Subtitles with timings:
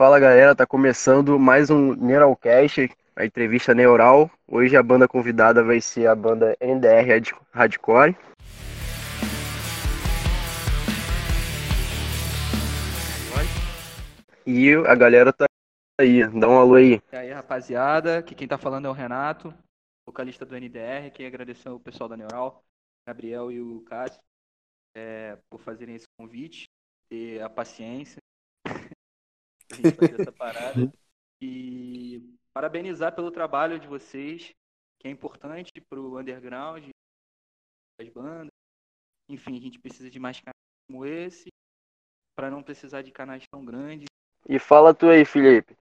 [0.00, 4.30] Fala galera, tá começando mais um Neuralcast, a entrevista Neural.
[4.48, 7.20] Hoje a banda convidada vai ser a banda NDR
[7.52, 8.16] Hardcore.
[14.46, 15.44] E a galera tá
[16.00, 16.98] aí, dá um alô aí.
[17.12, 19.52] E aí rapaziada, aqui quem tá falando é o Renato,
[20.06, 22.64] vocalista do NDR, queria agradecer ao pessoal da Neural,
[23.06, 24.18] Gabriel e o Cássio,
[24.96, 26.70] é, por fazerem esse convite,
[27.10, 28.16] ter a paciência
[29.72, 30.92] a gente fazer essa parada.
[31.42, 34.50] E parabenizar pelo trabalho de vocês,
[34.98, 36.86] que é importante para o underground,
[37.98, 38.50] das bandas.
[39.26, 41.48] Enfim, a gente precisa de mais canais como esse,
[42.36, 44.04] para não precisar de canais tão grandes.
[44.46, 45.74] E fala tu aí, Felipe.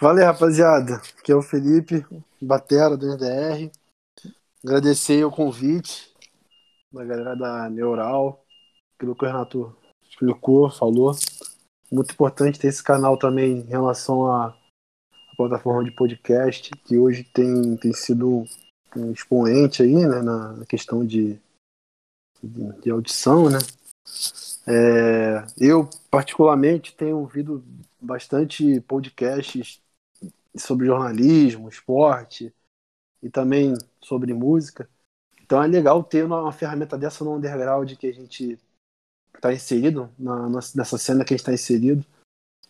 [0.00, 0.96] Valeu, rapaziada.
[1.18, 2.06] Aqui é o Felipe,
[2.40, 3.70] batera do NDR.
[4.62, 6.14] Agradecer o convite
[6.92, 8.44] da galera da Neural,
[8.96, 11.12] pelo que o Renato explicou, falou.
[11.90, 17.24] Muito importante ter esse canal também em relação à, à plataforma de podcast, que hoje
[17.24, 18.44] tem, tem sido
[18.96, 21.38] um expoente aí, né, na questão de,
[22.42, 23.58] de, de audição, né.
[24.66, 27.64] É, eu, particularmente, tenho ouvido
[28.00, 29.80] bastante podcasts
[30.56, 32.52] sobre jornalismo, esporte
[33.22, 34.88] e também sobre música.
[35.42, 38.58] Então é legal ter uma, uma ferramenta dessa no underground que a gente
[39.38, 42.04] está inserido, na, nessa cena que a gente está inserido.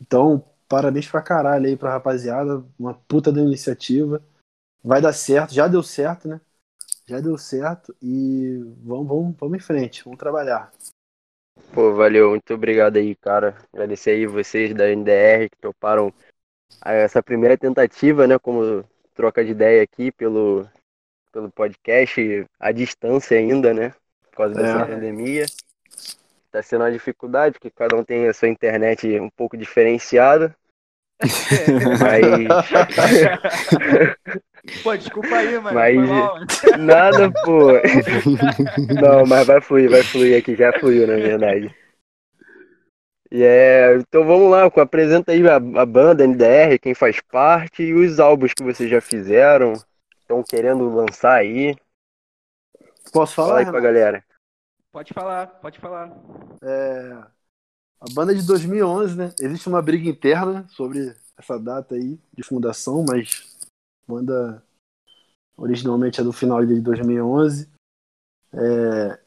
[0.01, 2.65] Então, parabéns pra caralho aí pra rapaziada.
[2.79, 4.23] Uma puta da iniciativa.
[4.83, 6.41] Vai dar certo, já deu certo, né?
[7.07, 10.71] Já deu certo e vamos, vamos, vamos em frente, vamos trabalhar.
[11.73, 13.57] Pô, valeu, muito obrigado aí, cara.
[13.73, 16.13] Agradecer aí vocês da NDR que toparam
[16.85, 18.39] essa primeira tentativa, né?
[18.39, 20.69] Como troca de ideia aqui pelo,
[21.33, 23.95] pelo podcast, à distância ainda, né?
[24.31, 24.95] Por causa dessa é.
[24.95, 25.47] pandemia
[26.51, 30.55] tá sendo uma dificuldade, porque cada um tem a sua internet um pouco diferenciada.
[32.01, 32.47] Mas.
[34.83, 35.75] pô, desculpa aí, mano.
[35.75, 36.79] Mas...
[36.79, 37.73] Nada, pô.
[39.03, 41.75] Não, mas vai fluir, vai fluir aqui, já fluiu, na verdade.
[43.31, 47.93] E é, então vamos lá, apresenta aí a, a banda NDR, quem faz parte e
[47.93, 49.75] os álbuns que vocês já fizeram,
[50.19, 51.77] estão querendo lançar aí.
[53.13, 53.49] Posso falar?
[53.49, 54.25] Fala aí pra galera.
[54.99, 56.11] Pode falar, pode falar.
[56.61, 57.13] É,
[58.01, 59.33] a banda de 2011, né?
[59.41, 63.57] Existe uma briga interna sobre essa data aí de fundação, mas
[64.03, 64.67] a banda
[65.57, 67.71] originalmente é do final de 2011.
[68.53, 69.21] É,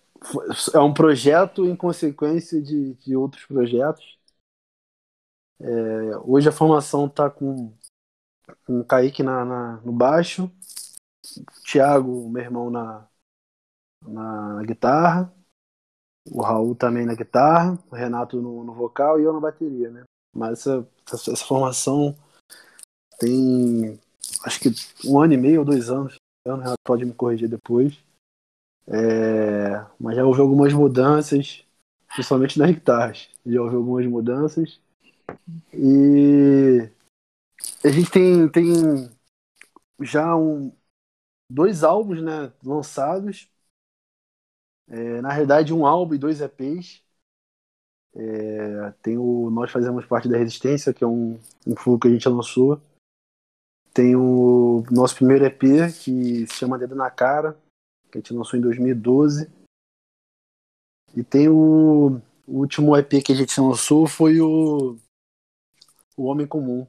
[0.73, 4.19] é um projeto em consequência de, de outros projetos.
[5.57, 7.73] É, hoje a formação está com,
[8.67, 10.51] com o Kaique na, na, no baixo,
[11.39, 13.07] o Thiago, meu irmão, na,
[14.01, 15.33] na guitarra,
[16.29, 20.03] o Raul também na guitarra, o Renato no, no vocal e eu na bateria, né?
[20.33, 22.15] Mas essa, essa, essa, formação
[23.19, 23.99] tem
[24.45, 24.69] acho que
[25.05, 26.15] um ano e meio ou dois anos.
[26.45, 27.97] O Renato pode me corrigir depois.
[28.87, 31.65] É, mas já houve algumas mudanças,
[32.07, 33.29] principalmente nas guitarras.
[33.45, 34.79] Já houve algumas mudanças.
[35.73, 36.89] E
[37.83, 39.09] a gente tem, tem
[40.01, 40.71] já um,
[41.49, 43.50] dois álbuns né, lançados
[44.91, 47.02] é, na realidade, um álbum e dois EPs.
[48.13, 52.12] É, tem o Nós Fazemos Parte da Resistência, que é um, um full que a
[52.12, 52.81] gente lançou.
[53.94, 55.62] Tem o nosso primeiro EP,
[55.97, 57.57] que se chama Dedo na Cara,
[58.12, 59.50] que a gente lançou em 2012.
[61.16, 64.97] E tem o, o último EP que a gente lançou foi o,
[66.18, 66.85] o Homem Comum.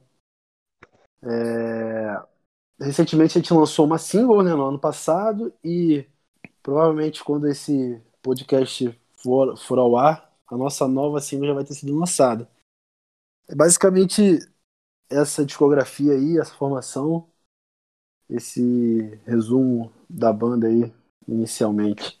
[1.21, 2.21] É,
[2.81, 6.05] recentemente a gente lançou uma single né, no ano passado e
[6.63, 11.73] Provavelmente quando esse podcast for, for ao ar, a nossa nova single já vai ter
[11.73, 12.49] sido lançada.
[13.49, 14.39] É basicamente
[15.09, 17.29] essa discografia aí, essa formação,
[18.29, 20.91] esse resumo da banda aí,
[21.27, 22.19] inicialmente.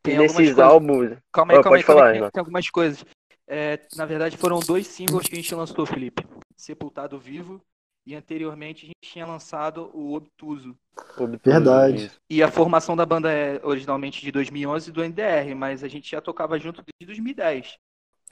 [0.00, 1.18] Tem nesses álbuns.
[1.32, 2.30] Calma aí, oh, calma aí, falar, calma aí.
[2.30, 3.04] Tem algumas coisas.
[3.48, 6.24] É, na verdade, foram dois singles que a gente lançou, Felipe.
[6.56, 7.60] Sepultado Vivo
[8.06, 10.76] e anteriormente a gente tinha lançado o Obtuso.
[11.16, 11.40] Obtuso.
[11.42, 12.10] Verdade.
[12.28, 16.20] E a formação da banda é originalmente de 2011 do NDR, mas a gente já
[16.20, 17.78] tocava junto desde 2010.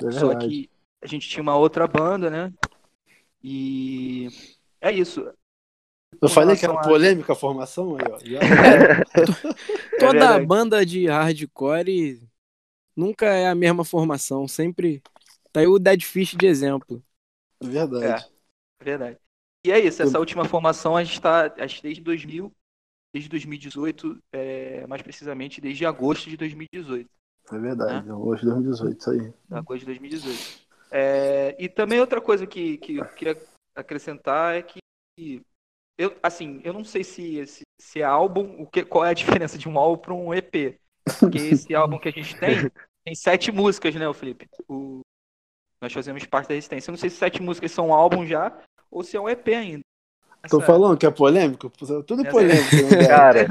[0.05, 0.71] É Só que
[1.01, 2.53] a gente tinha uma outra banda, né?
[3.43, 4.29] E
[4.81, 5.33] é isso.
[6.21, 6.83] Eu falei que era a...
[6.83, 8.19] polêmica a formação aí, ó.
[9.99, 12.21] Toda é banda de hardcore
[12.95, 15.03] nunca é a mesma formação, sempre
[15.51, 17.03] tá aí o Dead Fish de exemplo.
[17.63, 18.25] Verdade.
[18.81, 19.22] É, verdade.
[19.65, 22.53] E é isso, essa última formação a gente está desde 2000,
[23.15, 27.09] desde 2018, é, mais precisamente desde agosto de 2018.
[27.53, 28.13] É verdade, né?
[28.13, 29.33] agosto de 2018, isso aí.
[29.51, 30.63] Agosto de 2018.
[30.91, 33.41] É, e também outra coisa que, que eu queria
[33.75, 34.81] acrescentar é que
[35.97, 39.15] eu, assim, eu não sei se, se, se é álbum, o que, qual é a
[39.15, 40.79] diferença de um álbum para um EP.
[41.21, 42.71] Porque esse álbum que a gente tem
[43.05, 44.49] tem sete músicas, né, Felipe?
[44.69, 45.01] O,
[45.81, 46.91] nós fazemos parte da Resistência.
[46.91, 48.57] Eu não sei se sete músicas são um álbum já
[48.93, 49.83] ou se é um EP ainda.
[50.49, 50.67] Tô Essa...
[50.67, 51.71] falando que é polêmico?
[52.05, 52.77] Tudo polêmico.
[52.91, 53.07] Né?
[53.09, 53.47] Cara,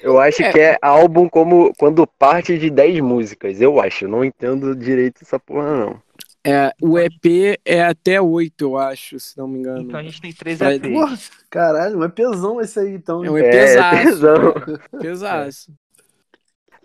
[0.00, 0.52] eu acho é.
[0.52, 3.60] que é álbum como quando parte de dez músicas.
[3.60, 4.04] Eu acho.
[4.04, 6.02] Eu não entendo direito essa porra, não.
[6.46, 9.82] É, o EP é até oito, eu acho, se não me engano.
[9.82, 10.92] Então a gente tem três EPs.
[10.92, 11.18] Porra,
[11.50, 13.24] caralho, um EPzão esse aí, então.
[13.24, 14.26] É um EPzaço.
[14.26, 15.74] É, pesaço.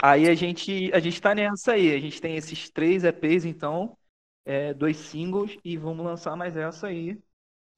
[0.01, 1.95] Aí a gente, a gente tá nessa aí.
[1.95, 3.95] A gente tem esses três EPs, então,
[4.43, 7.17] é, dois singles, e vamos lançar mais essa aí,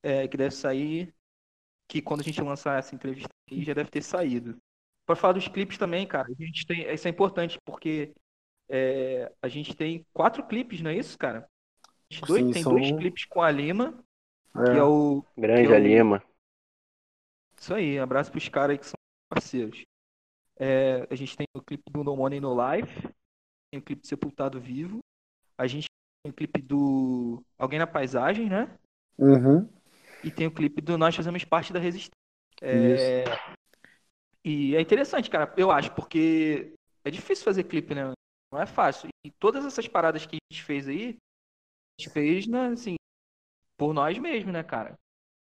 [0.06, 1.12] é, que deve sair
[1.90, 4.56] que quando a gente lançar essa entrevista aqui já deve ter saído.
[5.04, 8.13] Para falar dos clipes também, cara, a gente tem, isso é importante porque
[8.69, 11.50] é, a gente tem quatro clipes, não é isso, cara?
[12.28, 12.74] Dois, Sim, tem são...
[12.74, 14.00] dois clipes com a Lima,
[14.56, 14.63] é.
[14.63, 15.80] que é o grande é o...
[15.80, 16.24] Lima.
[17.57, 18.96] Isso aí, abraço pros caras aí que são
[19.28, 19.84] parceiros.
[20.57, 23.02] É, a gente tem o clipe do No Money No Life,
[23.72, 25.00] tem o clipe do Sepultado Vivo,
[25.57, 25.88] a gente
[26.24, 28.78] tem o clipe do Alguém na Paisagem, né?
[29.18, 29.68] Uhum.
[30.25, 32.12] E tem o clipe do Nós Fazemos Parte da Resistência.
[32.60, 33.25] É...
[34.44, 36.74] E é interessante, cara, eu acho, porque
[37.04, 38.12] é difícil fazer clipe, né?
[38.51, 39.10] Não é fácil.
[39.24, 42.95] E todas essas paradas que a gente fez aí, a gente fez, né, assim,
[43.77, 44.95] por nós mesmos, né, cara?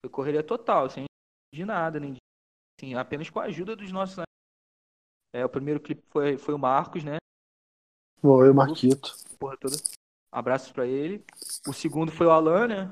[0.04, 1.06] Foi correria total, sem
[1.54, 2.20] de nada, nem de,
[2.80, 4.24] assim, apenas com a ajuda dos nossos.
[5.34, 7.18] É, o primeiro clipe foi, foi o Marcos, né?
[8.22, 9.16] Foi o Marquito.
[9.40, 9.76] Porra toda.
[10.32, 11.24] Abraços pra ele.
[11.68, 12.92] O segundo foi o Alan, né?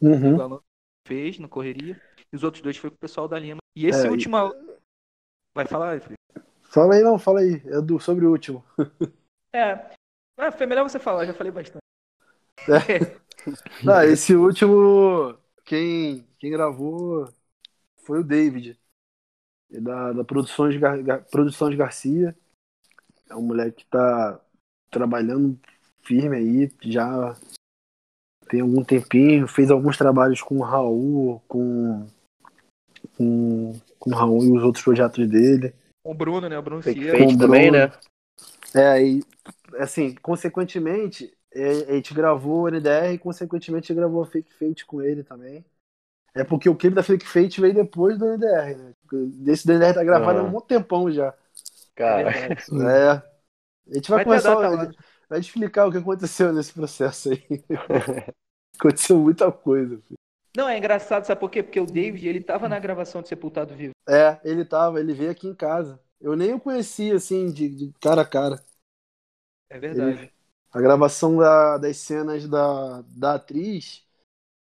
[0.00, 0.36] Uhum.
[0.36, 0.60] O Alan
[1.12, 2.00] fez na correria.
[2.32, 3.60] E os outros dois foi com o pessoal da Lima.
[3.76, 4.36] E esse é, último.
[4.38, 4.76] E...
[5.54, 6.16] Vai falar, Felipe?
[6.62, 7.62] Fala aí, não, fala aí.
[7.66, 8.64] É do, sobre o último.
[9.54, 9.94] é.
[10.38, 11.82] Ah, foi melhor você falar, já falei bastante.
[12.66, 13.20] É.
[13.84, 15.36] não, esse último.
[15.64, 17.28] Quem, quem gravou
[17.98, 18.80] foi o David.
[19.70, 22.36] Da, da Produções, Gar, Produções Garcia.
[23.28, 24.40] É um moleque que tá
[24.90, 25.58] trabalhando
[26.02, 27.34] firme aí, já
[28.52, 32.06] tem algum tempinho, fez alguns trabalhos com o Raul, com,
[33.16, 35.74] com, com o Raul e os outros projetos dele.
[36.04, 36.58] Com o Bruno, né?
[36.58, 37.90] O Bruno Fake Fate também, né?
[38.74, 39.24] É, e
[39.78, 44.52] assim, consequentemente, é, a gente gravou o NDR e consequentemente a gente gravou a Fake
[44.52, 45.64] Fate com ele também.
[46.34, 48.92] É porque o clipe da Fake Fate veio depois do NDR, né?
[49.40, 51.32] Desse do NDR tá gravado há um tempão já.
[51.94, 52.30] Cara.
[52.30, 53.22] É.
[53.90, 54.52] A gente vai, vai começar.
[54.52, 54.90] A,
[55.32, 57.42] vai explicar o que aconteceu nesse processo aí.
[58.78, 59.96] Aconteceu muita coisa.
[59.96, 60.18] Filho.
[60.54, 61.62] Não, é engraçado, sabe por quê?
[61.62, 63.94] Porque o David, ele tava na gravação de Sepultado Vivo.
[64.06, 65.98] É, ele tava, ele veio aqui em casa.
[66.20, 68.62] Eu nem o conhecia, assim, de, de cara a cara.
[69.70, 70.18] É verdade.
[70.18, 70.32] Ele,
[70.70, 74.06] a gravação da, das cenas da, da atriz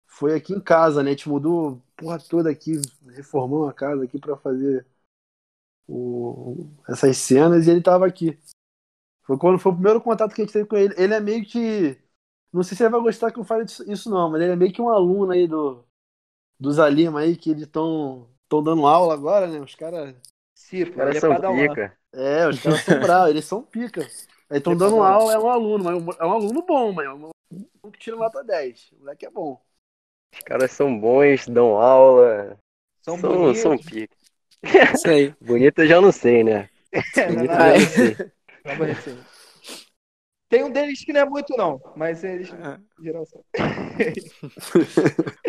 [0.07, 1.11] foi aqui em casa, né?
[1.11, 2.73] A gente mudou porra toda aqui,
[3.09, 4.87] reformou a casa aqui para fazer
[5.89, 8.39] o, essas cenas e ele tava aqui.
[9.29, 10.95] Foi quando foi o primeiro contato que a gente teve com ele.
[10.99, 11.97] Ele é meio que
[12.53, 14.73] não sei se ele vai gostar que eu fale isso, não, mas ele é meio
[14.73, 15.85] que um aluno aí do,
[16.59, 19.61] dos Alima aí, que eles estão dando aula agora, né?
[19.61, 20.15] Os caras.
[20.55, 21.99] Sim, os caras é são pica.
[22.13, 24.01] É, os caras são bravos, eles são pica.
[24.51, 27.13] Aí estão dando aula, é um aluno, mas é um aluno bom, mas é um
[27.13, 27.33] aluno
[27.93, 28.91] que tira nota 10.
[28.93, 29.61] O moleque é bom.
[30.33, 32.59] Os caras são bons, dão aula.
[33.03, 33.61] São, são bonitos.
[33.61, 34.17] São pica.
[34.95, 35.35] Isso aí.
[35.41, 36.69] Bonito eu já não sei, né?
[37.17, 38.38] É, Bonito eu já não sei.
[38.65, 38.75] Não
[40.49, 43.03] tem um deles que não é muito, não, mas eles é.
[43.03, 43.45] geral são.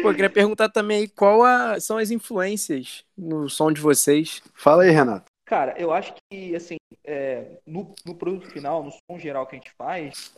[0.02, 4.42] Pô, eu queria perguntar também qual a, são as influências no som de vocês.
[4.54, 5.32] Fala aí, Renato.
[5.46, 6.76] Cara, eu acho que, assim,
[7.06, 10.36] é, no, no, produto final, no som geral que a gente faz,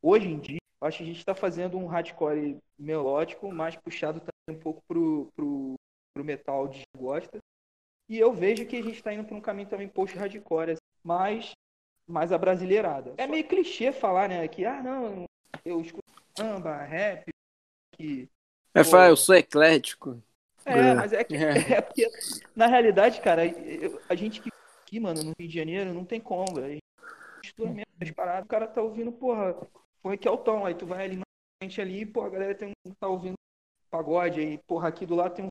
[0.00, 4.20] hoje em dia, eu acho que a gente está fazendo um hardcore melódico, mais puxado
[4.20, 5.74] também um pouco pro, pro,
[6.14, 7.38] pro metal de gosta.
[8.08, 11.52] E eu vejo que a gente está indo para um caminho também post-hardcore, assim, mas
[12.06, 13.14] mais abrasileirada.
[13.16, 14.46] É meio clichê falar, né?
[14.48, 15.24] Que, ah, não,
[15.64, 16.04] eu escuto
[16.36, 17.28] samba, rap,
[17.92, 18.28] que.
[18.74, 18.96] É, pô...
[18.98, 20.22] eu sou eclético.
[20.64, 20.94] É, é.
[20.94, 21.72] mas é, que, é.
[21.74, 22.08] é porque,
[22.56, 24.50] na realidade, cara, eu, a gente que
[24.82, 26.80] aqui, mano, no Rio de Janeiro, não tem como, velho.
[27.58, 29.56] mesmo as paradas, o cara tá ouvindo, porra,
[30.02, 31.24] põe aqui é o tom, aí tu vai ali na
[31.62, 33.34] frente ali, porra, a galera tem um, tá ouvindo
[33.90, 35.48] pagode, aí, porra, aqui do lado tem um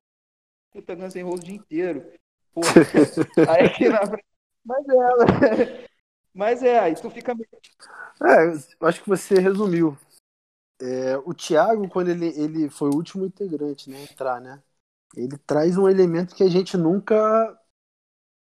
[0.71, 2.13] puta Guns N' Roses o dia inteiro.
[2.53, 2.71] Porra,
[3.55, 4.32] aí aqui na frente.
[4.65, 5.87] Mas é,
[6.33, 7.47] mas é, aí tu fica meio.
[8.21, 9.97] É, acho que você resumiu.
[10.81, 14.61] É, o Thiago, quando ele, ele foi o último integrante, né, entrar, né?
[15.15, 17.59] Ele traz um elemento que a gente nunca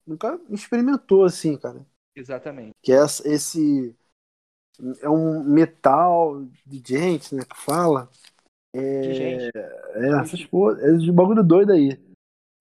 [0.05, 1.85] nunca experimentou assim, cara.
[2.15, 2.73] Exatamente.
[2.81, 3.95] Que é esse
[5.01, 8.09] é um metal de gente, né, que fala.
[8.73, 9.51] É, De gente.
[9.55, 11.99] é essas porra, é de bagulho doido aí.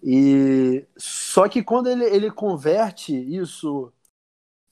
[0.03, 3.93] E só que quando ele, ele converte isso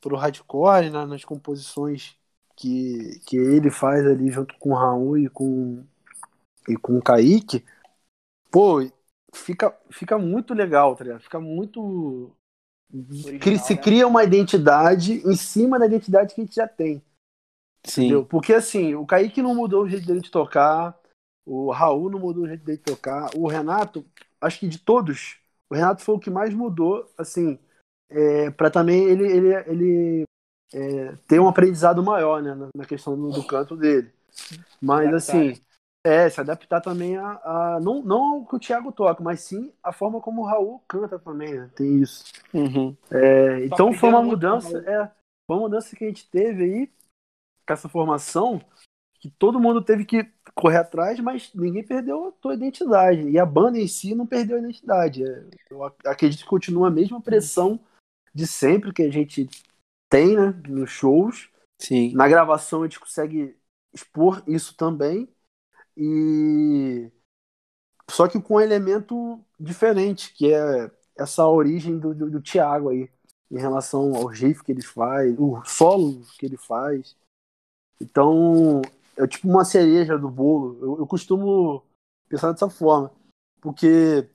[0.00, 2.16] pro hardcore, né, nas composições
[2.56, 5.84] que, que ele faz ali junto com o Raul e com
[6.68, 7.64] e com o Kaique,
[8.50, 8.80] pô,
[9.34, 11.22] fica, fica muito legal, tá ligado?
[11.22, 12.32] Fica muito
[13.40, 13.78] cri- se né?
[13.78, 17.02] cria uma identidade em cima da identidade que a gente já tem.
[17.94, 18.24] Entendeu?
[18.24, 18.26] Sim.
[18.26, 20.98] Porque assim, o Kaique não mudou o jeito dele de tocar,
[21.44, 24.04] o Raul não mudou o jeito dele de tocar, o Renato,
[24.40, 25.36] acho que de todos,
[25.68, 27.58] o Renato foi o que mais mudou, assim,
[28.08, 30.24] é, para também ele, ele, ele
[30.72, 34.10] é, ter um aprendizado maior, né, na, questão do, do canto dele.
[34.80, 35.60] Mas assim,
[36.04, 39.72] é, se adaptar também a, a- não, não ao que o Thiago toca, mas sim
[39.82, 41.70] a forma como o Raul canta também, né?
[41.74, 42.24] Tem isso.
[42.54, 42.96] Uhum.
[43.10, 45.06] É, então foi uma o mudança, é,
[45.46, 46.86] foi uma mudança que a gente teve aí
[47.66, 48.60] com essa formação
[49.20, 50.24] que todo mundo teve que
[50.60, 53.28] correr atrás, mas ninguém perdeu a sua identidade.
[53.28, 55.22] E a banda em si não perdeu a identidade.
[55.70, 57.80] Eu ac- acredito que continua a mesma pressão
[58.34, 59.48] de sempre que a gente
[60.08, 61.48] tem, né, nos shows.
[61.78, 62.12] Sim.
[62.14, 63.56] Na gravação a gente consegue
[63.92, 65.28] expor isso também.
[65.96, 67.10] E
[68.10, 73.08] só que com um elemento diferente, que é essa origem do, do, do Thiago aí,
[73.50, 77.16] em relação ao riff que ele faz, o solo que ele faz.
[78.00, 78.80] Então,
[79.24, 80.78] é tipo uma cereja do bolo.
[80.82, 81.84] Eu, eu costumo
[82.28, 83.12] pensar dessa forma,
[83.60, 84.28] porque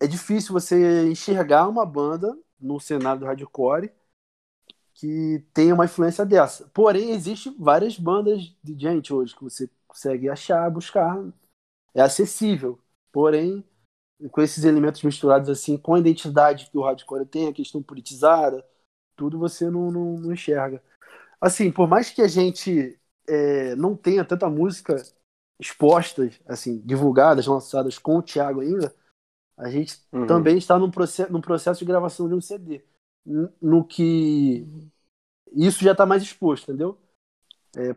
[0.00, 3.92] é difícil você enxergar uma banda no cenário do hardcore
[4.94, 6.68] que tenha uma influência dessa.
[6.68, 11.18] Porém, existem várias bandas de gente hoje que você consegue achar, buscar.
[11.94, 12.78] É acessível.
[13.12, 13.64] Porém,
[14.30, 18.64] com esses elementos misturados assim, com a identidade que o hardcore tem, a questão politizada,
[19.16, 20.82] tudo você não, não, não enxerga.
[21.40, 22.98] Assim, por mais que a gente
[23.28, 24.96] é, não tenha tanta música
[25.60, 28.94] expostas, assim, divulgadas, lançadas com o Thiago ainda,
[29.56, 30.26] a gente Uhum.
[30.26, 32.84] também está num, proce num processo de gravação de um CD.
[33.60, 34.66] No que
[35.52, 36.98] isso já está mais exposto, entendeu?
[37.74, 37.94] É,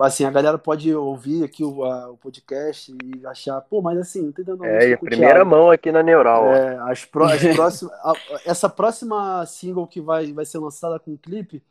[0.00, 4.22] assim, a galera pode ouvir aqui o, a- o podcast e achar, pô, mas assim,
[4.22, 6.44] não tem dando É, e a primeira mão aqui na Neural.
[6.44, 11.12] é, as pró- as próximas, a- essa próxima single que vai, vai ser lançada com
[11.14, 11.64] o clipe,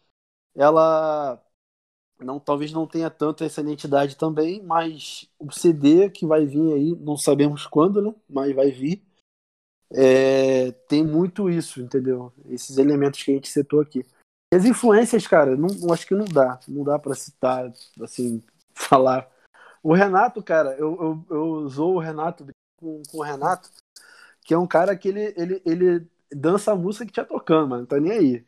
[0.56, 1.42] ela
[2.26, 6.96] não, talvez não tenha tanto essa identidade também, mas o CD que vai vir aí,
[7.00, 8.14] não sabemos quando, né?
[8.30, 9.02] Mas vai vir.
[9.92, 12.34] é, tem muito isso, entendeu?
[12.50, 14.06] Esses elementos que a gente citou aqui.
[14.54, 16.60] E as influências, cara, não, acho que não dá.
[16.68, 18.42] Não dá pra citar, assim,
[18.74, 19.30] falar.
[19.84, 22.48] O Renato, cara, eu, eu, eu usou o Renato
[22.80, 23.70] com, com o Renato,
[24.44, 27.82] que é um cara que ele, ele, ele dança a música que tá tocando, mano.
[27.82, 28.46] Não tá nem aí.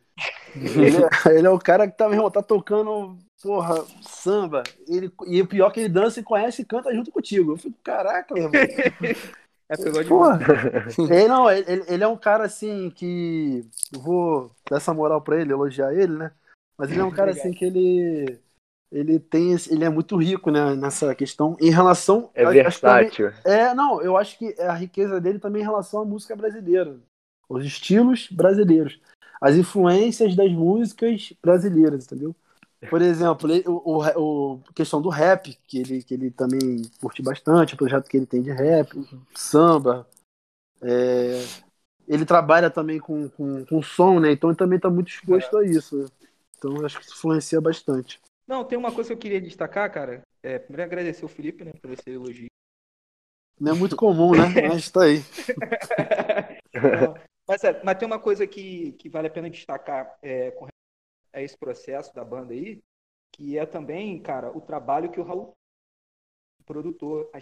[0.55, 4.63] Ele, é- ele é o cara que tá, meu irmão, tá tocando, porra, samba.
[4.87, 7.53] Ele, e o pior é que ele dança e conhece e canta junto contigo.
[7.53, 8.61] Eu fico, caraca, meu irmão.
[9.69, 10.39] É, pegou de Porra.
[11.13, 13.65] Ele, não, ele, ele- é um cara assim que.
[13.93, 16.31] Eu vou dar essa moral pra ele, elogiar ele, né?
[16.77, 18.39] Mas ele é um cara assim que ele.
[18.89, 19.51] Ele tem.
[19.51, 20.73] esse- Ele é muito rico, né?
[20.73, 21.57] Nessa questão.
[21.59, 22.29] Em relação.
[22.33, 23.33] É a- que também- versátil.
[23.43, 26.95] é, não, eu acho que a riqueza dele também em relação à música brasileira.
[27.49, 29.01] Os estilos brasileiros.
[29.41, 32.35] As influências das músicas brasileiras, entendeu?
[32.89, 37.73] Por exemplo, o, o, o- questão do rap, que ele, que ele também curte bastante,
[37.73, 38.91] o projeto que ele tem de rap,
[39.35, 40.07] samba.
[40.81, 41.43] é,
[42.07, 44.31] ele trabalha também com, com, com som, né?
[44.31, 45.97] Então ele também está muito exposto a isso.
[45.97, 46.05] né?
[46.57, 48.19] Então acho que isso influencia bastante.
[48.47, 50.21] Não, tem uma coisa que eu queria destacar, cara.
[50.41, 52.47] É, primeiro agradecer o Felipe, né, por esse elogio.
[53.59, 54.43] Não é muito comum, né?
[54.67, 55.23] Mas tá aí.
[56.73, 57.15] Não,
[57.47, 60.67] mas, é, mas tem uma coisa que, que vale a pena destacar é, com
[61.33, 62.81] a esse processo da banda aí,
[63.33, 65.53] que é também, cara, o trabalho que o Raul,
[66.59, 67.39] o produtor, a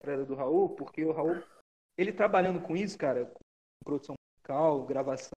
[0.00, 1.42] estrada do Raul, porque o Raul,
[1.96, 3.40] ele trabalhando com isso, cara, com
[3.84, 5.30] produção musical, gravação,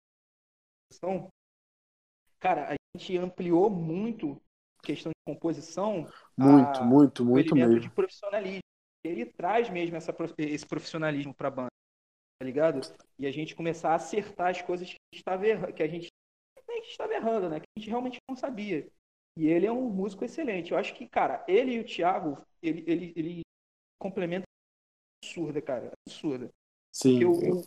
[2.40, 4.42] cara, a gente ampliou muito
[4.80, 6.08] a questão de composição,
[6.38, 7.80] Muito, a- muito, muito mesmo.
[7.80, 8.62] de profissionalismo.
[9.04, 11.70] Ele traz mesmo essa, esse profissionalismo para a banda,
[12.40, 12.82] tá ligado?
[13.18, 15.88] E a gente começar a acertar as coisas que a gente estava errando, que a
[15.88, 16.10] gente
[16.68, 17.60] nem que estava errando, né?
[17.60, 18.88] Que a gente realmente não sabia.
[19.38, 20.72] E ele é um músico excelente.
[20.72, 23.42] Eu acho que, cara, ele e o Thiago, ele, ele, ele
[24.00, 24.46] complementam
[25.24, 26.50] absurda, cara, absurda.
[26.94, 27.20] Sim.
[27.20, 27.62] Porque o,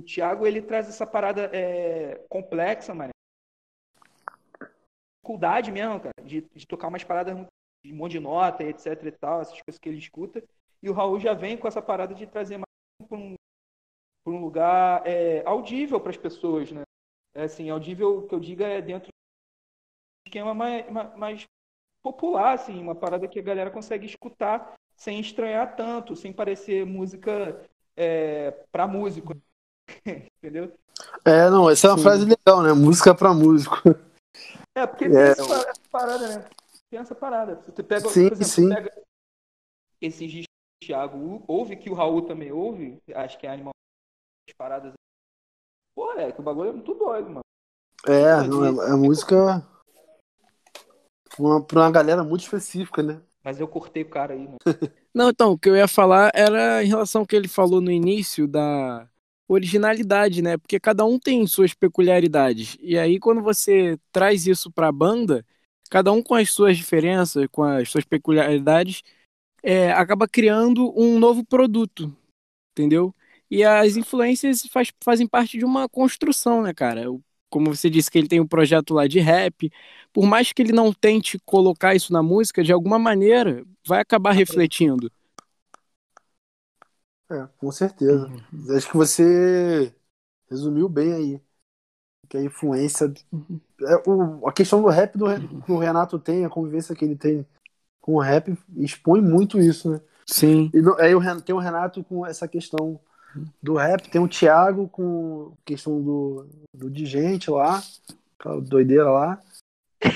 [0.00, 3.10] o, Thiago, ele traz essa parada é, complexa, mano.
[5.22, 7.34] Dificuldade mesmo, cara, de, de tocar umas paradas
[7.84, 10.42] de um monte de nota, etc e tal, essas coisas que ele escuta.
[10.82, 13.34] E o Raul já vem com essa parada de trazer mais um,
[14.24, 16.82] pra um lugar é, audível para as pessoas, né?
[17.34, 19.08] É, assim, audível, que eu diga, é dentro
[20.26, 21.44] esquema mais, mais
[22.02, 27.64] popular, assim, uma parada que a galera consegue escutar sem estranhar tanto, sem parecer música
[27.96, 29.36] é, para músico.
[30.06, 30.72] Entendeu?
[31.24, 32.02] É, não, essa é uma Sim.
[32.02, 32.72] frase legal, né?
[32.72, 33.76] Música para músico.
[34.74, 35.34] É, porque é.
[35.34, 36.48] tem essa parada, né?
[36.90, 37.62] Tem essa parada.
[37.66, 38.68] Você pega, sim, por exemplo, sim.
[38.68, 39.02] pega
[40.00, 43.73] esses discos do Thiago ouve, que o Raul também ouve, acho que é Animal
[44.52, 44.92] paradas.
[45.94, 47.40] Pô, é, que o bagulho é muito doido, mano.
[48.06, 49.64] É, não, é, é música
[51.38, 53.20] uma, pra uma galera muito específica, né?
[53.42, 54.58] Mas eu cortei o cara aí, mano.
[55.14, 57.90] Não, então, o que eu ia falar era em relação ao que ele falou no
[57.90, 59.08] início da
[59.46, 60.56] originalidade, né?
[60.56, 62.76] Porque cada um tem suas peculiaridades.
[62.80, 65.46] E aí, quando você traz isso pra banda,
[65.88, 69.02] cada um com as suas diferenças, com as suas peculiaridades,
[69.62, 72.12] é, acaba criando um novo produto,
[72.72, 73.14] entendeu?
[73.50, 77.04] E as influências faz, fazem parte de uma construção, né, cara?
[77.48, 79.70] Como você disse que ele tem um projeto lá de rap,
[80.12, 84.32] por mais que ele não tente colocar isso na música, de alguma maneira vai acabar
[84.32, 85.10] refletindo.
[87.30, 88.28] É, com certeza.
[88.28, 88.76] Uhum.
[88.76, 89.94] Acho que você
[90.50, 91.40] resumiu bem aí.
[92.28, 93.12] Que a influência.
[93.32, 93.60] Uhum.
[93.82, 95.26] É, o, a questão do rap do,
[95.62, 97.46] que o Renato tem, a convivência que ele tem
[98.00, 100.00] com o rap, expõe muito isso, né?
[100.26, 100.70] Sim.
[100.72, 103.00] E aí o, tem o Renato com essa questão
[103.62, 107.82] do rap, tem o Thiago com questão do, do Digente lá,
[108.62, 109.40] doideira lá.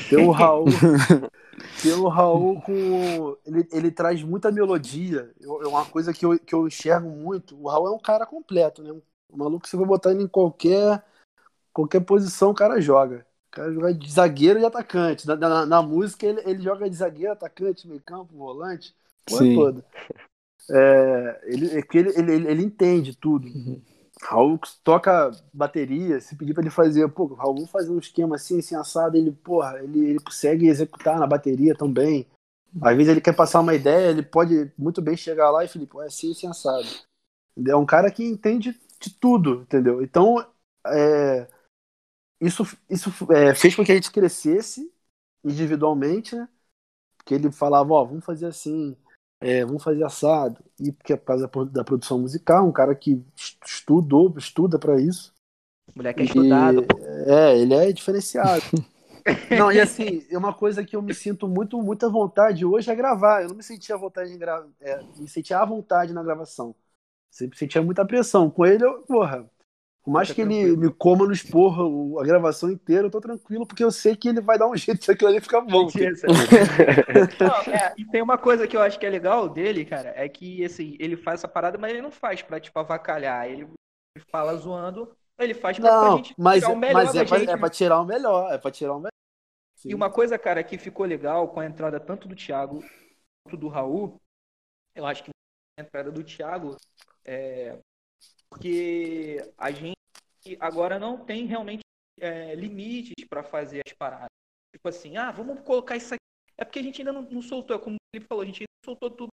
[0.09, 0.67] Tem o Raul.
[1.83, 3.37] tem o Raul com.
[3.47, 5.31] Ele, ele traz muita melodia.
[5.41, 7.57] É uma coisa que eu, que eu enxergo muito.
[7.61, 8.93] O Raul é um cara completo, né?
[9.31, 11.03] O maluco, você vai botar ele em qualquer,
[11.73, 13.27] qualquer posição, o cara joga.
[13.49, 15.27] O cara joga de zagueiro e atacante.
[15.27, 18.95] Na, na, na música, ele, ele joga de zagueiro, atacante, meio campo, volante,
[19.27, 19.85] porra toda.
[20.71, 23.47] É, ele, é ele, ele, ele, entende tudo.
[23.49, 23.81] Uhum.
[24.21, 28.59] Raul toca bateria, se pedir pra ele fazer, pô, Raul, vamos fazer um esquema assim,
[28.59, 32.27] assim, assado, ele, porra, ele, ele consegue executar na bateria também.
[32.83, 35.97] Às vezes ele quer passar uma ideia, ele pode muito bem chegar lá e Felipe,
[36.01, 36.87] é assim, assim, assado.
[37.67, 40.03] É um cara que entende de tudo, entendeu?
[40.03, 40.45] Então,
[40.87, 41.49] é,
[42.41, 44.93] isso, isso é, fez com que a gente crescesse
[45.45, 46.49] individualmente, né?
[47.17, 48.97] Porque ele falava, ó, vamos fazer assim,
[49.41, 50.63] é, vamos fazer assado.
[50.81, 53.23] E porque é por causa da produção musical, um cara que
[53.65, 55.33] estudou, estuda para isso.
[55.95, 56.87] Moleque é estudado.
[57.27, 58.63] É, ele é diferenciado.
[59.59, 62.95] não, e assim, é uma coisa que eu me sinto muito, muita vontade hoje é
[62.95, 63.43] gravar.
[63.43, 66.75] Eu não me sentia à vontade de gravar, é, me sentia à vontade na gravação.
[67.31, 68.51] Sempre sentia muita pressão.
[68.51, 69.49] Com ele, eu, porra,
[70.09, 73.85] por mais que ele me coma no esporro a gravação inteira, eu tô tranquilo, porque
[73.85, 75.87] eu sei que ele vai dar um jeito de aquilo ali ficar bom.
[77.39, 80.27] não, é, e tem uma coisa que eu acho que é legal dele, cara, é
[80.27, 83.51] que assim, ele faz essa parada, mas ele não faz pra, tipo, avacalhar.
[83.51, 83.69] Ele
[84.31, 87.39] fala zoando, ele faz pra, não, pra gente mas, tirar o melhor mas é, pra,
[87.39, 89.13] gente, é pra tirar o melhor, é pra tirar o melhor.
[89.77, 89.91] Sim.
[89.91, 92.83] E uma coisa, cara, que ficou legal com a entrada tanto do Thiago
[93.45, 94.19] quanto do Raul,
[94.95, 95.31] eu acho que
[95.79, 96.79] a entrada do Thiago
[97.27, 97.79] é
[98.51, 99.97] porque a gente
[100.59, 101.83] agora não tem realmente
[102.21, 104.29] é, limites para fazer as paradas.
[104.75, 106.25] Tipo assim, ah, vamos colocar isso aqui.
[106.57, 108.71] É porque a gente ainda não, não soltou, é como ele falou, a gente ainda
[108.83, 109.29] não soltou tudo.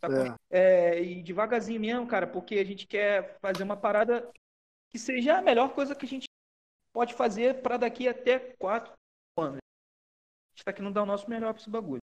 [0.00, 0.30] Tá é.
[0.30, 0.36] Com...
[0.50, 4.30] É, e devagarzinho mesmo, cara, porque a gente quer fazer uma parada
[4.90, 6.26] que seja a melhor coisa que a gente
[6.92, 8.92] pode fazer para daqui até quatro
[9.36, 9.58] anos.
[9.58, 12.03] A gente tá querendo dar o nosso melhor para esse bagulho.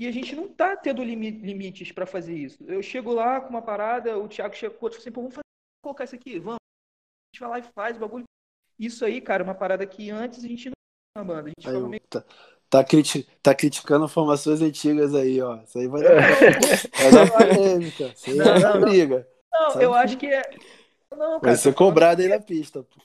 [0.00, 2.64] E a gente não tá tendo limites para fazer isso.
[2.66, 5.44] Eu chego lá com uma parada, o Thiago chega com outro assim, pô, vamos fazer,
[5.84, 6.56] colocar isso aqui, vamos
[7.34, 8.24] gente vai lá e faz o bagulho.
[8.78, 10.72] Isso aí, cara, é uma parada que antes a gente não
[11.18, 11.48] na banda.
[11.48, 12.00] A gente aí, meio...
[12.08, 12.24] tá,
[12.70, 15.60] tá, criti tá, criticando formações antigas aí, ó.
[15.62, 16.14] Isso aí vai dar,
[16.96, 18.04] vai dar polêmica.
[18.04, 19.28] Isso aí não, vai dar briga.
[19.52, 20.42] Não, Sabe eu acho que é.
[21.10, 23.02] Não, cara, vai ser cobrado aí na pista, pô.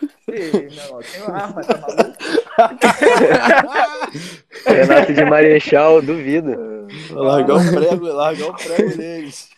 [0.00, 2.16] Não, tem uma arma, tá maluco?
[4.66, 6.86] Renato de Marechal, duvido.
[7.10, 9.50] Largar o prego, largar o prego neles.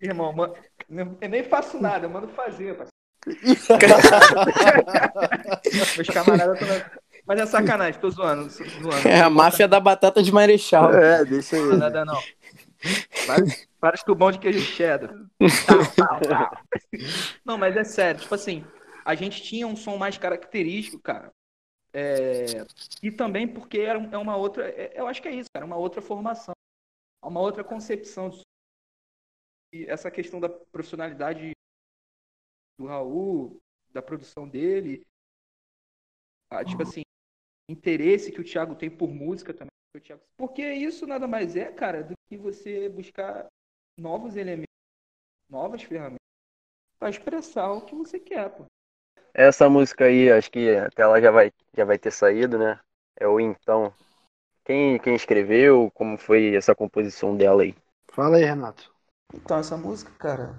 [0.00, 0.54] Irmão, mano,
[1.20, 2.94] eu nem faço nada, eu mando fazer, parceiro.
[5.96, 6.82] Meus camaradas estão.
[7.26, 9.08] Mas é sacanagem, tô zoando, zoando.
[9.08, 10.92] É a máfia da batata de Marechal.
[10.92, 11.62] É, deixa aí.
[11.62, 12.20] Não, nada não.
[13.26, 15.08] Vários, vários tubão de queijo cheddar.
[17.42, 18.62] Não, mas é sério, tipo assim,
[19.04, 21.32] a gente tinha um som mais característico, cara.
[21.92, 22.44] É,
[23.02, 25.76] e também porque era é uma outra, é, eu acho que é isso, cara, uma
[25.76, 26.54] outra formação,
[27.22, 28.30] uma outra concepção.
[29.72, 31.52] E essa questão da profissionalidade
[32.78, 33.60] do Raul,
[33.92, 35.06] da produção dele.
[36.50, 37.02] Ah, tipo assim,
[37.68, 39.70] interesse que o Thiago tem por música também.
[40.36, 43.46] Porque isso nada mais é, cara, do que você buscar
[43.96, 44.74] novos elementos,
[45.48, 46.18] novas ferramentas
[46.98, 48.66] para expressar o que você quer, pô.
[49.34, 52.80] Essa música aí, acho que até ela já vai, já vai ter saído, né?
[53.16, 53.92] É o Então.
[54.64, 55.90] Quem, quem escreveu?
[55.92, 57.74] Como foi essa composição dela aí?
[58.12, 58.94] Fala aí, Renato.
[59.34, 60.56] Então, essa música, cara,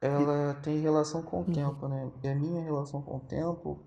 [0.00, 2.10] ela tem relação com o tempo, né?
[2.22, 3.84] E a minha relação com o tempo,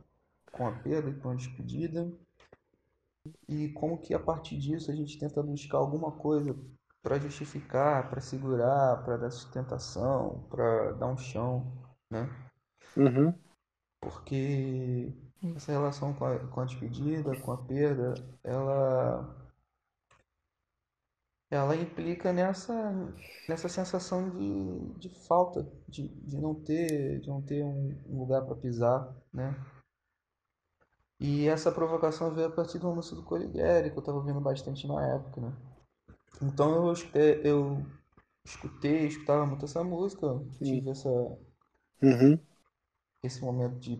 [0.51, 2.11] com a perda e com a despedida.
[3.47, 6.53] E como que a partir disso a gente tenta buscar alguma coisa
[7.01, 11.71] para justificar, para segurar, para dar sustentação, para dar um chão,
[12.11, 12.29] né?
[12.95, 13.42] Uhum.
[14.03, 15.13] Porque
[15.55, 18.13] essa relação com a, com a despedida, com a perda,
[18.43, 19.39] ela
[21.49, 22.73] ela implica nessa
[23.47, 28.43] nessa sensação de, de falta, de, de não ter de não ter um, um lugar
[28.45, 29.55] para pisar, né?
[31.19, 34.85] E essa provocação veio a partir do música do Coligueri, que eu estava ouvindo bastante
[34.85, 35.53] na época, né?
[36.41, 36.93] Então eu,
[37.43, 37.85] eu
[38.43, 40.27] escutei, escutava muito essa música,
[40.59, 41.09] tive essa,
[42.03, 42.37] Uhum.
[43.23, 43.99] Esse momento de,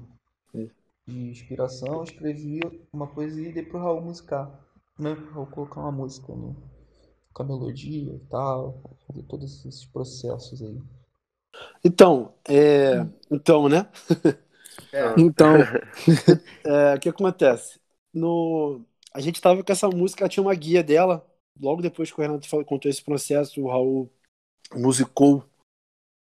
[0.52, 0.70] Sim.
[1.08, 2.60] de inspiração, escrevi
[2.92, 4.52] uma poesia e dei pro Raul musicar,
[5.00, 5.14] né?
[5.32, 6.54] Raul colocar uma música né?
[7.34, 10.82] com a melodia e tal, fazer todos esses processos aí.
[11.84, 13.06] Então, é...
[13.32, 13.90] então, né?
[15.18, 15.54] Então,
[16.66, 17.80] É, o que acontece?
[18.14, 18.84] No...
[19.14, 21.26] A gente tava com essa música, tinha uma guia dela.
[21.60, 24.12] Logo depois que o Renato falou, contou esse processo, o Raul
[24.74, 25.44] musicou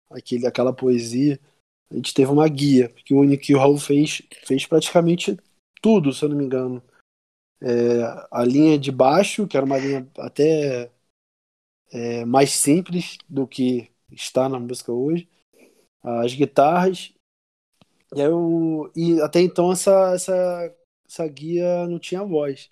[0.10, 1.40] aquele, aquela poesia.
[1.89, 5.38] A gente teve uma guia, que o, o Raul fez, fez praticamente
[5.82, 6.84] tudo, se eu não me engano.
[7.62, 10.91] É, a linha de baixo, que era uma linha até
[11.91, 15.28] é, mais simples do que está na música hoje.
[16.04, 17.13] As guitarras
[18.15, 20.76] e, eu, e até então essa, essa,
[21.08, 22.69] essa guia não tinha voz.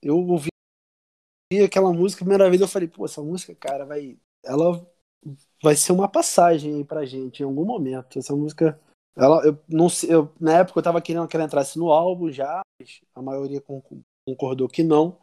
[0.00, 0.50] Eu ouvi
[1.64, 4.18] aquela música, primeira vez eu falei, pô, essa música, cara, vai.
[4.44, 4.84] Ela
[5.62, 8.18] vai ser uma passagem aí pra gente em algum momento.
[8.18, 8.80] Essa música.
[9.16, 12.62] Ela, eu não eu, na época eu tava querendo que ela entrasse no álbum já,
[12.80, 13.82] mas a maioria con-
[14.26, 15.18] concordou que não.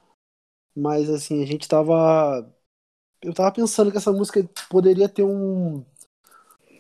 [0.75, 2.49] Mas assim, a gente tava.
[3.21, 5.83] Eu tava pensando que essa música poderia ter um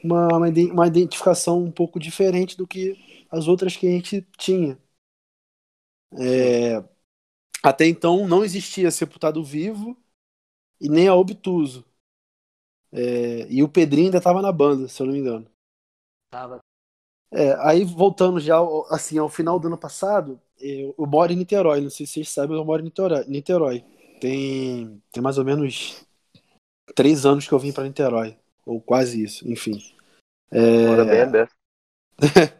[0.03, 2.97] uma, uma identificação um pouco diferente do que
[3.31, 4.77] as outras que a gente tinha.
[6.17, 6.83] É,
[7.63, 9.97] até então não existia Sepultado Vivo
[10.81, 11.85] e nem a Obtuso.
[12.91, 15.45] É, e o Pedrinho ainda estava na banda, se eu não me engano.
[16.31, 16.59] Tava.
[17.31, 21.35] É, aí voltando já ao- assim ao final do ano passado, eu, eu moro em
[21.35, 23.25] Niterói, não sei se vocês sabem, eu moro em Niterói.
[23.27, 23.85] Niterói.
[24.19, 26.03] Tem, tem mais ou menos
[26.95, 29.81] três anos que eu vim para Niterói, ou quase isso, enfim.
[30.51, 31.55] É, Bora bem aberto.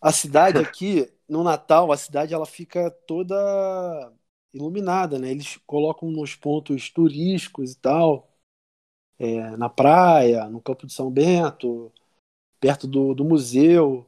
[0.00, 4.12] a cidade aqui, no Natal, a cidade ela fica toda
[4.52, 5.30] iluminada, né?
[5.30, 8.29] Eles colocam nos pontos turísticos e tal,
[9.20, 11.92] é, na praia, no Campo de São Bento,
[12.58, 14.06] perto do, do museu,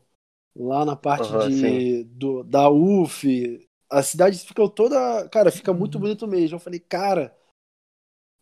[0.56, 3.68] lá na parte Aham, de, do, da UF.
[3.90, 5.28] A cidade fica toda.
[5.28, 6.56] Cara, fica muito bonito mesmo.
[6.56, 7.36] Eu falei, cara,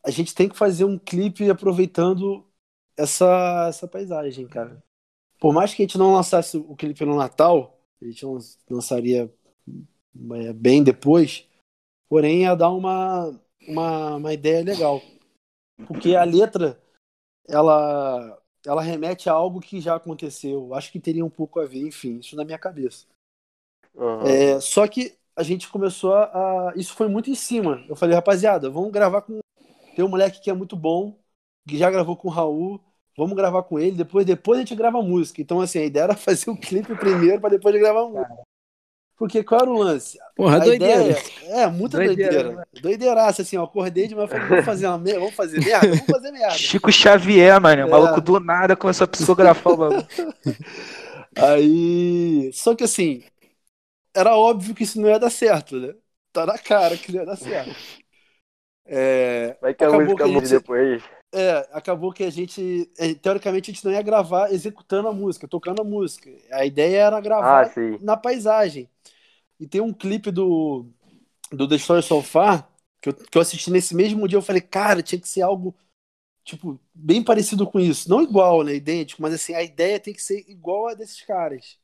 [0.04, 2.46] a gente tem que fazer um clipe aproveitando
[2.96, 4.82] essa, essa paisagem, cara.
[5.40, 8.38] Por mais que a gente não lançasse o clipe no Natal, a gente lan-
[8.70, 9.32] lançaria
[10.34, 11.48] é, bem depois,
[12.08, 15.02] porém ia dar uma, uma, uma ideia legal.
[15.86, 16.80] Porque a letra,
[17.48, 20.74] ela, ela remete a algo que já aconteceu.
[20.74, 23.06] Acho que teria um pouco a ver, enfim, isso na minha cabeça.
[23.96, 24.26] Aham.
[24.26, 27.84] É, só que a gente começou a, a- Isso foi muito em cima.
[27.88, 29.40] Eu falei, rapaziada, vamos gravar com.
[29.96, 31.18] Tem um moleque que é muito bom,
[31.68, 32.80] que já gravou com o Raul.
[33.16, 35.40] Vamos gravar com ele, depois, depois a gente grava a música.
[35.42, 38.49] Então, assim, a ideia era fazer o clipe primeiro para depois gravar a música.
[39.20, 40.18] Porque qual era o lance?
[40.34, 41.02] porra, a doideira.
[41.10, 41.18] ideia
[41.62, 42.68] é muita Doideira, doideira.
[42.80, 43.64] Doideiraça, assim, ó.
[43.64, 46.54] Acordei de manhã e falei, vamos fazer uma merda, vamos fazer merda, vamos fazer merda.
[46.54, 47.84] Chico Xavier, mano.
[47.84, 47.90] O É.
[47.90, 50.06] maluco do nada começou a psicografar o bagulho.
[51.36, 52.50] Aí.
[52.54, 53.22] Só que assim,
[54.14, 55.94] era óbvio que isso não ia dar certo, né?
[56.32, 57.74] Tá na cara que não ia dar certo.
[58.86, 61.02] É, Vai que a acabou música que a muda gente- depois.
[61.32, 62.90] é, acabou que a gente.
[62.98, 66.30] é, Teoricamente, a gente não ia gravar executando a música, tocando a música.
[66.50, 68.88] A ideia era gravar Ah, na paisagem.
[69.60, 70.86] E tem um clipe do,
[71.52, 72.70] do The Story So Far
[73.00, 74.38] que eu, que eu assisti nesse mesmo dia.
[74.38, 75.74] Eu falei, cara, tinha que ser algo,
[76.44, 78.08] tipo, bem parecido com isso.
[78.08, 78.74] Não igual, né?
[78.74, 81.78] Idêntico, mas assim, a ideia tem que ser igual a desses caras.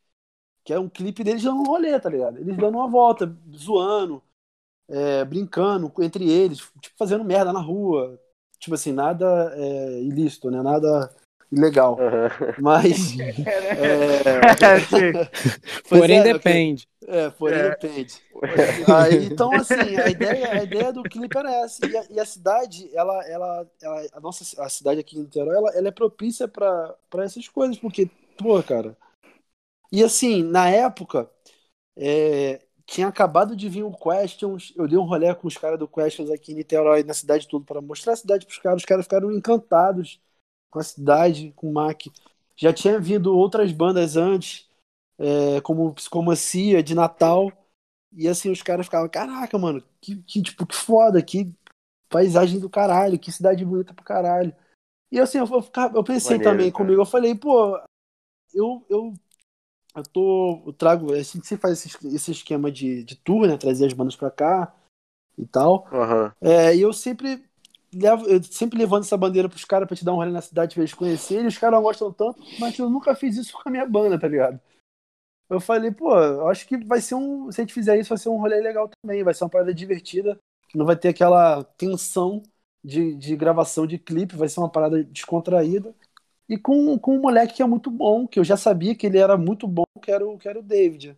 [0.64, 2.38] Que é um clipe deles dando um rolê, tá ligado?
[2.38, 4.22] Eles dando uma volta, zoando,
[4.88, 8.20] é, brincando entre eles, tipo, fazendo merda na rua.
[8.58, 10.62] Tipo assim, nada é, ilícito, né?
[10.62, 11.14] Nada
[11.52, 12.00] ilegal.
[12.00, 12.30] Aham.
[12.58, 13.16] Mas.
[13.76, 14.50] é,
[15.88, 16.88] pois Porém, é, né, depende.
[17.06, 17.70] é, porém É.
[17.70, 18.14] depende.
[18.88, 21.86] Aí, então, assim, a ideia, a ideia do clipe era essa.
[21.86, 25.56] E a, e a cidade, ela, ela, ela- a nossa a cidade aqui em Niterói,
[25.56, 28.96] ela, ela é propícia pra pra essas coisas, porque, pô, cara.
[29.92, 31.30] E assim, na época,
[31.96, 35.88] é, tinha acabado de vir o Questions, eu dei um rolê com os caras do
[35.88, 38.80] Questions aqui em Niterói, na cidade toda, para mostrar a cidade pros caras.
[38.82, 40.20] Os caras ficaram encantados
[40.76, 42.02] com a cidade, com o Mac.
[42.54, 44.68] Já tinha vindo outras bandas antes,
[45.18, 47.50] é, como Psicomacia, de Natal.
[48.12, 51.50] E assim, os caras ficavam, caraca, mano, que, que, tipo, que foda, que
[52.10, 54.54] paisagem do caralho, que cidade bonita pro caralho.
[55.10, 55.46] E assim, eu,
[55.94, 56.84] eu pensei Maneiro, também cara.
[56.84, 57.78] comigo, eu falei, pô,
[58.52, 59.14] eu, eu,
[59.94, 60.62] eu tô.
[60.66, 61.14] Eu trago.
[61.14, 63.56] Assim que você faz esse, esse esquema de, de tour, né?
[63.56, 64.74] Trazer as bandas pra cá
[65.38, 65.88] e tal.
[65.90, 66.34] Aham.
[66.40, 67.48] É, e eu sempre
[68.00, 70.74] levo, eu sempre levando essa bandeira pros caras pra te dar um rolê na cidade
[70.74, 73.72] pra eles conhecerem, os caras não gostam tanto, mas eu nunca fiz isso com a
[73.72, 74.60] minha banda, tá ligado?
[75.48, 77.50] Eu falei, pô, eu acho que vai ser um.
[77.52, 79.72] Se a gente fizer isso, vai ser um rolê legal também, vai ser uma parada
[79.72, 80.38] divertida,
[80.74, 82.42] não vai ter aquela tensão
[82.82, 85.94] de, de gravação de clipe, vai ser uma parada descontraída.
[86.48, 89.18] E com, com um moleque que é muito bom, que eu já sabia que ele
[89.18, 91.16] era muito bom, que era o, que era o David.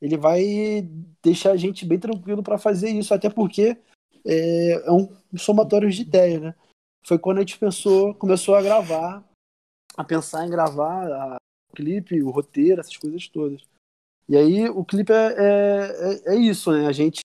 [0.00, 0.88] Ele vai
[1.22, 3.76] deixar a gente bem tranquilo pra fazer isso, até porque
[4.28, 6.54] é, é um somatório de ideia, né?
[7.04, 9.24] Foi quando a gente pensou, começou a gravar,
[9.96, 11.36] a pensar em gravar a-
[11.72, 13.62] o clipe, o roteiro, essas coisas todas.
[14.28, 16.86] E aí o clipe é, é, é- é isso, né?
[16.86, 17.20] A gente.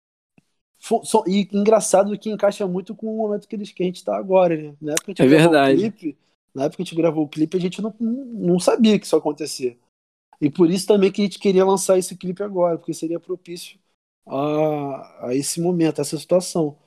[0.79, 4.17] so- E engraçado que encaixa muito com o momento que, eles, que a gente tá
[4.17, 4.75] agora, né?
[4.81, 5.73] Na época que a É gente gravou verdade.
[5.87, 6.17] o clipe,
[6.53, 9.15] na época que a gente gravou o clipe, a gente não, não sabia que isso
[9.15, 9.77] ia acontecer.
[10.41, 13.77] E por isso também que a gente queria lançar esse clipe agora, porque seria propício
[14.25, 16.77] a, a esse momento, a essa situação.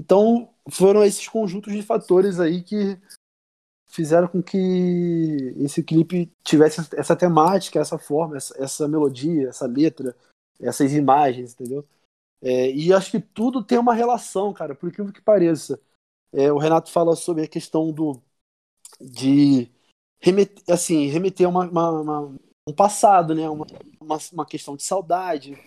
[0.00, 2.98] Então, foram esses conjuntos de fatores aí que
[3.88, 10.16] fizeram com que esse clipe tivesse essa temática, essa forma, essa, essa melodia, essa letra,
[10.58, 11.86] essas imagens, entendeu?
[12.42, 15.80] É, e acho que tudo tem uma relação, cara, por incrível que pareça.
[16.32, 18.22] É, o Renato fala sobre a questão do
[19.00, 19.70] de
[20.20, 22.36] remeter, assim, remeter uma, uma- uma-
[22.68, 23.48] um passado, né?
[23.50, 23.66] Uma,
[24.00, 25.58] uma, uma questão de saudade,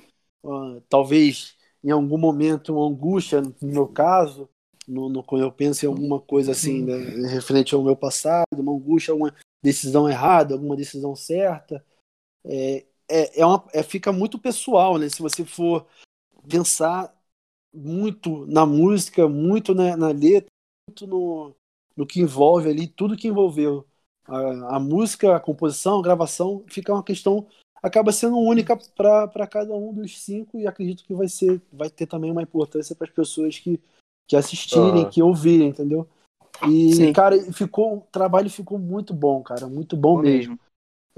[0.46, 4.50] ah, talvez em algum momento uma angústia, no meu caso,
[4.88, 6.93] no, no- quando eu penso em alguma coisa assim, né,
[7.28, 11.84] referente ao meu passado, uma angústia, alguma decisão errada, alguma decisão certa,
[12.46, 15.10] é, é, é uma, é- fica muito pessoal, né?
[15.10, 15.88] Se você for
[16.50, 17.13] pensar
[17.74, 20.50] muito na música, muito na, na letra,
[20.88, 21.56] muito no,
[21.96, 23.88] no que envolve ali, tudo que envolveu
[24.26, 27.48] a, a música, a composição, a gravação, fica uma questão
[27.84, 32.08] acaba sendo única para cada um dos cinco e acredito que vai ser vai ter
[32.08, 33.80] também uma importância para as pessoas que,
[34.28, 35.10] que assistirem, Aham.
[35.12, 36.08] que ouvirem, entendeu?
[36.69, 37.13] E Sim.
[37.13, 40.58] cara, ficou o trabalho ficou muito bom, cara, muito bom Bom mesmo.
[40.58, 40.60] mesmo.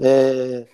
[0.00, 0.66] É,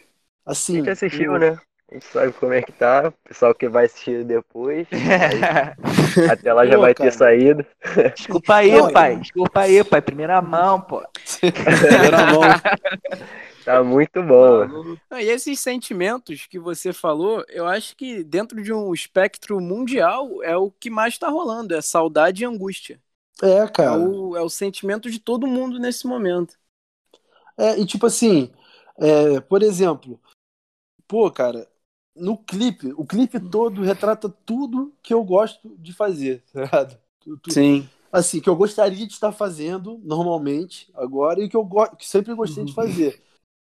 [0.46, 1.58] A assim, gente assistiu, o- né?
[1.90, 3.08] A gente sabe como é que tá.
[3.08, 4.88] O pessoal que vai assistir depois.
[4.90, 5.42] aí
[6.30, 7.10] até lá já Pô, vai cara.
[7.10, 7.66] ter saído.
[8.14, 9.16] Desculpa aí, Não, pai.
[9.16, 10.00] Desculpa aí, pai.
[10.02, 11.02] Primeira mão, pô.
[11.52, 12.42] Primeira mão.
[13.64, 14.96] Tá muito bom.
[15.10, 20.42] Ah, E esses sentimentos que você falou, eu acho que dentro de um espectro mundial
[20.42, 23.00] é o que mais tá rolando, é saudade e angústia.
[23.42, 23.98] É, É cara.
[23.98, 26.56] o, é o sentimento de todo mundo nesse momento.
[27.56, 28.50] É, e tipo assim,
[28.98, 30.20] é, por exemplo,
[31.08, 31.68] pô, cara,
[32.14, 36.88] no clipe, o clipe todo retrata tudo que eu gosto de fazer, tá
[37.50, 37.88] Sim.
[38.12, 42.34] Assim, que eu gostaria de estar fazendo normalmente agora e que eu go que sempre
[42.34, 43.22] gostei de fazer.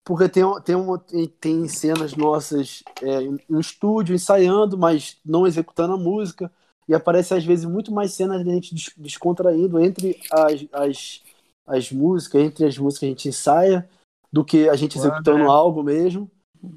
[0.09, 0.97] Porque tem, tem, uma,
[1.39, 6.51] tem, cenas nossas é, no estúdio, ensaiando, mas não executando a música.
[6.87, 11.23] E aparece às vezes muito mais cenas da gente des- descontraindo entre as, as,
[11.67, 13.87] as músicas, entre as músicas que a gente ensaia,
[14.33, 15.45] do que a gente executando né?
[15.45, 16.27] algo mesmo.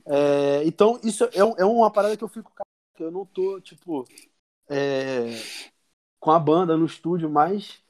[0.04, 2.52] É, então, isso é, é uma parada que eu fico.
[3.00, 4.06] Eu não tô, tipo,
[4.68, 5.40] é,
[6.20, 7.80] com a banda no estúdio, mas.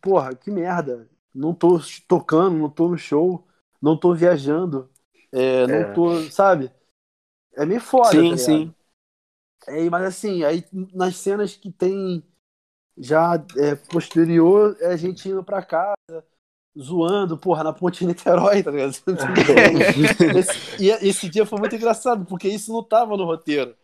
[0.00, 1.10] Porra, que merda.
[1.34, 3.44] Não tô tocando, não tô no show,
[3.82, 4.88] não tô viajando,
[5.32, 5.94] é, não É.
[5.94, 6.30] tô.
[6.30, 6.70] Sabe?
[7.54, 8.38] É meio foda, tá sim, ligado?
[8.38, 8.74] sim.
[9.68, 10.64] É, mas assim, aí
[10.94, 12.22] nas cenas que tem
[12.96, 15.94] já é, posterior, é a gente indo pra casa,
[16.78, 18.92] zoando, porra, na ponte de Niterói, tá ligado?
[20.38, 23.76] esse, e esse dia foi muito engraçado, porque isso não tava no roteiro.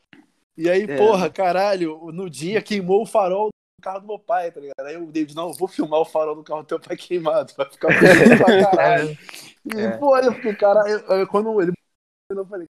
[0.56, 0.96] E aí, É.
[0.98, 4.86] porra, caralho, no dia queimou o farol carro do meu pai, tá ligado?
[4.86, 7.52] Aí o David, não, eu vou filmar o farol do carro do teu pai queimado,
[7.56, 9.18] vai ficar bonito pra caralho.
[9.64, 9.96] E, É.
[9.98, 11.72] pô, eu fiquei, cara, eu, eu- quando ele
[12.30, 12.66] eu falei,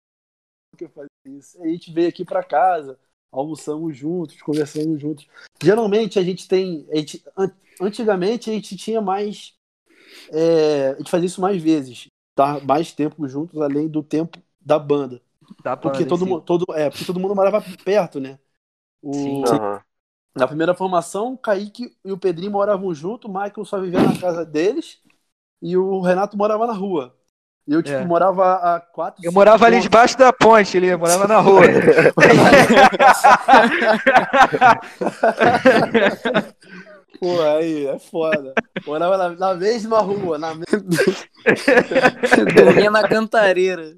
[0.72, 1.62] por que eu fazer isso?
[1.62, 3.00] Aí a gente veio aqui pra casa,
[3.32, 5.28] almoçamos juntos, conversamos juntos.
[5.62, 6.88] Geralmente a gente tem.
[6.92, 9.56] A gente, an- antigamente a gente tinha mais.
[10.32, 12.08] é, a gente fazia isso mais vezes.
[12.36, 12.60] Tá?
[12.60, 15.20] Mais tempo juntos, além do tempo da banda.
[15.64, 18.38] Dá pra Porque todo, mundo, todo, é, porque todo mundo morava perto, né?
[19.02, 19.42] O, Sim.
[20.38, 24.16] Na primeira formação, o Kaique e o Pedrinho moravam junto, o Michael só vivia na
[24.20, 25.00] casa deles
[25.62, 27.16] e o Renato morava na rua.
[27.68, 28.06] E eu, tipo, É.
[28.06, 29.22] morava a quatro.
[29.24, 29.84] Eu morava ali pontos.
[29.84, 31.62] debaixo da ponte, ali, eu morava na rua.
[37.20, 38.54] Pô, aí, é foda.
[38.86, 40.68] Morava na, na mesma rua, na mesma.
[42.56, 43.96] Dormia na cantareira.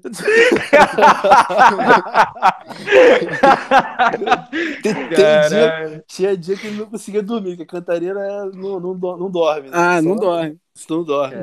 [4.82, 5.08] Tem, tem
[5.48, 9.30] dia, tinha dia que ele não conseguia dormir, que a cantareira é- não, não, não
[9.30, 9.68] dorme.
[9.68, 9.74] né?
[9.74, 10.58] Ah, Só- não dorme.
[10.88, 11.36] Não dorme.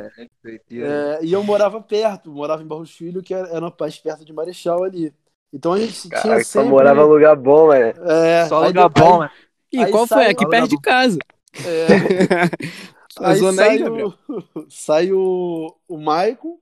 [0.72, 4.34] É, e eu morava perto, morava em Barros Filho, que era, era mais perto de
[4.34, 5.14] Marechal ali.
[5.54, 6.70] Então a gente tinha Cara, só sempre.
[6.70, 7.94] morava em lugar bom, mano.
[8.12, 9.30] É, Só lugar depois- bom, né?
[9.78, 10.26] Aí qual foi?
[10.28, 11.20] Aqui perto de casa.
[11.66, 11.88] É,
[13.20, 14.14] aí aí, sai, Gabriel.
[14.28, 16.60] o, sai o, o Maicon,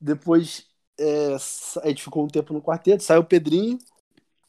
[0.00, 0.66] depois
[0.98, 1.34] é,
[1.82, 3.78] a gente ficou um tempo no quarteto, sai o Pedrinho,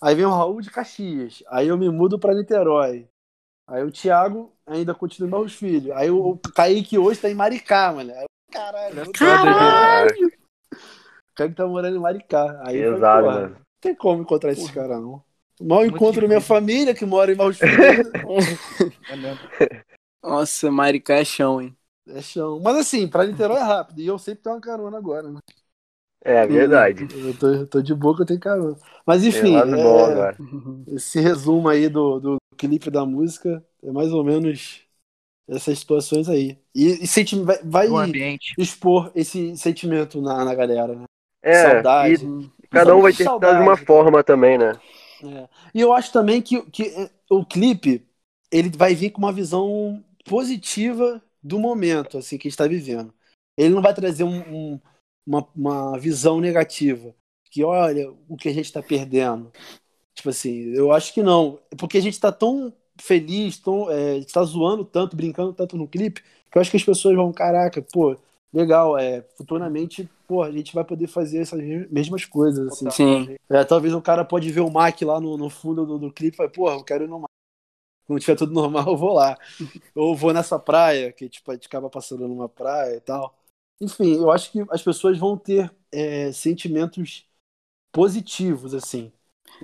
[0.02, 3.08] aí vem o Raul de Caxias, aí eu me mudo pra Niterói.
[3.68, 5.94] Aí o Thiago ainda continua em Barros Filho.
[5.96, 8.14] Aí o, o Kaique hoje tá em Maricá, mano.
[8.14, 10.28] Aí, caralho, Caralho!
[10.72, 12.62] o Kaique tá morando em Maricá.
[12.64, 13.50] Aí porra, mano.
[13.50, 15.24] Não tem como encontrar esses caras, não.
[15.62, 18.12] Mal encontro minha família que mora em Filho.
[20.24, 20.28] É.
[20.28, 21.78] Nossa, Maricá é chão, hein?
[22.08, 22.60] É chão.
[22.60, 24.00] Mas assim, pra Niterói é rápido.
[24.02, 25.40] E eu sempre tenho uma carona agora, né?
[26.22, 27.08] É verdade.
[27.14, 28.78] Eu tô, eu tô de boa que eu tenho carona.
[29.06, 30.38] Mas Tem enfim, é, bom agora.
[30.88, 34.82] esse resumo aí do, do clipe da música é mais ou menos
[35.48, 36.60] essas situações aí.
[36.76, 37.88] E, e senti- vai, vai
[38.58, 41.06] expor esse sentimento na, na galera, né?
[41.42, 42.26] É, Saudade.
[42.62, 43.86] e cada um vai ter que estar de uma Saudade.
[43.86, 44.74] forma também, né?
[45.32, 45.50] É.
[45.74, 48.06] E eu acho também que, que é, o clipe
[48.52, 53.14] ele vai vir com uma visão positiva do momento assim que está vivendo.
[53.58, 54.80] Ele não vai trazer um- um-
[55.26, 57.14] uma, uma visão negativa.
[57.52, 59.52] Que olha o que a gente está perdendo.
[60.14, 61.60] Tipo assim, eu acho que não.
[61.78, 65.78] Porque a gente está tão feliz, tão, é, a gente tá zoando tanto, brincando tanto
[65.78, 68.18] no clipe, que eu acho que as pessoas vão, caraca, pô,
[68.56, 72.90] legal, é, futuramente, pô, a gente vai poder fazer essas mesmas coisas, assim.
[72.90, 73.36] Sim.
[73.50, 76.36] É, talvez o cara pode ver o Mac lá no, no fundo do, do clipe
[76.36, 77.30] e falar, porra, eu quero ir no Mac.
[78.08, 79.38] Quando tiver tudo normal, eu vou lá.
[79.94, 83.38] Ou vou nessa praia, que tipo, a gente acaba passando numa praia e tal.
[83.82, 87.28] Enfim, eu acho que as pessoas vão ter é, sentimentos
[87.92, 89.12] positivos, assim.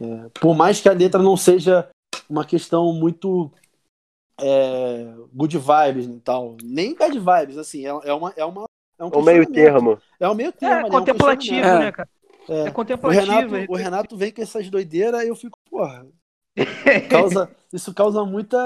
[0.02, 1.90] É, por mais que a letra não seja
[2.30, 3.52] uma questão muito
[4.38, 6.58] é, good vibes e tal.
[6.62, 7.86] Nem bad vibes, assim.
[7.86, 8.34] É, é uma,
[9.02, 9.98] é é um O meio termo.
[10.20, 10.76] É o meio termo.
[10.76, 11.84] É ali, um contemplativo, questionamento.
[11.86, 12.10] né, cara?
[12.50, 12.60] É.
[12.68, 13.26] É O contemplativo.
[13.26, 16.06] Renato, é- o Renato vem com essas doideiras e eu fico, porra.
[17.10, 18.58] Causa, isso causa muita,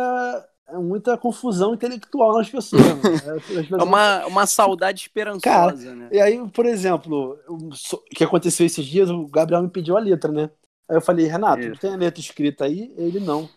[0.73, 2.81] muita confusão intelectual nas pessoas.
[2.81, 3.01] mano.
[3.03, 6.09] É, as pessoas- É uma, uma saudade esperançosa, né?
[6.11, 9.99] E aí, por exemplo, o o que aconteceu esses dias, o Gabriel me pediu a
[9.99, 10.49] letra, né?
[10.89, 11.79] Aí eu falei, Renato, Isso.
[11.81, 12.93] tem a letra escrita aí?
[12.97, 13.47] Ele não.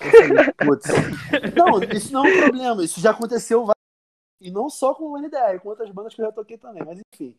[0.00, 0.86] Eu falei, putz.
[1.56, 3.75] Não, isso não é um problema, isso já aconteceu várias
[4.40, 7.00] E não só com o NDR, com outras bandas que eu já toquei também, mas
[7.14, 7.36] enfim.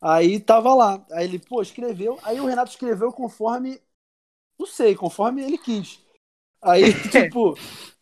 [0.00, 1.04] Aí tava lá.
[1.12, 2.18] Aí ele, pô, escreveu.
[2.22, 3.80] Aí o Renato escreveu conforme.
[4.58, 6.00] Não sei, conforme ele quis.
[6.62, 7.54] Aí, tipo,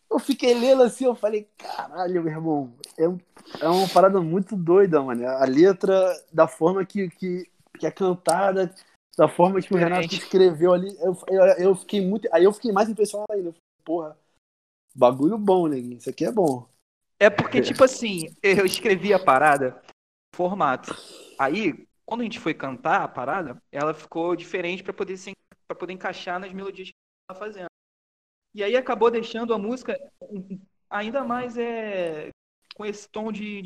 [0.09, 3.19] eu fiquei lendo assim, eu falei, caralho, meu irmão, é, um-
[3.61, 5.27] é uma parada muito doida, mano.
[5.27, 8.73] A letra, da forma que, que, que é cantada,
[9.17, 12.27] da forma que o Renato escreveu ali, eu, eu, eu fiquei muito.
[12.31, 13.53] Aí eu fiquei mais impressionado ainda.
[13.83, 14.17] Porra,
[14.95, 15.97] bagulho bom, neguinho.
[15.97, 16.67] Isso aqui é bom.
[17.23, 19.81] É porque, tipo assim, eu escrevi a parada
[20.35, 20.93] formato.
[21.39, 25.31] Aí, quando a gente foi cantar a parada, ela ficou diferente pra poder se
[25.65, 27.67] para poder encaixar nas melodias que a gente tava fazendo.
[28.53, 29.97] E aí acabou deixando a música
[30.89, 32.27] ainda mais é
[32.75, 33.63] com esse tom de,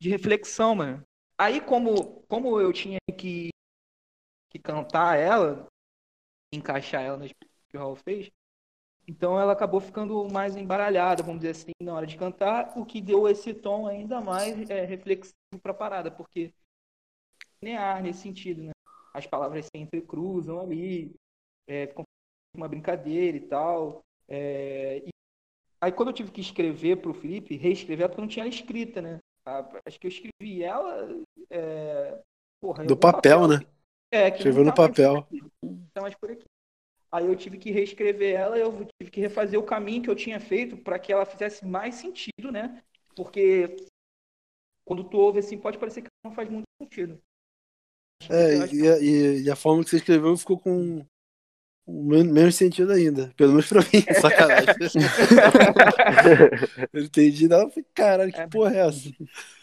[0.00, 1.02] de reflexão, mano.
[1.36, 3.50] Aí como como eu tinha que
[4.50, 5.66] que cantar ela,
[6.50, 7.30] encaixar ela nas
[7.68, 8.30] que o Raul fez,
[9.08, 13.00] então ela acabou ficando mais embaralhada, vamos dizer assim, na hora de cantar, o que
[13.00, 16.52] deu esse tom ainda mais é, reflexivo para a parada, porque
[17.62, 18.72] linear nesse sentido, né?
[19.14, 21.14] As palavras se entrecruzam ali,
[21.66, 22.04] é, ficam
[22.54, 24.02] uma brincadeira e tal.
[24.28, 25.08] é, e
[25.80, 28.44] aí quando eu tive que escrever para o Felipe, reescrever, ela, porque eu não tinha
[28.44, 29.18] ela escrita, né?
[29.86, 31.08] Acho que eu escrevi ela.
[31.50, 32.20] é,
[32.60, 33.60] porra, Do algum papel, né?
[34.10, 35.26] É, que Escreveu não no tá papel.
[35.94, 36.44] tá mais por aqui.
[37.10, 40.38] Aí eu tive que reescrever ela, eu tive que refazer o caminho que eu tinha
[40.38, 42.82] feito para que ela fizesse mais sentido, né?
[43.16, 43.76] Porque
[44.84, 47.18] quando tu ouve assim, pode parecer que não faz muito sentido.
[48.30, 51.04] É, e, a- e- e a forma que você escreveu ficou com
[51.86, 53.32] o menos sentido ainda.
[53.36, 53.86] Pelo menos pra mim,
[54.20, 54.74] sacanagem.
[56.92, 59.10] eu entendi, não, eu falei, caralho, que É, porra é essa?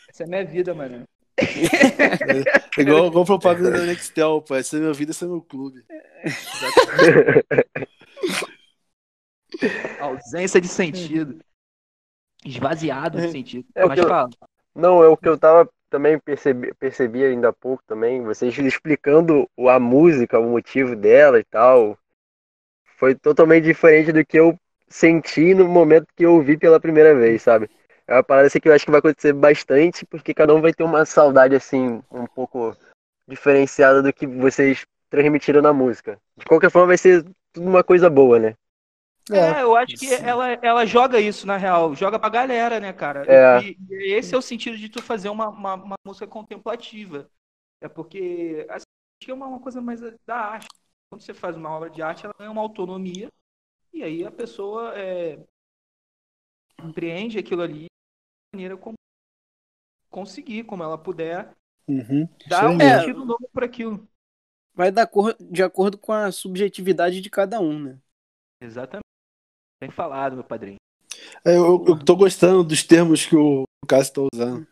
[0.08, 1.04] Essa é minha vida, mano.
[1.38, 4.56] É igual, igual propaganda da Nextel, pô.
[4.56, 5.84] Essa é minha vida, esse é meu clube.
[10.00, 11.40] Ausência de sentido.
[12.46, 13.68] Esvaziado de sentido.
[13.76, 14.30] É o Mas que eu- fala.
[14.76, 19.50] Não, é o que eu tava também percebi, percebi ainda há pouco também, vocês explicando
[19.70, 21.98] a música, o motivo dela e tal,
[22.98, 24.60] foi totalmente diferente do que eu
[24.90, 27.70] senti no momento que eu ouvi pela primeira vez, sabe?
[28.08, 30.74] É uma parada assim que eu acho que vai acontecer bastante, porque cada um vai
[30.74, 32.76] ter uma saudade assim, um pouco
[33.28, 36.20] diferenciada do que vocês transmitiram na música.
[36.38, 38.56] De qualquer forma, vai ser tudo uma coisa boa, né?
[39.32, 41.95] É, eu acho que ela, ela joga isso, na real.
[41.95, 43.26] Joga pra galera, né, cara?
[43.28, 43.64] É.
[43.64, 47.28] E, e esse é o sentido de tu fazer uma, uma, uma música contemplativa.
[47.82, 48.86] É porque assim, acho
[49.26, 50.68] que é uma, uma coisa mais da arte.
[51.10, 53.30] Quando você faz uma obra de arte, ela ganha uma autonomia.
[53.91, 55.39] E aí a pessoa é,
[56.80, 57.88] compreende aquilo ali
[58.56, 58.95] maneira como
[60.10, 61.51] conseguir, como ela puder,
[61.88, 62.28] Uhum.
[62.47, 63.01] dar um aí.
[63.01, 64.08] sentido novo para aquilo.
[64.74, 67.99] Vai dar cor- de acordo com a subjetividade de cada um, né?
[68.62, 69.03] Exatamente.
[69.82, 70.78] Bem falado, meu padrinho.
[71.45, 74.68] É, eu, eu tô gostando dos termos que o Cássio tá usando.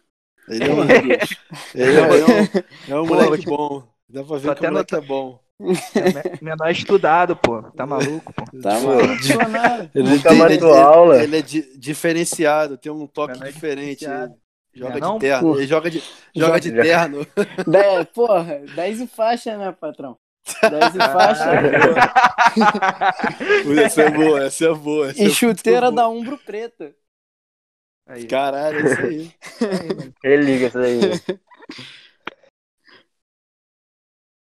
[0.47, 0.79] Ele é, um,
[1.73, 2.49] ele é, é um,
[2.87, 3.87] é um moleque bom.
[4.09, 5.42] Dá pra ver tô que o até moleque é bom.
[5.61, 7.61] É menor estudado, pô.
[7.71, 8.43] Tá maluco, pô.
[8.61, 8.77] Tá
[9.21, 9.33] di-
[9.99, 11.23] Ele, Nunca mais ele- dou aula.
[11.23, 14.05] ele é di- diferenciado, tem um toque Menor diferente.
[14.05, 14.13] Ele
[14.73, 15.19] joga Não é de não?
[15.19, 15.55] terno.
[15.57, 16.03] Ele joga de,
[16.35, 17.27] joga de Joga- terno.
[17.67, 20.17] Dez, porra, 10 e faixa, né, patrão?
[20.69, 21.45] 10 e faixa.
[23.85, 25.09] essa é boa, essa é boa.
[25.11, 26.09] Essa e é chuteira muito da.
[26.09, 26.93] Umbro preta.
[28.05, 28.27] Aí.
[28.27, 29.31] Caralho, é isso aí.
[30.21, 30.99] Religa isso aí.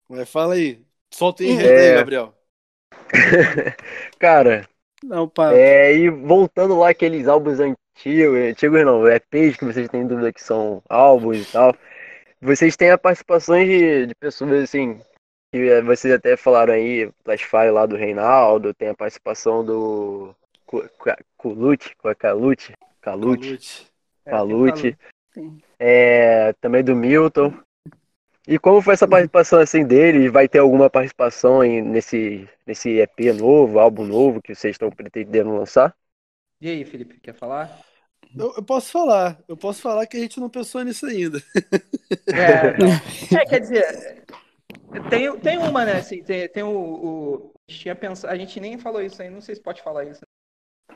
[0.09, 0.83] Mas fala aí.
[1.13, 1.89] Solta o É.
[1.91, 2.35] aí, Gabriel.
[4.19, 4.69] Cara,
[5.05, 5.55] Não, pá.
[5.55, 10.43] é, e voltando lá aqueles álbuns antigos, antigos não, EPs que vocês têm dúvida que
[10.43, 11.75] são álbuns e tal,
[12.41, 15.01] vocês têm a participação de, de pessoas assim,
[15.53, 20.35] que é, vocês até falaram aí, Flashfire lá do Reinaldo, tem a participação do
[20.67, 20.89] Cu-
[21.39, 24.97] Calute, Calute, Calute.
[25.79, 27.53] É, é, também do Milton.
[28.47, 30.29] E como foi essa participação assim dele?
[30.29, 35.55] Vai ter alguma participação em- nesse, nesse EP novo, álbum novo que vocês estão pretendendo
[35.57, 35.95] lançar?
[36.63, 37.85] E aí, Felipe, quer falar?
[38.35, 39.43] Eu, eu posso falar.
[39.49, 41.43] Eu posso falar que a gente não pensou nisso ainda.
[42.31, 42.77] É.
[43.35, 44.25] É, quer dizer,
[45.09, 45.99] tem, tem uma, né?
[45.99, 48.33] Assim, tem, tem o, o- A gente tinha pensado.
[48.33, 50.21] A gente nem falou isso aí, não sei se pode falar isso.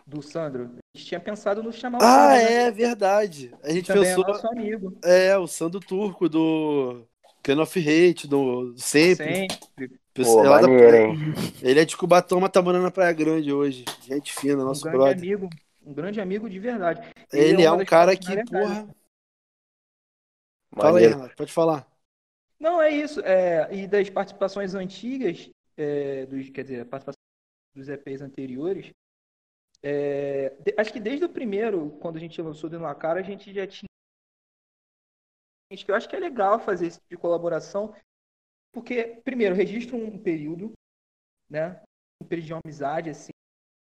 [0.06, 0.64] Do Sandro.
[0.94, 2.54] A gente tinha pensado no chamar o Ah, Sandro, né?
[2.66, 3.52] é verdade.
[3.62, 4.24] A gente Também pensou.
[4.24, 4.96] é nosso amigo.
[5.04, 7.06] É, o Sandro Turco do
[7.46, 9.46] Can of Hate, do Sempre.
[9.46, 10.00] Sempre.
[10.12, 11.14] Pô, É maneiro, hein?
[11.62, 13.84] Ele é de Cubatão, mas tá morando na Praia Grande hoje.
[14.02, 15.16] Gente fina, Um nosso grande brother.
[15.16, 15.48] amigo.
[15.84, 17.08] Um grande amigo de verdade.
[17.32, 18.88] Ele é uma um cara que, porra.
[20.74, 21.06] Fala aí.
[21.06, 21.86] Renato, pode falar.
[22.58, 23.20] Não, é isso.
[23.20, 27.20] É, e das participações antigas, é, dos, quer dizer, a participação
[27.76, 28.90] dos EPs anteriores,
[29.84, 33.54] é, acho que desde o primeiro, quando a gente lançou Dentro na Cara, a gente
[33.54, 33.86] já tinha.
[35.70, 37.94] Que Eu acho que é legal fazer esse tipo de colaboração,
[38.72, 40.72] porque, primeiro, registra um período,
[41.50, 41.80] né?
[42.22, 43.32] Um período de amizade, assim.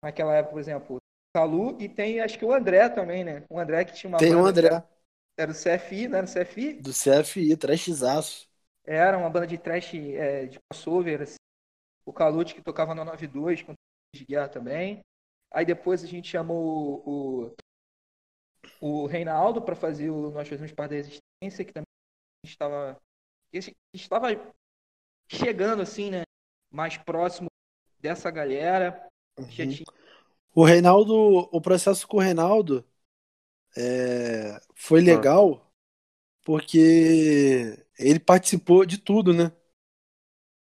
[0.03, 0.99] Naquela época, por exemplo, o
[1.35, 3.45] Calu e tem, acho que o André também, né?
[3.51, 4.83] O André que tinha uma Tem o André,
[5.37, 6.83] Era o CFI, não era o CFI?
[6.83, 8.49] do CFI, trashzaço.
[8.85, 11.37] Era uma banda de trash é, de crossover, assim.
[12.07, 13.75] O Calute que tocava na 92 com
[14.14, 15.01] de guerra também.
[15.53, 17.55] Aí depois a gente chamou o,
[18.81, 21.86] o, o Reinaldo para fazer o Nós Fazemos Parte da Resistência, que também
[22.45, 23.01] estava
[23.53, 24.28] esse- estava
[25.30, 26.22] chegando assim, né,
[26.70, 27.49] mais próximo
[28.01, 29.09] dessa galera.
[29.39, 29.49] Uhum.
[29.49, 29.84] tinha
[30.55, 31.14] O Reinaldo,
[31.53, 32.84] o processo com o Reinaldo
[33.76, 35.70] é, foi legal
[36.45, 39.53] porque ele participou de tudo, né?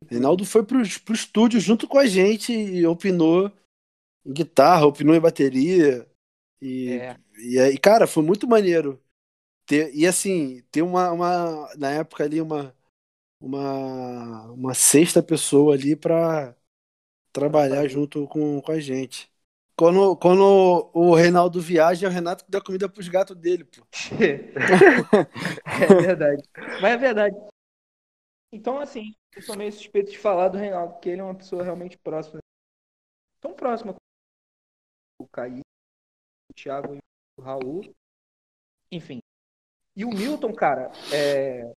[0.04, 3.50] O Reinaldo foi pro, pro estúdio junto com a gente e opinou
[4.26, 6.08] em guitarra, opinou em bateria.
[6.60, 9.00] E, é, e aí, cara, foi muito maneiro.
[9.68, 12.74] Ter, e assim, ter uma, uma na época ali uma
[13.40, 16.56] uma, uma sexta pessoa ali pra
[17.32, 19.30] trabalhar junto com, com a gente.
[19.76, 23.86] Quando, quando o Reinaldo viaja, é o Renato que dá comida pros gatos dele, pô.
[25.64, 26.42] é verdade.
[26.80, 27.36] Mas é verdade.
[28.52, 31.62] Então, assim, eu sou meio suspeito de falar do Reinaldo, porque ele é uma pessoa
[31.62, 32.40] realmente próxima.
[33.40, 35.60] Tão próxima com o Caí,
[36.50, 36.98] o Thiago e
[37.38, 37.94] o Raul.
[38.90, 39.20] Enfim.
[39.98, 41.72] E o Milton, cara, é...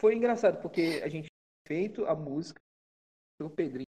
[0.00, 1.28] foi engraçado, porque a gente
[1.66, 2.58] feito a música
[3.38, 3.84] pelo Pedrinho.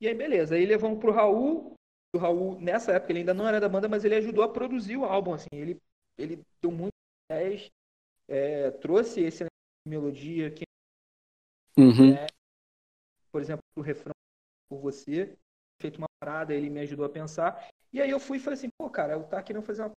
[0.00, 0.54] E aí, beleza.
[0.54, 1.74] Aí levamos pro Raul.
[2.14, 4.96] O Raul, nessa época, ele ainda não era da banda, mas ele ajudou a produzir
[4.96, 5.48] o álbum, assim.
[5.52, 5.78] Ele,
[6.16, 6.98] ele deu muitas
[7.30, 7.70] ideias,
[8.28, 9.44] é, trouxe esse
[9.86, 10.64] melodia que
[11.76, 12.14] Uhum.
[13.32, 14.12] por exemplo, o refrão
[14.68, 15.36] por você,
[15.82, 17.68] feito uma parada, ele me ajudou a pensar.
[17.92, 19.93] E aí eu fui e falei assim, pô, cara, o Tá querendo fazer uma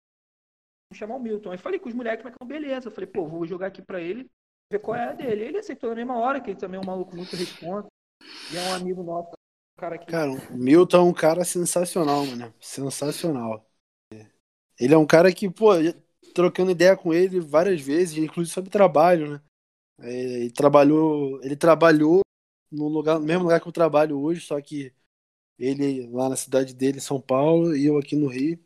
[0.93, 1.51] chamar o Milton.
[1.51, 2.87] Aí falei com os moleques, mas não, beleza.
[2.87, 4.29] Eu falei, pô, vou jogar aqui pra ele,
[4.71, 5.45] ver qual é a dele.
[5.45, 7.87] Ele aceitou na mesma hora, que ele também é um maluco muito responsa.
[8.51, 10.05] E é um amigo nosso, um cara que.
[10.05, 12.53] Cara, o Milton é um cara sensacional, mano.
[12.59, 13.65] Sensacional.
[14.79, 15.69] Ele é um cara que, pô,
[16.33, 19.41] trocando ideia com ele várias vezes, inclusive sobre trabalho, né?
[20.01, 20.11] É,
[20.41, 22.21] Ele trabalhou, ele trabalhou
[22.71, 24.93] no lugar, no mesmo lugar que eu trabalho hoje, só que
[25.57, 28.59] ele lá na cidade dele, São Paulo, e eu aqui no Rio,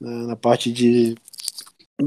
[0.00, 1.14] na, na parte de.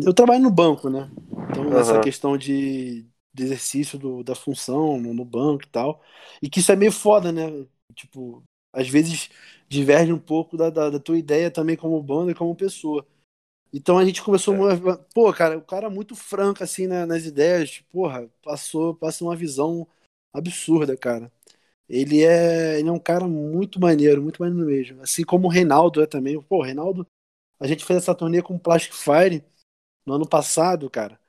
[0.04, 1.10] Eu trabalho no banco, né?
[1.50, 2.02] Então, essa Aham.
[2.02, 6.02] questão de, de exercício do, da função no, no banco e tal.
[6.42, 7.66] E que isso é meio foda, né?
[7.96, 9.30] Tipo, às vezes
[9.68, 13.06] diverge um pouco da, da, da tua ideia também como banda e como pessoa.
[13.74, 14.56] Então a gente começou.
[14.56, 17.82] Uma, pô, cara, o cara é muito franco, assim, né, nas ideias.
[17.90, 19.88] Porra, passou, passa uma visão
[20.34, 21.32] absurda, cara.
[21.90, 25.02] Ele é, ele é um cara muito maneiro, muito maneiro mesmo.
[25.04, 26.42] Assim como o Reinaldo é também.
[26.42, 27.06] Pô, o Reinaldo,
[27.62, 29.46] a gente fez essa turnê com o Plastic Fire
[30.06, 31.20] no ano passado, cara.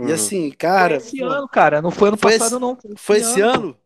[0.00, 0.12] E Uhum.
[0.12, 1.00] assim, cara.
[1.00, 1.82] foi esse pô, ano, cara.
[1.82, 2.78] Não foi ano Foi passado, esse- não.
[2.96, 3.60] foi esse pô.
[3.66, 3.78] ano?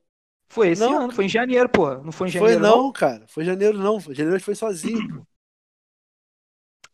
[0.49, 0.95] Foi esse Não.
[0.95, 1.95] ano, foi em janeiro, pô.
[1.99, 3.27] Não foi em Foi janeiro, não, cara.
[3.29, 4.01] Foi janeiro, não.
[4.01, 5.27] Foi janeiro foi sozinho, pô.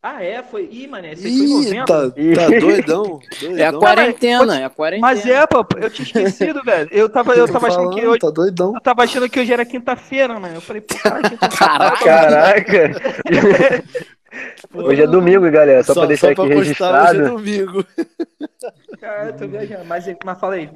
[0.02, 0.42] Ah, é?
[0.42, 0.68] Foi.
[0.70, 1.86] Ih, mané, esse aí foi em Ih, novembro.
[1.86, 3.26] tá, tá doidão.
[3.38, 3.56] doidão.
[3.56, 5.00] É a quarentena, é a quarentena.
[5.00, 6.88] Mas é, pô, eu tinha esquecido, velho.
[6.92, 8.20] Eu tava, eu tava achando que falando, hoje.
[8.20, 8.74] Tá doidão.
[8.74, 10.56] Eu tava achando que hoje era quinta-feira, mano.
[10.56, 11.74] Eu falei, pô, cara, quinta-feira.
[11.96, 12.92] Caraca.
[14.38, 14.88] Caraca!
[14.88, 15.82] Hoje é domingo, galera.
[15.82, 17.36] Só, pra deixar pra aqui constar, hoje é registrado.
[17.36, 17.84] domingo.
[19.00, 19.84] Cara, eu tô viajando.
[19.84, 20.70] Mas, mas fala aí.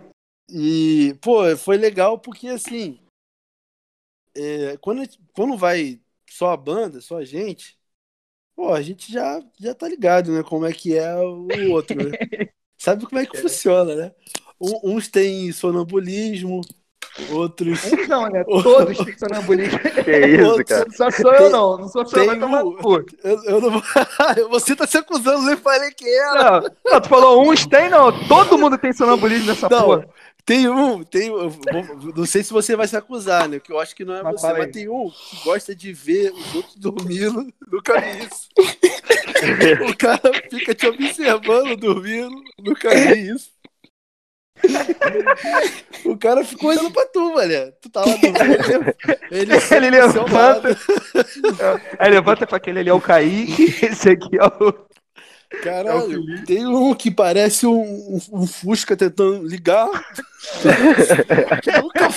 [0.48, 2.98] E, pô, foi legal porque, assim,
[4.34, 5.02] é, quando,
[5.32, 7.78] quando vai só a banda, só a gente,
[8.54, 12.12] pô, a gente já, já tá ligado, né, como é que é o outro, né?
[12.76, 14.12] Sabe como é que funciona, né?
[14.60, 16.60] Um- Uns têm sonambulismo,
[17.30, 17.80] outros...
[18.08, 18.44] Não, né?
[18.62, 19.78] Todos têm sonambulismo.
[19.78, 20.90] Que isso, Outros- cara.
[20.92, 21.78] Só sou eu, não.
[21.78, 23.04] Não sou só eu, tomar no cu.
[23.22, 23.82] Eu, eu não vou...
[24.50, 26.60] Você tá se acusando, eu falei que era.
[26.60, 28.10] Não, não, tu falou uns tem, não.
[28.26, 30.08] Todo mundo tem sonambulismo nessa Não, porra.
[30.44, 31.50] tem um, tem um,
[32.16, 33.60] não sei se você vai se acusar, né?
[33.60, 36.32] Que eu acho que não é Mas você, mas tem um que gosta de ver
[36.32, 37.52] os outros dormindo.
[37.70, 38.48] Nunca vi isso.
[39.88, 42.34] o cara fica te observando dormindo.
[42.58, 43.50] Nunca vi isso.
[46.04, 47.72] O cara ficou olhando pra tu, velho.
[47.80, 48.94] Tu tava dormindo.
[49.30, 49.80] Ele, Ele do seu
[50.26, 50.76] levanta.
[51.98, 54.74] Aí levanta pra aquele ali é o Kaique, esse aqui é o.
[55.62, 59.86] Caralho, tem um que parece um, um- um Fusca tentando ligar.
[61.82, 62.08] Nunca.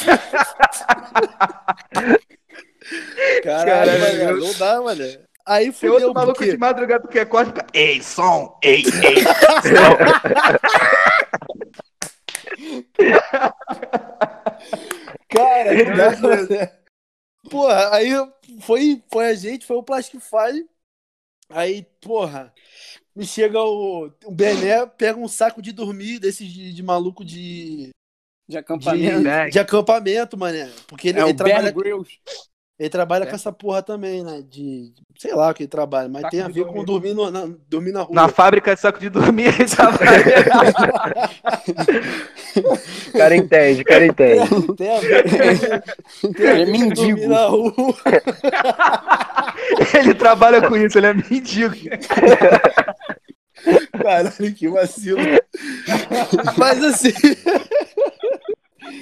[3.43, 5.03] Caralho, Caralho, não dá, mano.
[5.47, 6.51] Aí Tem fudeu, outro maluco porque...
[6.53, 7.65] de madrugada que acorda e fica.
[7.73, 8.57] Ei, som!
[8.63, 9.23] Ei, ei!
[15.29, 15.71] Cara,
[16.21, 16.79] mané.
[17.49, 18.09] Porra, aí
[18.61, 20.67] foi, foi a gente, foi o Plastic Fire.
[21.49, 22.51] Aí, porra,
[23.15, 27.89] me chega o, o Bené, pega um saco de dormir desses de, de maluco de,
[28.47, 29.19] De de, acampamento.
[29.21, 29.49] né?
[29.49, 30.71] de acampamento, mané.
[30.87, 32.19] Porque ele, É ele o trabalha, Bear Grylls.
[32.77, 33.27] Ele trabalha É.
[33.27, 34.43] com essa porra também, né?
[34.49, 34.91] De.
[35.17, 37.47] Sei lá o que ele trabalha, mas Saco tem a ver com dormir, no- na,
[37.69, 38.13] dormir na rua.
[38.13, 39.97] Na fábrica de saco de dormir, ele tava.
[43.13, 44.47] O cara entende, o cara entende.
[44.77, 45.29] Tem a ver com,
[46.33, 47.27] tem a Ele é dormir mendigo.
[47.27, 47.73] na rua.
[49.97, 51.75] ele trabalha com isso, ele é mendigo.
[53.91, 55.19] Caralho, que vacilo.
[56.57, 57.13] Mas assim.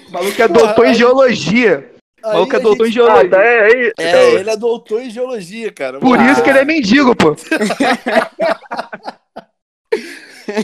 [0.08, 1.92] O maluco é doutor em geologia.
[2.24, 3.30] O aí maluco é doutor em gente- Ah, geologia.
[3.30, 3.94] tá aí.
[4.00, 6.00] É, ele é doutor em geologia, cara.
[6.00, 7.36] Por Mano, isso que ele é mendigo, pô.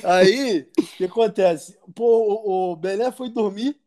[0.04, 1.78] Aí, o que acontece?
[1.96, 3.78] Pô, o, o Belé foi dormir,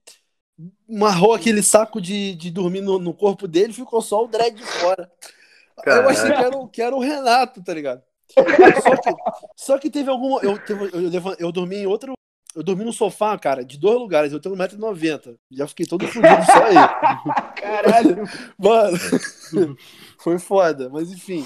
[0.89, 4.65] marrou aquele saco de, de dormir no, no corpo dele, ficou só o dread de
[4.65, 5.11] fora.
[5.87, 8.03] Aí eu achei que era, o- que era o Renato, tá ligado?
[8.83, 9.11] Só que,
[9.57, 10.41] só que teve alguma.
[10.43, 10.59] Eu,
[10.93, 12.15] eu, levan- eu dormi em outro.
[12.55, 14.33] Eu dormi no sofá, cara, de dois lugares.
[14.33, 15.39] Eu tenho 1,90m.
[15.51, 16.75] Já fiquei todo fudido só aí.
[17.57, 18.25] Caralho.
[18.59, 18.99] Mano,
[20.19, 21.45] foi foda, mas enfim.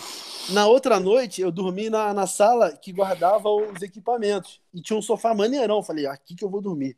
[0.52, 4.60] Na outra noite, eu dormi na, na sala que guardava os equipamentos.
[4.72, 5.82] E tinha um sofá maneirão.
[5.82, 6.96] Falei, aqui que eu vou dormir.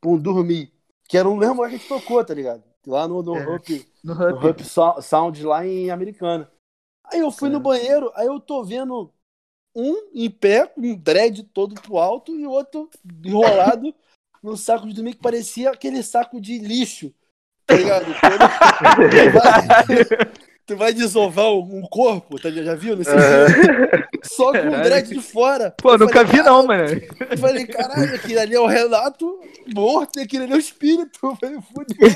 [0.00, 0.72] Pum, dormi.
[1.08, 2.62] Que era o mesmo lugar que a gente tocou, tá ligado?
[2.86, 3.56] Lá no, no, É.
[3.56, 4.48] Up, No no Hub.
[4.50, 6.50] Up Sou- Sound, lá em Americana.
[7.12, 7.52] Aí eu fui É.
[7.52, 9.10] no banheiro, aí eu tô vendo
[9.74, 12.88] um em pé, com um dread todo pro alto, e o outro
[13.24, 13.94] enrolado
[14.42, 17.12] num saco de dormir que parecia aquele saco de lixo.
[17.66, 18.04] Tá ligado?
[18.20, 20.26] Quando tu, vai,
[20.66, 22.94] tu vai desovar um corpo, tá, já viu?
[22.94, 23.46] Nesse Aham.
[24.22, 24.82] Só com o Caralho.
[24.84, 25.74] dread de fora.
[25.82, 26.84] Pô, Eu nunca falei, vi não, mano.
[27.30, 29.40] Eu falei, caralho, aquele ali é o Renato
[29.74, 31.18] morto e aquele ali é o espírito.
[31.22, 32.08] Eu falei, fudeu.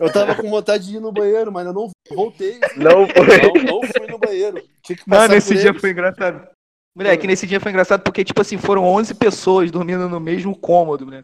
[0.00, 2.58] Eu tava com vontade de ir no banheiro, mas eu não voltei.
[2.76, 3.42] Não foi.
[3.42, 4.62] Não, não fui no banheiro.
[4.82, 5.80] Tinha que passar Mano, esse por dia eles.
[5.80, 6.48] foi engraçado.
[6.94, 11.06] Moleque, nesse dia foi engraçado porque, tipo assim, foram 11 pessoas dormindo no mesmo cômodo,
[11.06, 11.22] né?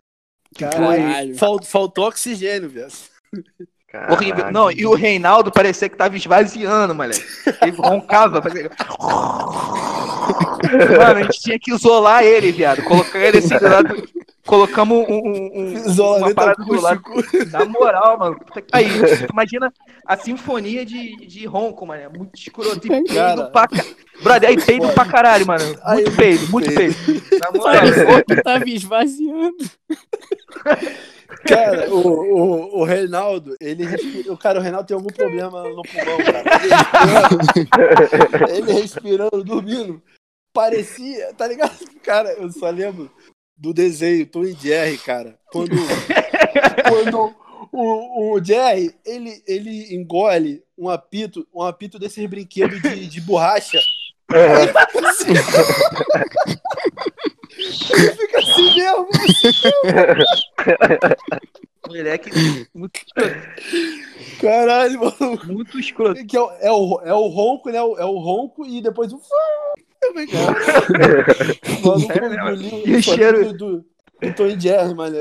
[0.58, 1.36] Caralho.
[1.36, 2.88] Fal- faltou oxigênio, velho.
[4.10, 4.50] Horrível.
[4.50, 7.22] Não, e o Reinaldo parecia que tava esvaziando, moleque.
[7.62, 8.40] Ele roncava.
[8.42, 8.70] Fazia...
[10.98, 12.82] Mano, a gente tinha que isolar ele, viado.
[12.84, 14.08] Colocar ele assim do lado.
[14.48, 17.02] Colocamos um, um- um- uma parada do lado.
[17.52, 18.38] Na moral, mano.
[18.38, 18.86] Puta que- Aí,
[19.30, 19.70] imagina
[20.06, 22.02] a sinfonia de, de ronco, mano.
[22.02, 22.80] É muito escroto.
[22.86, 23.84] E peido pra ca...
[24.22, 25.62] Brother, aí peido pra caralho, mano.
[25.84, 26.94] Aí, Muito peido, muito peido.
[27.38, 29.56] Na moral, Parecia que tava esvaziando.
[31.46, 34.32] Cara, o, o, o Reinaldo, ele respira...
[34.32, 36.42] o Cara, o Reinaldo tem algum problema no pulmão, cara.
[37.04, 40.02] Ele respirando, ele respirando, dormindo.
[40.52, 41.78] Parecia, tá ligado?
[42.02, 43.10] Cara, eu só lembro
[43.58, 45.38] do desenho Tom e Jerry, cara.
[45.50, 45.72] Quando,
[46.88, 47.34] quando
[47.72, 53.78] o, o Jerry, ele, ele engole um apito, um apito desses brinquedos de, de borracha.
[54.30, 55.32] Ele fica assim.
[57.94, 59.08] Ele fica assim mesmo.
[61.86, 62.30] moleque,
[62.74, 63.36] muito escroto.
[64.40, 65.40] Caralho, mano.
[65.46, 66.26] Muito escroto.
[66.26, 67.82] Que é, o, é, o, é o ronco, né?
[67.82, 69.20] O- É o ronco e depois o.
[71.84, 72.62] Mano?
[72.86, 73.84] E o cheiro- Do,
[74.20, 75.16] e Jerry, mano.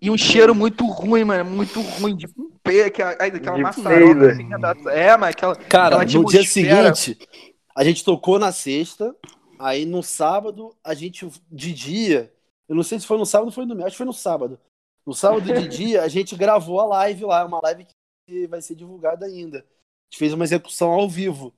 [0.00, 1.48] E um cheiro muito ruim, mano.
[1.50, 2.28] Muito ruim de
[2.62, 3.88] pé, aquela, De maçaroca.
[4.04, 4.26] peido.
[4.26, 5.56] assim, da- É, mas aquela.
[5.56, 6.94] Cara, aquela no dia atmosfera.
[6.94, 7.28] seguinte,
[7.74, 9.14] a gente tocou na sexta.
[9.58, 12.32] Aí no sábado, a gente, de dia,
[12.68, 14.12] eu não sei se foi no sábado ou foi no domingo, acho que foi no
[14.12, 14.58] sábado.
[15.06, 17.86] No sábado de dia, a gente gravou a live lá, uma live
[18.26, 19.58] que vai ser divulgada ainda.
[19.58, 19.62] A
[20.10, 21.54] gente fez uma execução ao vivo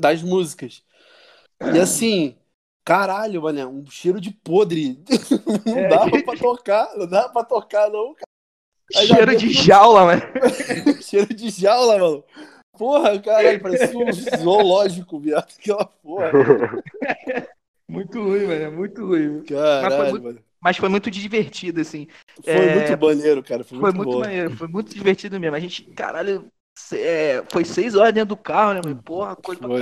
[0.00, 0.82] das músicas.
[1.62, 2.36] E assim,
[2.84, 5.02] caralho, mano, um cheiro de podre.
[5.66, 5.88] Não É.
[5.88, 8.24] dava pra tocar, não dava pra tocar, não, cara.
[8.96, 10.22] Aí Cheiro de tudo- jaula, mano.
[11.02, 12.24] cheiro de jaula, mano.
[12.76, 15.48] Porra, caralho, parecia um zoológico, viado.
[15.58, 16.30] Aquela porra.
[17.88, 18.62] Muito ruim, mano.
[18.62, 19.42] é Muito ruim.
[19.44, 20.38] Caralho, muito- mano.
[20.62, 22.06] Mas foi muito divertido, assim.
[22.44, 23.64] Foi É, muito maneiro, cara.
[23.64, 25.56] Foi, Foi muito, muito maneiro, foi muito divertido mesmo.
[25.56, 26.46] A gente, caralho,
[26.92, 29.02] é, foi seis horas dentro do carro, né, mano?
[29.02, 29.80] Porra, coisa pra Foi.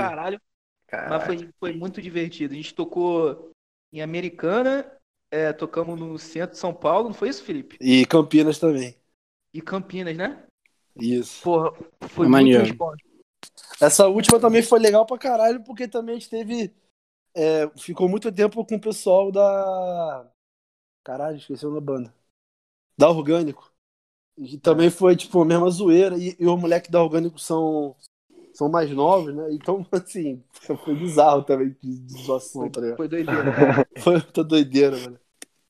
[0.88, 1.10] Caralho.
[1.10, 1.26] Mas Caraca.
[1.26, 2.54] foi, foi muito divertido.
[2.54, 3.50] A gente tocou
[3.92, 4.90] em Americana,
[5.30, 7.80] é, tocamos no centro de São Paulo, não foi isso, Felipe?
[7.80, 8.94] E Campinas também.
[9.52, 10.46] E Campinas, né?
[10.96, 11.42] Isso.
[11.42, 11.72] Porra,
[12.08, 12.58] foi É muito.
[13.80, 16.74] Essa última também foi legal pra caralho, porque também a gente teve.
[17.34, 20.30] é, ficou muito tempo com o pessoal da.
[21.04, 22.14] Caralho, esqueci o nome da banda.
[22.98, 23.72] Da Orgânico.
[24.36, 26.16] E também foi, tipo, a mesma zoeira.
[26.16, 27.96] E, e os moleques da Orgânico são,
[28.58, 29.52] são mais novos, né?
[29.52, 30.42] Então, assim,
[30.84, 32.96] foi bizarro também de, de zoação, tá ligado?
[32.96, 33.88] Foi doideira, cara.
[33.98, 35.18] Foi muita doideira, mano.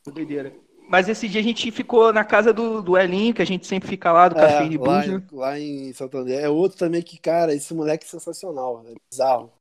[0.03, 0.55] Foi doideira.
[0.89, 3.87] Mas esse dia a gente ficou na casa do, do Elinho, que a gente sempre
[3.87, 5.23] fica lá, do Café e É, lá, né?
[5.31, 6.43] em, lá em Santander.
[6.43, 9.53] É outro também que, cara, esse moleque é sensacional, é bizarro.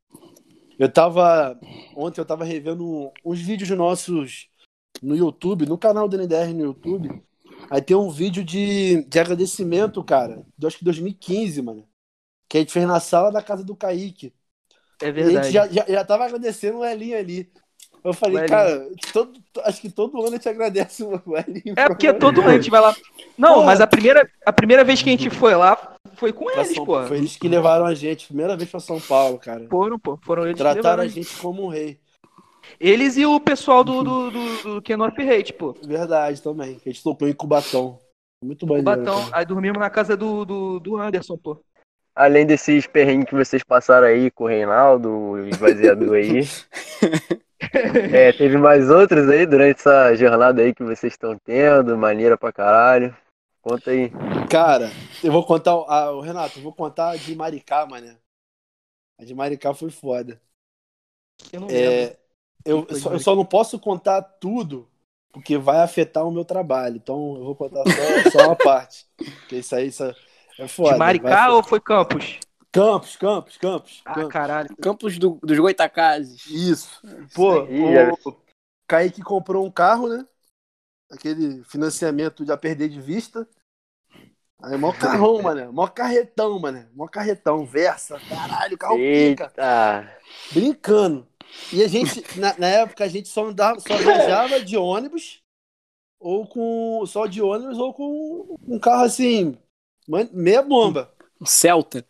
[0.79, 1.59] Eu tava.
[1.97, 4.47] Ontem eu tava revendo uns vídeos nossos
[5.03, 7.21] no YouTube, no canal do NDR no YouTube.
[7.69, 11.83] Aí tem um vídeo de, de agradecimento, cara, de acho que 2015, mano.
[12.49, 14.33] Que a gente fez na sala da casa do Kaique.
[15.01, 15.35] É E a verdade.
[15.45, 17.51] gente já, já, já tava agradecendo o Elinho ali.
[18.03, 21.73] Eu falei, cara, todo, acho que todo ano a gente agradece o Elinho.
[21.75, 22.95] É porque todo ano a gente vai lá.
[23.37, 23.65] Não, Porra.
[23.65, 26.73] mas a primeira, a primeira vez que a gente foi lá foi com Pra eles,
[26.75, 27.03] São- pô.
[27.03, 29.67] Foi eles que levaram a gente, primeira vez pra São Paulo, cara.
[29.69, 30.17] Foram, pô.
[30.23, 31.03] Foram eles que Trataram levaram.
[31.03, 31.99] a gente como um rei.
[32.79, 35.75] Eles e o pessoal do, do, do, do Ken Off Hate, pô.
[35.83, 36.79] Verdade também.
[36.85, 37.99] A gente tocou em Cubatão.
[38.43, 38.83] Muito maneiro.
[38.85, 39.23] Batão.
[39.25, 39.37] cara.
[39.37, 41.61] Aí dormimos na casa do, do, do Anderson, pô.
[42.17, 46.41] Além desses perrengues que vocês passaram aí com o Reinaldo, o esvaziador aí.
[48.11, 52.51] é, teve mais outros aí durante essa jornada aí que vocês estão tendo, maneira pra
[52.51, 53.15] caralho.
[53.61, 54.11] Conta aí.
[54.49, 54.89] Cara,
[55.23, 55.73] eu vou contar.
[55.87, 58.17] Ah, o Renato, eu vou contar a de Maricá, mané.
[59.19, 60.41] A de Maricá foi foda.
[61.53, 61.67] Eu não.
[61.69, 62.17] É,
[62.65, 64.89] eu, só, eu só não posso contar tudo,
[65.31, 66.95] porque vai afetar o meu trabalho.
[66.95, 69.05] Então eu vou contar só, só uma parte.
[69.17, 70.03] Porque isso aí isso
[70.59, 70.93] é foda.
[70.93, 72.39] De Maricá ou foi Campos?
[72.71, 74.01] Campos, Campos, Campos.
[74.05, 74.31] Ah, Campos.
[74.33, 74.77] caralho.
[74.77, 76.45] Campos do- dos Goitacazes.
[76.47, 77.01] Isso.
[77.33, 78.35] Pô, já- o
[78.87, 80.25] Kaique comprou um carro, né?
[81.11, 83.47] Aquele financiamento de a perder de vista.
[84.61, 85.71] Aí, mó carrão, mano.
[85.71, 86.87] Mó carretão, mano.
[86.93, 87.65] Mó carretão.
[87.65, 89.45] Versa, caralho, carro pica.
[89.45, 90.17] Eita!
[90.51, 91.27] Brincando.
[91.71, 95.41] E a gente, na, na época, a gente só andava, só viajava de ônibus,
[96.19, 97.05] ou com.
[97.05, 99.57] Só de ônibus, ou com um carro assim,
[100.07, 101.11] meia bomba.
[101.45, 102.05] Celta.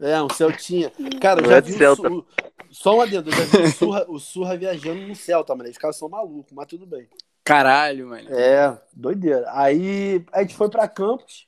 [0.00, 0.90] É, um Celtinha.
[1.20, 2.08] Cara, eu já é vi o Celta.
[2.08, 2.26] Su-
[2.70, 5.68] Só um adendo, eu já vi o Surra, o Surra viajando no Celta, mano.
[5.68, 7.08] Esses caras são malucos, mas tudo bem.
[7.44, 8.28] Caralho, mano.
[8.32, 9.44] É, doideira.
[9.52, 11.46] Aí a gente foi pra Campos.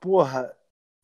[0.00, 0.54] Porra,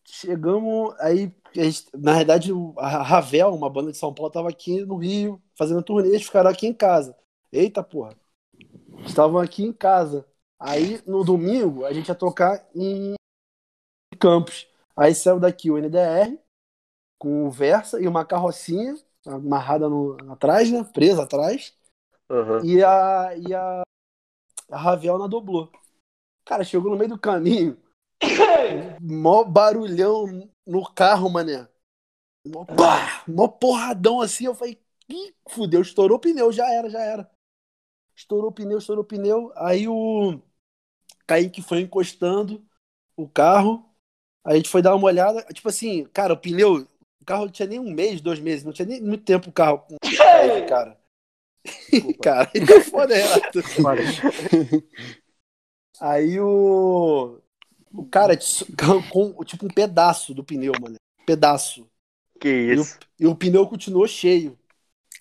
[0.05, 0.95] chegamos.
[1.01, 4.85] Aí a gente- na verdade, o- a Ravel, uma banda de São Paulo, tava aqui
[4.85, 7.16] no Rio, fazendo turnê, eles ficaram aqui em casa.
[7.53, 8.14] Eita porra.
[9.07, 10.27] Estavam aqui em casa.
[10.59, 13.14] Aí, no domingo, a gente ia tocar em
[14.21, 14.68] Campos.
[14.97, 16.39] Aí saiu daqui o NDR,
[17.18, 18.95] com o Versa e uma carrocinha
[19.27, 20.85] amarrada no, atrás, né?
[20.85, 21.75] Presa atrás.
[22.31, 22.64] Aham.
[22.64, 23.83] E a, e a,
[24.71, 25.71] a Ravel na doblô.
[26.45, 27.77] Cara, chegou no meio do caminho.
[29.01, 31.66] mó barulhão no carro, mané.
[32.47, 34.45] Mó, pá, mó porradão assim.
[34.45, 37.29] Eu falei, Ih, fudeu, estourou o pneu, já era, já era.
[38.14, 39.53] Estourou o pneu, estourou o pneu.
[39.57, 40.41] Aí o
[41.27, 42.64] Kaique foi encostando
[43.16, 43.89] o carro.
[44.45, 45.43] A gente foi dar uma olhada.
[45.53, 46.86] Tipo assim, cara, o pneu.
[47.20, 49.53] O carro não tinha nem um mês, dois meses, não tinha nem muito tempo o
[49.53, 49.97] carro com
[50.68, 50.99] cara.
[52.22, 53.61] cara, tá foda, Renato.
[56.01, 57.38] Aí o.
[57.93, 58.64] O cara tss-
[59.11, 60.97] com tipo um pedaço do pneu, mano.
[61.26, 61.86] Pedaço.
[62.41, 62.99] Que E o, isso.
[63.18, 64.59] e o pneu continuou cheio.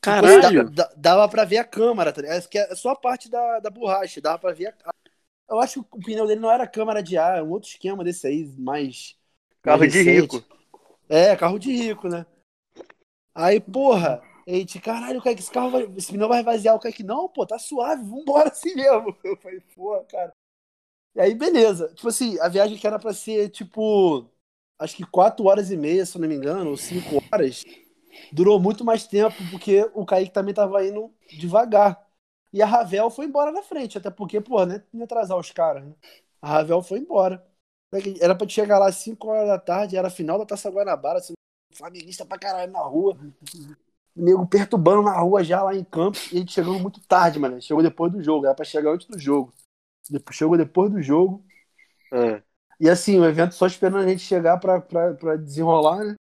[0.01, 0.69] Caralho!
[0.69, 2.47] Dá- dá- dava pra ver a câmara, tá ligado?
[2.53, 4.91] É só a parte da, da borracha, dava pra ver a.
[5.49, 8.03] Eu acho que o pneu dele não era câmara de ar, é um outro esquema
[8.03, 9.17] desse aí, mais.
[9.61, 10.37] Carro mais de recente.
[10.37, 10.45] rico.
[11.09, 12.25] É, carro de rico, né?
[13.33, 15.83] Aí, porra, a gente, caralho, Kaique, esse carro vai.
[15.97, 16.75] Esse pneu vai vaziar.
[16.75, 19.15] O Kaique, não, pô, tá suave, vambora assim mesmo.
[19.23, 20.33] Eu falei, porra, cara.
[21.15, 21.93] E aí, beleza.
[21.95, 24.29] Tipo assim, a viagem que era pra ser, tipo,
[24.79, 27.63] acho que 4 horas e meia, se eu não me engano, ou 5 horas,
[28.31, 32.08] durou muito mais tempo, porque o Kaique também tava indo devagar.
[32.51, 35.51] E a Ravel foi embora na frente, até porque, pô, né, não ia atrasar os
[35.51, 35.93] caras, né?
[36.41, 37.45] A Ravel foi embora.
[38.21, 41.33] Era pra chegar lá às 5 horas da tarde, era final da Taça Guanabara, assim,
[41.73, 43.17] flamenguista pra caralho na rua.
[44.15, 47.39] O nego perturbando na rua já lá em Campos, e a gente chegando muito tarde,
[47.39, 47.61] mano.
[47.61, 49.53] Chegou depois do jogo, era pra chegar antes do jogo.
[50.09, 51.43] Depois- Chegou depois do jogo.
[52.13, 52.41] Ah,
[52.79, 56.15] E assim, o evento só esperando a gente chegar pra, pra, pra desenrolar, né?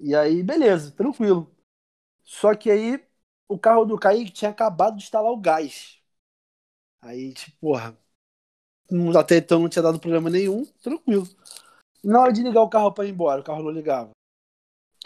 [0.00, 1.50] E aí, beleza, tranquilo.
[2.24, 3.04] Só que aí,
[3.48, 6.00] o carro do Kaique tinha acabado de instalar o gás.
[7.02, 7.96] Aí, tipo, porra,
[8.90, 11.26] não- até então não tinha dado problema nenhum, tranquilo.
[12.04, 14.10] Na hora de ligar o carro pra ir embora, o carro não ligava.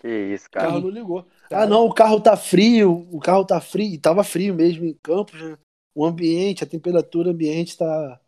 [0.01, 0.81] que isso, O carro cara.
[0.81, 1.27] não ligou.
[1.51, 4.95] Ah, não, o carro tá frio, o carro tá frio, e tava frio mesmo em
[5.03, 5.59] Campos, né?
[5.95, 8.21] O ambiente, a temperatura ambiente tá,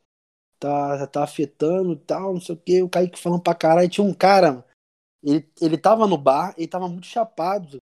[0.58, 2.82] tá, tá afetando e tal, não sei o que.
[2.82, 3.88] O Kaique falando pra caralho.
[3.88, 4.64] Tinha um cara, mano,
[5.22, 7.78] ele, ele tava no bar, ele tava muito chapado,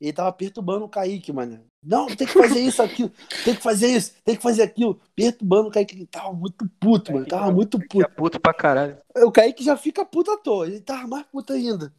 [0.00, 1.64] ele tava perturbando o Kaique, mano.
[1.82, 3.10] Não, tem que fazer isso, aquilo,
[3.44, 5.00] tem que fazer isso, tem que fazer aquilo.
[5.14, 8.02] Perturbando o Kaique, ele tava muito puto, mano, tava muito puto.
[8.02, 8.98] É puto pra caralho.
[9.16, 11.92] O Kaique já fica puto à toa, ele tava mais puto ainda.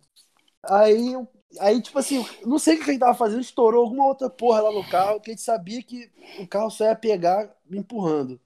[0.63, 1.15] Aí,
[1.59, 4.71] aí, tipo assim, não sei o que ele tava fazendo, estourou alguma outra porra lá
[4.71, 8.39] no carro, que a gente sabia que o carro só ia pegar me empurrando.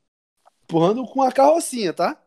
[0.64, 2.22] Empurrando com a carrocinha, tá?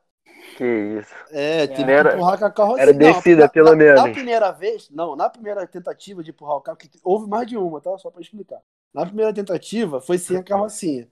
[0.57, 1.15] Que isso.
[1.31, 2.83] É, teve Era- que empurrar com a carrocinha.
[2.83, 4.03] era descida, na- pelo na, menos.
[4.03, 7.57] Na primeira vez, não, na primeira tentativa de empurrar o carro, que houve mais de
[7.57, 7.97] uma, tá?
[7.99, 8.61] Só pra explicar.
[8.93, 11.11] Na primeira tentativa, foi sem a carrocinha.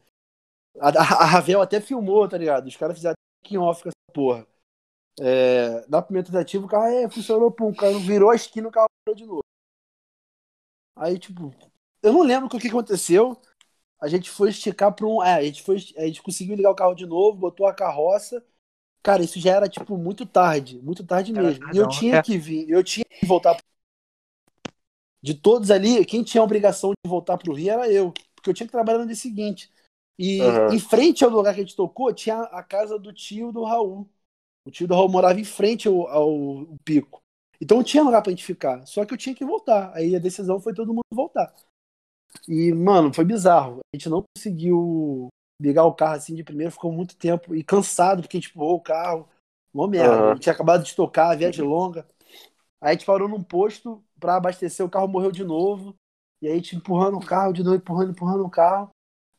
[0.79, 2.67] A, a, a Ravel até filmou, tá ligado?
[2.67, 3.15] Os caras fizeram
[3.59, 4.47] off com essa porra.
[5.21, 8.73] É, na primeira tentativa, o carro é, funcionou, pum, o carro virou a esquina, o
[8.73, 9.43] carro parou de novo.
[10.97, 11.53] Aí, tipo,
[12.03, 13.37] eu não lembro o que aconteceu.
[14.01, 15.23] A gente foi esticar para um.
[15.23, 18.45] É, a gente, foi, a gente conseguiu ligar o carro de novo, botou a carroça.
[19.03, 20.81] Cara, isso já era, tipo, muito tarde.
[20.81, 21.75] Muito tarde mesmo.
[21.75, 22.23] E eu tinha É.
[22.23, 23.55] que vir, eu tinha que voltar.
[23.55, 23.65] pro-
[25.23, 28.13] De todos ali, quem tinha a obrigação de voltar pro Rio era eu.
[28.35, 29.71] Porque eu tinha que trabalhar no dia seguinte.
[30.19, 30.75] E Aham.
[30.75, 34.09] em frente ao lugar que a gente tocou, tinha a casa do tio do Raul.
[34.67, 37.21] O tio do Raul morava em frente ao, ao pico.
[37.61, 38.85] Então não tinha lugar pra gente ficar.
[38.87, 39.93] Só que eu tinha que voltar.
[39.95, 41.55] Aí a decisão foi todo mundo voltar.
[42.49, 43.81] E, mano, foi bizarro.
[43.95, 45.29] A gente não conseguiu
[45.63, 48.75] ligar o carro assim de primeiro, ficou muito tempo e cansado, porque a gente empurrou
[48.75, 49.29] o carro.
[49.73, 50.15] Mó merda.
[50.15, 50.25] Aham.
[50.25, 52.07] A gente tinha acabado de tocar, a viagem longa.
[52.81, 55.95] Aí a gente parou num posto pra abastecer, o carro morreu de novo.
[56.43, 58.91] E aí a gente empurrando o carro, de novo, empurrando, empurrando o carro.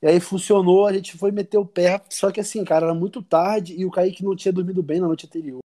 [0.02, 2.02] E aí funcionou, a gente foi meter o pé.
[2.10, 5.08] Só que assim, cara, era muito tarde e o Kaique não tinha dormido bem na
[5.08, 5.63] noite anterior.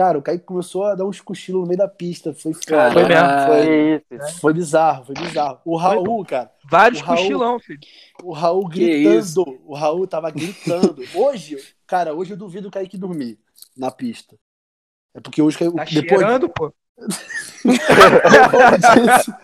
[0.00, 2.32] Cara, o Kaique começou a dar uns cochilos no meio da pista.
[2.32, 2.64] Foi foda.
[2.66, 2.94] Caralho.
[2.94, 4.06] Foi mesmo.
[4.08, 4.40] Foi, isso.
[4.40, 5.58] foi bizarro, foi bizarro.
[5.62, 7.80] O Raul, cara, Vários Raul- cochilão, filho.
[8.22, 9.60] o Raul gritando.
[9.66, 11.02] O Raul tava gritando.
[11.14, 13.38] Hoje, cara, hoje eu duvido o Kaique dormir
[13.76, 14.38] na pista.
[15.14, 16.72] É porque hoje o Tá depois, cheirando, pô.
[18.30, 19.34] depois disso,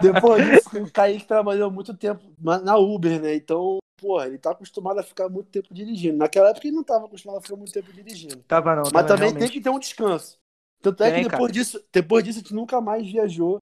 [0.00, 3.34] depois disso, o Kaique trabalhou muito tempo na Uber, né?
[3.34, 6.18] Então, porra, ele tá acostumado a ficar muito tempo dirigindo.
[6.18, 8.42] Naquela época ele não tava acostumado a ficar muito tempo dirigindo.
[8.46, 8.82] Tava não.
[8.92, 9.40] Mas tava também realmente.
[9.40, 10.38] tem que ter um descanso.
[10.82, 13.58] Tanto é Tem, que depois disso, depois disso a gente nunca mais viajou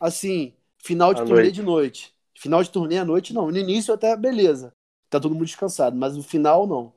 [0.00, 1.52] assim, final de À turnê noite.
[1.54, 2.14] de noite.
[2.34, 3.50] Final de turnê à noite não.
[3.50, 4.72] No início até beleza.
[5.10, 6.94] Tá todo mundo descansado, mas no final não.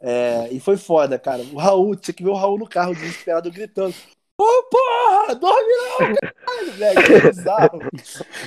[0.00, 1.42] É, e foi foda, cara.
[1.52, 3.94] O Raul, tinha que ver o Raul no carro desesperado gritando.
[4.40, 7.00] Ô, porra, dorme não, caralho, velho.
[7.00, 7.78] É Bizarro.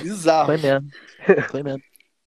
[0.00, 0.46] Bizarro.
[0.46, 0.88] Foi mesmo.
[1.50, 1.82] Foi mesmo.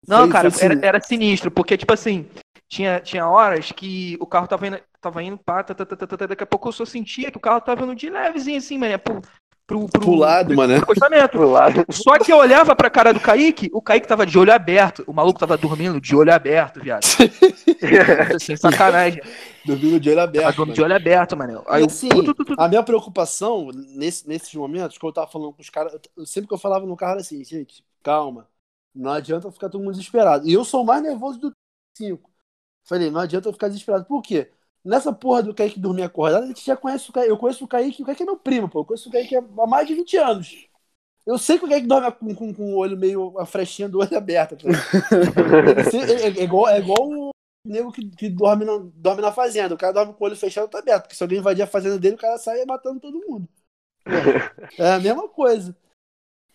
[0.07, 0.89] Não, Foi- cara, foi era, sinistro.
[0.89, 2.27] era sinistro, porque, tipo assim,
[2.69, 6.07] tinha, tinha horas que o carro tava indo, tava indo pá, tá, tá, tá, tá,
[6.17, 8.79] tá, daqui a pouco eu só sentia que o carro tava indo de levezinho assim,
[8.79, 9.21] mano, pro,
[9.67, 10.75] pro, pro, Pro lado, mano.
[10.75, 11.29] pro acostamento.
[11.39, 11.85] Pro lado.
[11.91, 15.13] Só que eu olhava pra cara do Kaique, o Kaique tava de olho aberto, o
[15.13, 17.05] maluco tava dormindo de olho aberto, viado.
[18.41, 19.21] Sem sacanagem.
[19.65, 20.57] Dormindo de olho Tava aberto.
[20.57, 20.75] dormindo mano.
[20.75, 21.65] de olho aberto, mano.
[21.67, 22.55] Aí E assim, tu, tu, tu.
[22.59, 25.97] A minha preocupação nesse, nesses momentos, que eu tava falando com os caras,
[26.27, 28.47] sempre que eu falava no carro era assim, gente, calma,
[28.95, 30.49] não adianta ficar todo mundo desesperado.
[30.49, 31.53] E eu sou mais nervoso do
[31.97, 32.31] 5.
[32.85, 34.05] Falei, não adianta eu ficar desesperado.
[34.07, 34.51] Por quê?
[34.85, 37.31] Nessa porra do Kaique dormir acordado, a gente já conhece o Kaique.
[37.31, 38.81] Eu conheço o Kaique, o Kaique é meu primo, pô.
[38.81, 40.67] Eu conheço o Kaique há mais de 20 anos.
[41.27, 44.01] Eu sei que o Kaique dorme com, com, com o olho meio, a frechinha do
[44.01, 44.57] olho aberta.
[44.57, 44.71] Tá?
[45.83, 47.31] Se- é, é igual, é igual o
[47.67, 49.75] nego que, que dorme, na, dorme na fazenda.
[49.75, 51.03] O cara dorme com o olho fechado tá aberto.
[51.05, 53.49] Porque se alguém invadir a fazenda dele, o cara sai matando todo mundo.
[54.79, 55.77] É a mesma coisa.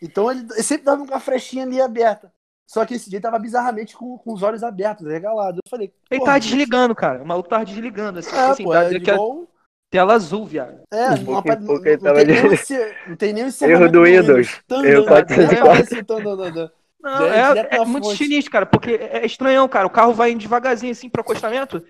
[0.02, 2.32] Então ele, ele sempre dorme com a frechinha ali aberta.
[2.68, 5.58] Só que esse dia tava bizarramente com, com os olhos abertos, regalado.
[5.66, 7.22] Eu falei, Ele tava desligando, cara.
[7.22, 9.48] O maluco tava desligando, assim, É, assim pô, tava é igual.
[9.90, 10.82] tela azul, viado.
[10.92, 13.50] É, Um não, pouco não- ele não tava tem de- esse- não tem nem o
[13.62, 14.60] Erro do Windows.
[14.68, 15.52] Tan, Erro tan, tan, 404.
[15.52, 16.72] aparece o tan, tan, tan, tan.
[17.02, 18.18] Não, É, é, é muito fonte.
[18.18, 19.88] sinistro, cara, porque é estranhão, cara.
[19.88, 21.84] O carro vai indo devagarzinho assim pro acostamento.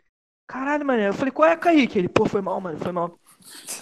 [0.47, 1.01] Caralho, mano.
[1.01, 1.99] Eu falei, qual é, Kaique?
[1.99, 3.20] Ele, pô, foi mal, mano, foi mal.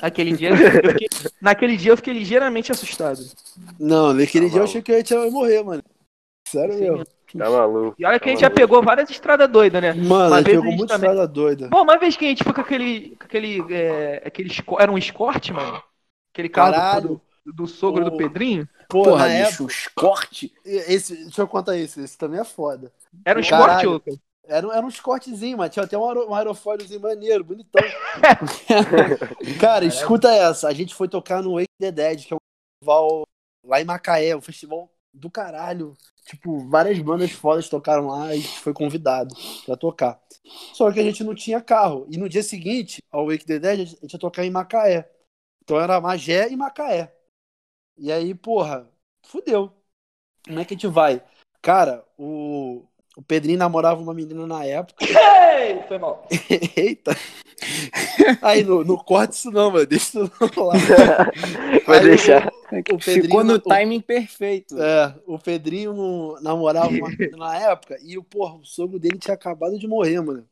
[0.02, 0.58] Aquele dia, eu
[0.92, 1.08] fiquei-
[1.42, 3.20] naquele dia eu fiquei ligeiramente assustado.
[3.80, 4.64] Não, naquele Tá dia eu maluco.
[4.64, 5.84] achei que eu ia te- morrer, mano.
[6.48, 7.06] Sério Sim, mesmo.
[7.38, 7.96] Tá maluco.
[8.00, 9.94] E olha que a gente Tá já pegou várias estradas doidas, né?
[9.94, 11.68] Mano, Uma a pegou gente muito também- estrada doida.
[11.68, 13.16] Bom, uma vez que a gente foi com aquele.
[13.18, 15.84] Com aquele, é, aquele esco- era um escort, mano.
[16.34, 18.68] Aquele carro do- do, do sogro do Pedrinho.
[18.88, 20.54] Porra, na bicho, época, os corte.
[20.64, 22.90] esse, deixa eu contar esse, esse também é foda.
[23.26, 23.92] Era um escort, Caralho.
[23.92, 24.18] Lucas.
[24.48, 27.82] Era, um- era um escortezinho, mas tinha até um, aero, um aerofóliozinho maneiro, bonitão.
[29.60, 30.68] Cara, escuta essa.
[30.68, 32.40] A gente foi tocar no Wake the Dead, que é um
[32.80, 33.24] festival
[33.64, 35.96] lá em Macaé, um festival do caralho.
[36.26, 39.34] Tipo, várias bandas fodas tocaram lá e a gente foi convidado
[39.66, 40.22] pra tocar.
[40.74, 42.06] Só que a gente não tinha carro.
[42.10, 45.10] E no dia seguinte, ao Wake the Dead, a gente ia tocar em Macaé.
[45.64, 47.14] Então era Magé e Macaé.
[47.98, 48.90] E aí, porra,
[49.26, 49.74] fudeu.
[50.46, 51.22] Como é que a gente vai?
[51.62, 52.86] Cara, o,
[53.18, 55.04] o Pedrinho namorava uma menina na época.
[55.60, 56.26] Ei, foi mal.
[56.78, 57.18] Eita!
[58.44, 59.86] Aí, não, não corta isso não, mano.
[59.88, 60.74] Deixa isso lá.
[61.88, 62.48] Vai deixar.
[62.72, 64.80] O, o Pedrinho, Ficou no o- timing perfeito.
[64.80, 69.18] É, o Pedrinho não- namorava uma menina na época e o, porra, o sogro dele
[69.18, 70.42] tinha acabado de morrer, mano.
[70.42, 70.46] Mó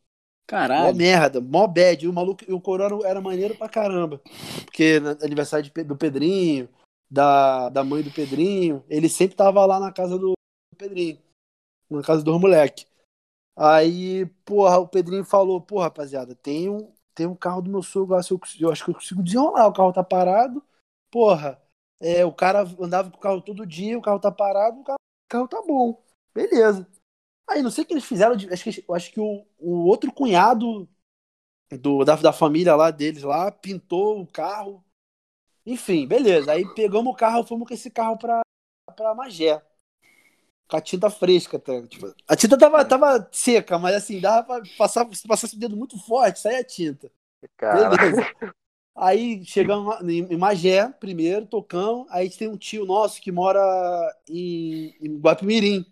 [0.47, 0.95] Caralho.
[0.95, 2.03] merda, mó bad.
[2.03, 4.19] E o maluco, e o Corona era maneiro pra caramba.
[4.65, 6.67] Porque no aniversário de do Pedrinho,
[7.09, 10.33] da, da mãe do Pedrinho, ele sempre tava lá na casa do
[10.77, 11.17] Pedrinho.
[11.89, 12.85] Na casa dos moleque.
[13.55, 18.15] Aí, porra, o Pedrinho falou, pô, rapaziada, tem um, tem um carro do meu sogro
[18.15, 20.61] lá, eu, eu acho que eu consigo desenrolar, o carro tá parado.
[21.09, 21.61] Porra,
[22.01, 24.97] é, o cara andava com o carro todo dia, o carro tá parado, o carro,
[24.99, 26.03] o carro tá bom.
[26.33, 26.85] Beleza.
[27.47, 30.89] Aí, não sei o que eles fizeram, acho que, acho que o, o outro cunhado
[31.79, 34.83] do, da, da família lá deles lá pintou o carro.
[35.65, 36.51] Enfim, beleza.
[36.51, 38.41] Aí pegamos o carro, fomos com esse carro pra,
[38.95, 39.63] pra Magé.
[40.67, 41.85] Com a tinta fresca, tá?
[41.87, 45.77] Tipo, a tinta tava, tava seca, mas assim, dava pra passar, se passasse o dedo
[45.77, 47.11] muito forte, saía a tinta.
[47.55, 48.21] Cara, Beleza.
[48.95, 52.07] Aí chegamos em Magé, primeiro, tocamos.
[52.09, 53.59] Aí a gente tem um tio nosso que mora
[54.29, 55.85] em, em Guapimirim,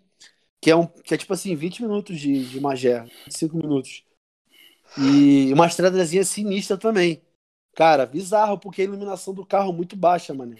[0.60, 4.04] que é, um, que é tipo assim, 20 minutos de, de Magé, 25 minutos.
[4.98, 7.22] E uma estradazinha sinistra também.
[7.74, 10.56] Cara, bizarro, porque a iluminação do carro é muito baixa, mano.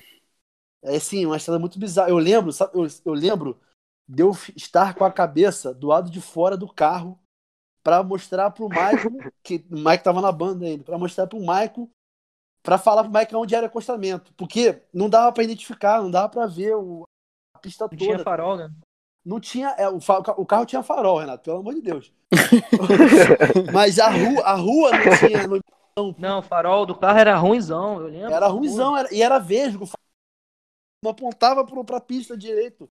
[0.83, 2.11] É assim, uma estrada muito bizarra.
[2.11, 3.61] Eu lembro, sabe, eu, eu lembro
[4.09, 7.19] de eu estar com a cabeça do lado de fora do carro
[7.83, 11.89] pra mostrar pro Michael, que o Michael tava na banda ainda, pra mostrar pro Michael,
[12.63, 14.33] pra falar pro Michael onde era o acostamento.
[14.35, 17.05] Porque não dava pra identificar, não dava pra ver o-
[17.55, 18.01] a pista Não toda.
[18.05, 18.71] tinha farol, né?
[19.25, 19.69] Não tinha.
[19.79, 19.99] é, o,
[20.37, 22.13] o carro tinha farol, Renato, pelo amor de Deus.
[23.73, 25.47] Mas a rua, a rua não tinha.
[25.47, 28.33] não- Não, o farol do carro era ruimzão, eu lembro.
[28.33, 29.89] era ruimzão, era, e era vesgo.
[31.03, 32.89] Não apontava pro, pra pista direito.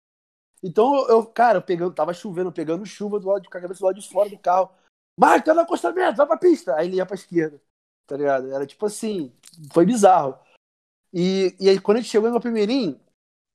[0.64, 3.82] Então eu, cara, eu pegando, tava chovendo, pegando chuva do lado de, com a cabeça
[3.82, 4.72] do lado de fora do carro.
[5.20, 6.76] Marca, tá no acostamento, vai pra pista.
[6.76, 7.62] Aí ele ia pra esquerda.
[8.08, 8.52] Tá ligado?
[8.54, 9.32] Era tipo assim,
[9.74, 10.38] foi bizarro.
[11.14, 13.00] E, e aí quando a gente chegou no Primeirinho,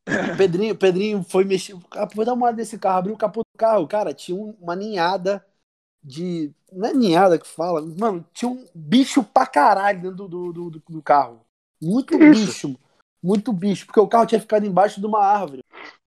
[0.34, 1.76] o Pedrinho, o Pedrinho foi mexer.
[1.92, 3.88] Ah, vou dar uma olhada nesse carro, abriu o capô do carro.
[3.88, 5.44] Cara, tinha um- uma ninhada
[6.02, 6.52] de.
[6.72, 10.82] Não é ninhada que fala, mano, tinha um bicho pra caralho dentro do, do, do,
[10.88, 11.40] do carro.
[11.80, 12.76] Muito bicho.
[13.22, 15.64] Muito bicho, porque o carro tinha ficado embaixo de uma árvore.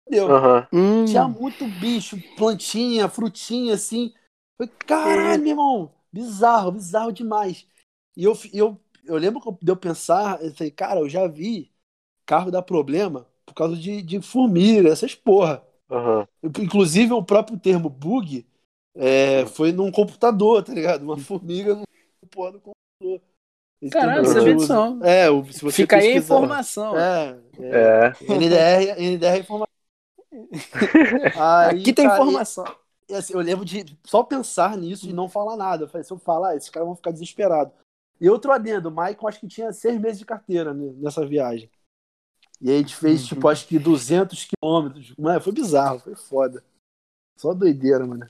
[0.07, 0.31] Entendeu?
[0.31, 0.69] Aham.
[0.73, 4.13] Hum, Tinha muito bicho, plantinha, frutinha, assim.
[4.57, 7.67] Falei, caralho, meu irmão, bizarro, bizarro demais.
[8.17, 11.73] E eu, eu, eu lembro de eu pensar, eu falei, cara, eu já vi
[12.27, 15.63] carro dar problema por causa de, de formiga, essas porra.
[15.91, 16.27] Aham.
[16.43, 18.47] Inclusive, o próprio termo bug
[18.95, 21.03] é, foi num computador, tá ligado?
[21.03, 21.85] Uma formiga no
[22.31, 23.21] porra do computador.
[23.83, 25.05] Esse Caralho, sabia disso não.
[25.05, 26.97] É, o- se você Fica aí a pesquisar- informação.
[26.99, 28.13] É, é.
[28.29, 28.35] É.
[28.35, 29.74] NDR, NDR é informação.
[31.37, 32.65] Aí, Aqui tem cara, informação.
[33.09, 35.85] e, assim, eu lembro de só pensar nisso e não falar nada.
[35.85, 37.73] Eu falei, se eu falar, esses caras vão ficar desesperados.
[38.21, 41.71] E outro adendo, o Maicon acho que tinha seis meses de carteira né, nessa viagem.
[42.61, 45.15] E aí a gente fez, tipo, acho que 200 quilômetros.
[45.19, 46.65] Mano, foi bizarro, foi foda.
[47.37, 48.27] Só doideira, mano.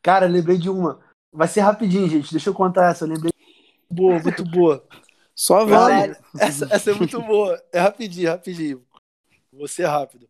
[0.00, 1.00] Cara, lembrei de uma.
[1.32, 2.30] Vai ser rapidinho, gente.
[2.30, 3.04] Deixa eu contar essa.
[3.04, 3.32] Eu lembrei.
[3.90, 4.86] Boa, muito boa.
[5.34, 6.16] Só vale.
[6.38, 7.62] essa, essa é muito boa.
[7.72, 8.86] É rapidinho, rapidinho.
[9.52, 10.27] Vou ser rápido.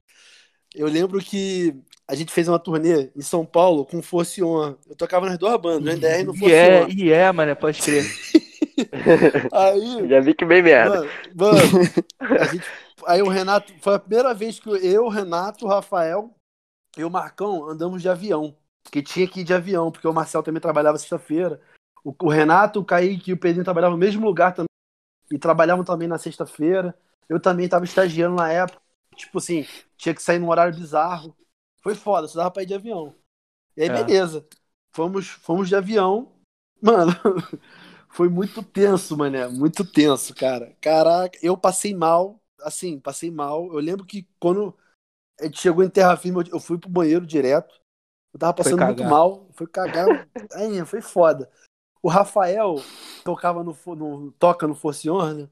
[0.78, 1.74] Eu lembro que
[2.06, 4.76] a gente fez uma turnê em São Paulo com Force On.
[4.88, 6.88] Eu tocava nas duas bandas, no NDR e no E Force é, On.
[6.88, 8.04] e é, mano, pode crer.
[9.52, 11.00] Aí, Já vi que bem merda.
[11.00, 11.60] mano, mano,
[12.40, 12.64] a gente,
[13.08, 16.32] aí o Renato, foi a primeira vez que eu, o Renato, o Rafael
[16.96, 18.56] e o Marcão andamos de avião.
[18.84, 21.60] Porque tinha que ir de avião, porque o Marcel também trabalhava sexta-feira.
[22.04, 24.68] O, o Renato, o Kaique e o Pedrinho trabalhavam no mesmo lugar também.
[25.30, 26.94] E trabalhavam também na sexta-feira.
[27.28, 28.80] Eu também estava estagiando na época.
[29.18, 29.66] Tipo assim,
[29.96, 31.36] tinha que sair num horário bizarro.
[31.82, 33.14] Foi foda, só dava pra ir de avião.
[33.76, 34.04] E aí, É.
[34.04, 34.46] beleza.
[34.90, 36.32] Fomos, fomos de avião.
[36.80, 37.12] Mano,
[38.08, 39.46] foi muito tenso, mané.
[39.48, 40.74] Muito tenso, cara.
[40.80, 42.40] Caraca, eu passei mal.
[42.62, 43.66] Assim, passei mal.
[43.72, 44.76] Eu lembro que quando
[45.40, 47.80] a gente chegou em terra firme, eu- fui pro banheiro direto.
[48.32, 49.48] Eu tava passando muito mal.
[49.52, 50.06] Foi cagar.
[50.54, 51.50] Aí, foi foda.
[52.02, 52.76] O Rafael
[53.24, 55.48] tocava no, no toca no Force On, né?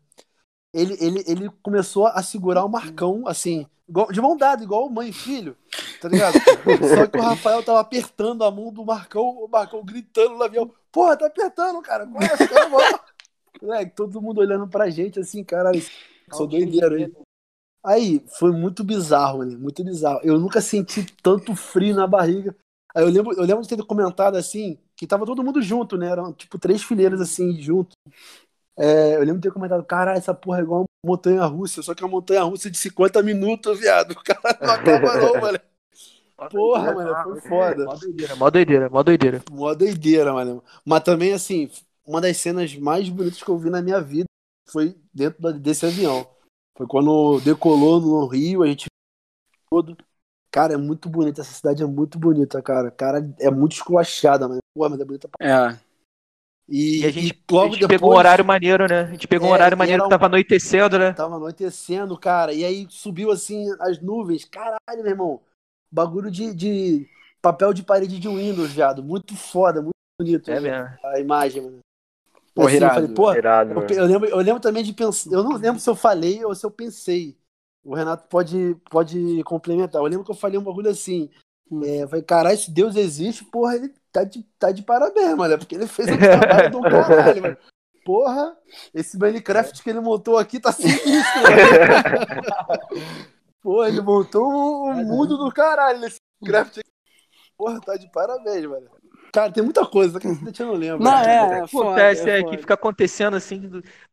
[0.75, 5.09] Ele, ele, ele começou a segurar o Marcão, assim, igual- de mão dada, igual mãe
[5.09, 5.57] e filho,
[6.01, 6.35] tá ligado?
[6.95, 10.71] Só que o Rafael tava apertando a mão do Marcão, o Marcão gritando no avião,
[10.93, 12.99] porra, tá apertando, cara, qual é cara, mano?"
[13.63, 15.83] Moleque, todo mundo olhando pra gente assim, caralho,
[16.31, 17.17] sou doideiro, hein?
[17.83, 20.21] Aí, foi muito bizarro, mano, muito bizarro.
[20.23, 22.55] Eu nunca senti tanto frio na barriga.
[22.95, 26.09] Aí eu lembro, eu lembro de ter comentado assim, que tava todo mundo junto, né?
[26.11, 27.97] Eram tipo três fileiras assim, junto.
[28.79, 31.95] É, eu lembro de ter comentado, caralho, essa porra é igual uma montanha russa, só
[31.95, 34.13] que é uma montanha russa de 50 minutos, viado.
[34.19, 35.59] O cara não acaba, não, mano.
[36.51, 37.85] Porra, mano, foi foda.
[37.87, 39.43] Mó doideira, mó doideira, mó doideira.
[39.51, 40.63] Mó doideira, mano.
[40.85, 41.71] Mas também, assim,
[42.05, 44.27] uma das cenas mais bonitas que eu vi na minha vida
[44.69, 46.27] foi dentro desse avião.
[46.77, 48.87] Foi quando decolou no Rio, a gente
[49.71, 49.97] todo.
[50.51, 52.91] Cara, é muito bonita, essa cidade é muito bonita, cara.
[52.91, 54.61] Cara, é muito esculachada, mano.
[54.75, 55.47] Pô, mas é bonita pra...
[55.47, 55.79] É.
[56.69, 59.01] E, E a gente, e logo a gente depois, pegou um horário maneiro, né?
[59.03, 61.13] A gente pegou um É, horário e maneiro era que um- tava anoitecendo, né?
[61.13, 62.53] Tava anoitecendo, cara.
[62.53, 64.45] E aí subiu assim as nuvens.
[64.45, 65.41] Caralho, meu irmão.
[65.91, 67.09] Bagulho de, de
[67.41, 69.03] papel de parede de Windows, viado.
[69.03, 70.99] Muito foda, muito bonito É mesmo.
[71.05, 71.79] a imagem, mano.
[72.55, 75.31] Pô, Assim, eu irado, falei, pô, Irado, eu, eu lembro, eu lembro também de pensar.
[75.31, 77.37] Eu não lembro se eu falei ou se eu pensei.
[77.85, 80.01] O Renato pode, pode complementar.
[80.01, 81.31] Eu lembro que eu falei um bagulho assim.
[81.85, 85.59] É, eu falei, caralho, se Deus existe, porra, ele tá de, tá de parabéns, mano.
[85.59, 87.57] Porque ele fez um trabalho do caralho, mano.
[88.05, 88.57] Porra,
[88.95, 91.57] esse Minecraft que ele montou aqui tá sinistro, mano.
[93.61, 96.91] Porra, ele montou um, um mundo do caralho nesse Minecraft aqui.
[97.59, 98.89] Porra, tá de parabéns, mano.
[99.33, 101.05] Cara, tem muita coisa que eu não lembro.
[101.05, 103.61] Não, é, é foda, Acontece, é é, que fica acontecendo assim.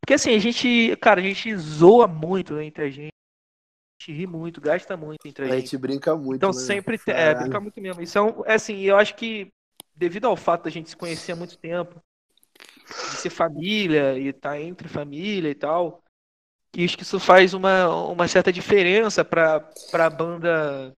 [0.00, 3.08] Porque assim, a gente, cara, a gente zoa muito entre a gente.
[3.08, 5.60] A gente ri muito, gasta muito entre a A gente.
[5.62, 6.36] gente brinca muito.
[6.36, 6.58] Então né?
[6.60, 8.02] sempre tem, é, brinca muito mesmo.
[8.02, 9.50] Isso é, um, é assim, eu acho que
[9.96, 12.00] devido ao fato da gente se conhecer há muito tempo,
[13.10, 16.02] de ser família e estar entre família e tal,
[16.76, 20.92] acho que isso faz uma, uma certa diferença para a banda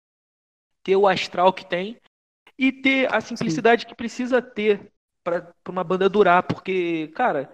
[0.82, 2.01] ter o astral que tem
[2.59, 4.90] e ter a simplicidade que precisa ter
[5.22, 7.53] para uma banda durar, porque, cara,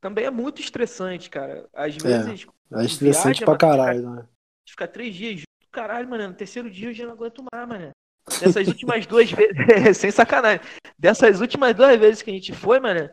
[0.00, 1.68] também é muito estressante, cara.
[1.72, 4.28] Às vezes É estressante viaja, pra caralho, né?
[4.68, 6.28] ficar três dias junto, caralho, mano.
[6.28, 7.92] No terceiro dia eu já não aguento mais, mano.
[8.40, 9.56] Dessas últimas duas vezes,
[9.98, 10.60] sem sacanagem.
[10.98, 13.08] Dessas últimas duas vezes que a gente foi, mano,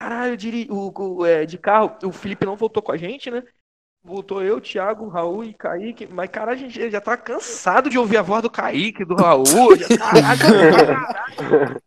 [0.00, 0.66] caralho, eu diri...
[0.70, 3.42] o, o- é, de carro, o Felipe não voltou com a gente, né?
[4.04, 6.08] Voltou eu, Thiago, Raul e Kaique.
[6.10, 9.44] Mas, caralho, a gente já tá cansado de ouvir a voz do Kaique, do Raul.
[9.76, 9.86] Já,
[10.36, 11.80] caralho, caralho.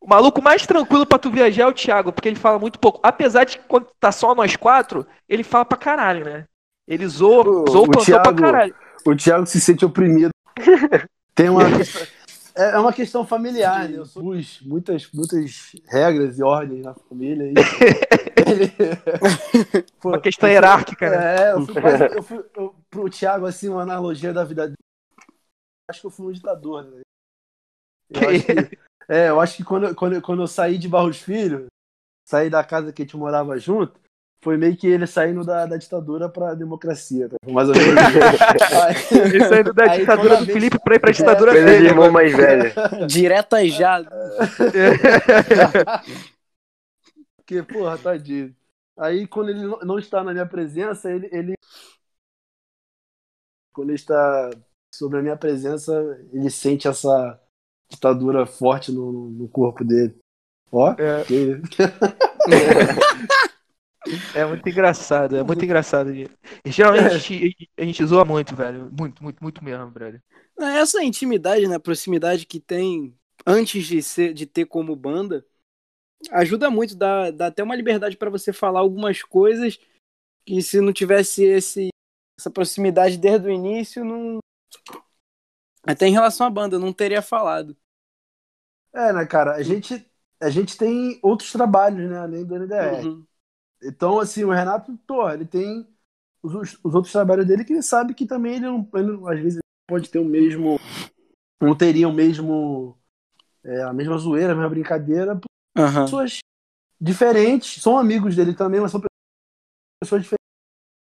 [0.00, 3.00] O maluco mais tranquilo pra tu viajar é o Thiago, porque ele fala muito pouco.
[3.02, 6.44] Apesar de que quando tá só nós quatro, ele fala pra caralho, né?
[6.86, 8.74] Ele zoa, O- zoa o o plantão pra Thiago- caralho.
[9.06, 10.30] O Thiago se sente oprimido.
[11.38, 12.02] Tem uma questão,
[12.56, 13.98] é é uma questão familiar, né?
[13.98, 17.44] Eu sou pus muitas, muitas regras e ordens na família.
[17.44, 17.58] E ele-
[20.02, 21.36] Pô, Uma questão hierárquica, né?
[21.42, 24.74] É, eu fui quase, eu fui eu, pro Thiago, assim, uma analogia da vida dele.
[25.88, 27.02] Acho que eu fui um ditador, né?
[28.10, 28.78] Eu acho que,
[29.08, 31.66] é, eu acho que quando, quando, quando eu saí de Barros Filho,
[32.28, 34.00] saí da casa que a gente morava junto,
[34.40, 37.36] foi meio que ele saindo da, da ditadura pra democracia, tá?
[37.50, 37.94] mais ou menos.
[39.10, 41.86] Ele saindo da Aí, ditadura do vez- Felipe pra ir pra ditadura Coisa de dele.
[41.88, 42.72] irmão mais velho.
[43.08, 44.00] Diretas já.
[47.36, 48.54] Porque, porra, tadinho.
[48.96, 51.54] Aí, quando ele não- não está na minha presença, ele, ele.
[53.72, 54.50] Quando ele está
[54.94, 55.92] sobre a minha presença,
[56.32, 57.40] ele sente essa
[57.90, 60.16] ditadura forte no, no corpo dele.
[60.70, 61.24] Ó, É.
[61.24, 61.60] que-
[64.34, 66.14] É muito engraçado, é muito engraçado.
[66.14, 66.28] E
[66.66, 68.90] geralmente a gente, a gente zoa muito, velho.
[68.90, 70.22] Muito, muito, muito mesmo, velho.
[70.58, 75.44] Essa intimidade, né, proximidade que tem antes de ser, de ter como banda,
[76.30, 79.78] ajuda muito, dá, dá até uma liberdade pra você falar algumas coisas
[80.44, 81.88] que se não tivesse esse
[82.38, 84.38] essa proximidade desde o início, não
[85.82, 87.76] até em relação à banda, não teria falado.
[88.94, 89.54] É, né, cara?
[89.54, 90.06] A gente,
[90.40, 92.18] a gente tem outros trabalhos, né?
[92.18, 93.06] Além do NDR.
[93.06, 93.26] Uhum.
[93.82, 95.86] Então, assim, o Renato, pô, ele tem
[96.42, 99.38] os, os outros trabalhos dele que ele sabe que também ele não, ele não- às
[99.38, 100.76] vezes, ele pode ter o mesmo.
[101.60, 102.96] Não teria o mesmo.
[103.64, 105.38] é, a mesma zoeira, a mesma brincadeira,
[105.76, 106.04] Aham.
[106.04, 106.38] pessoas
[107.00, 109.00] diferentes, são amigos dele também, mas são
[110.02, 110.38] pessoas diferentes.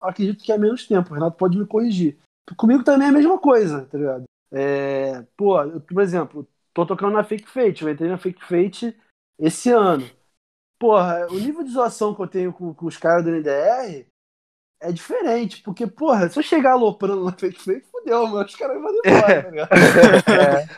[0.01, 1.11] Acredito que há menos tempo.
[1.11, 2.17] O Renato pode me corrigir.
[2.57, 4.23] Comigo também é a mesma coisa, tá ligado?
[4.51, 8.95] É, pô, eu, por exemplo, tô tocando na Fake Fate, eu entrei na Fake Fate
[9.39, 10.09] esse ano.
[10.79, 14.05] Porra, o nível de zoação que eu tenho com, com os caras do NDR
[14.81, 18.81] é diferente, porque, porra, se eu chegar aloprando na Fake Fate, fudeu, mano, os caras
[18.81, 20.69] vão embora, tá ligado?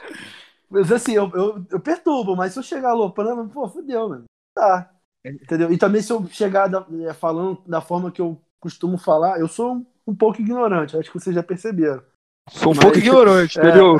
[0.69, 4.25] Mas assim, eu, eu, eu perturbo, mas se eu chegar aloprando, pô, fudeu, mano.
[4.55, 4.89] Tá.
[5.25, 5.71] Entendeu?
[5.71, 9.47] E também se eu chegar da- é, falando da forma que eu costumo falar, eu
[9.47, 12.01] sou um, um pouco ignorante, acho que vocês já perceberam.
[12.49, 13.63] Sou um Mas- pouco ignorante, É.
[13.63, 13.97] entendeu?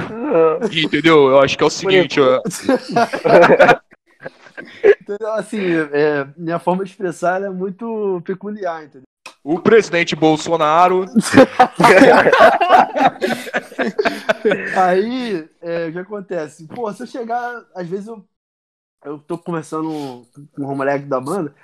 [0.86, 1.28] Entendeu?
[1.30, 2.42] Eu acho que é o seguinte, ó.
[4.84, 5.32] Entendeu?
[5.34, 5.60] Assim,
[5.92, 9.04] é, minha forma de expressar ela é muito peculiar, entendeu?
[9.44, 11.06] O presidente Bolsonaro.
[14.76, 16.68] Aí, é, o que acontece?
[16.68, 18.28] Pô, se eu chegar, às vezes eu,
[19.06, 21.56] eu tô conversando com o moleque da banda,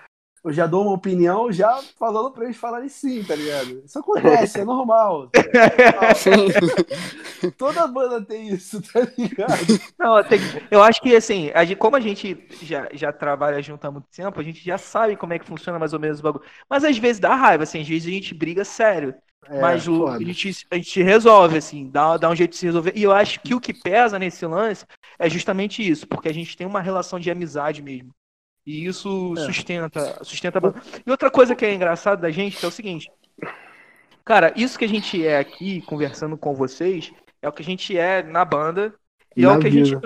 [0.43, 3.81] eu já dou uma opinião já falando pra eles falarem sim, tá ligado?
[3.85, 5.29] Isso acontece, é normal.
[7.57, 9.79] Toda banda tem isso, tá ligado?
[9.97, 10.39] Não, tem-
[10.71, 14.07] eu acho que assim, a gente- como a gente já, já trabalha junto há muito
[14.09, 16.43] tempo, a gente já sabe como é que funciona mais ou menos o bagulho.
[16.69, 19.13] Mas às vezes dá raiva, assim, às vezes a gente briga sério.
[19.45, 22.65] É, mas o- a, gente, a gente resolve, assim, dá, dá um jeito de se
[22.65, 22.93] resolver.
[22.95, 24.85] E eu acho que o que pesa nesse lance
[25.19, 28.11] é justamente isso, porque a gente tem uma relação de amizade mesmo.
[28.65, 29.41] E isso É.
[29.41, 30.81] sustenta, sustenta a banda.
[31.05, 33.09] E outra coisa que é engraçado da gente é o seguinte.
[34.25, 37.11] Cara, isso que a gente é aqui conversando com vocês
[37.41, 38.93] é o que a gente é na banda
[39.35, 40.01] e é Na o que a gente vida.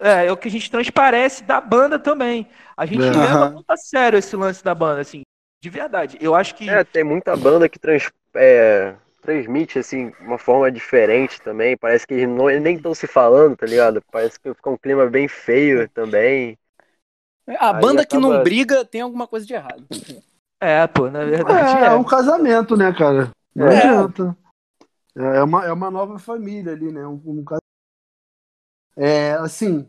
[0.00, 2.48] é, é o que a gente transparece da banda também.
[2.76, 3.10] A gente É.
[3.12, 5.22] leva muito a sério esse lance da banda, assim,
[5.62, 6.18] de verdade.
[6.20, 11.40] Eu acho que É, tem muita banda que trans, é, transmite, assim, uma forma diferente
[11.42, 11.76] também.
[11.76, 14.02] Parece que eles não, nem estão se falando, tá ligado?
[14.10, 16.58] Parece que fica um clima bem feio também.
[17.46, 19.86] A Aí banda que não acaba- briga tem alguma coisa de errado.
[20.60, 21.86] é, pô, na verdade É, é.
[21.88, 23.30] é um casamento, né, cara?
[23.54, 23.78] Não É.
[23.78, 24.36] adianta.
[25.16, 27.06] É uma, é uma nova família ali, né?
[27.06, 27.58] Um, um cas-
[28.96, 29.88] É, assim,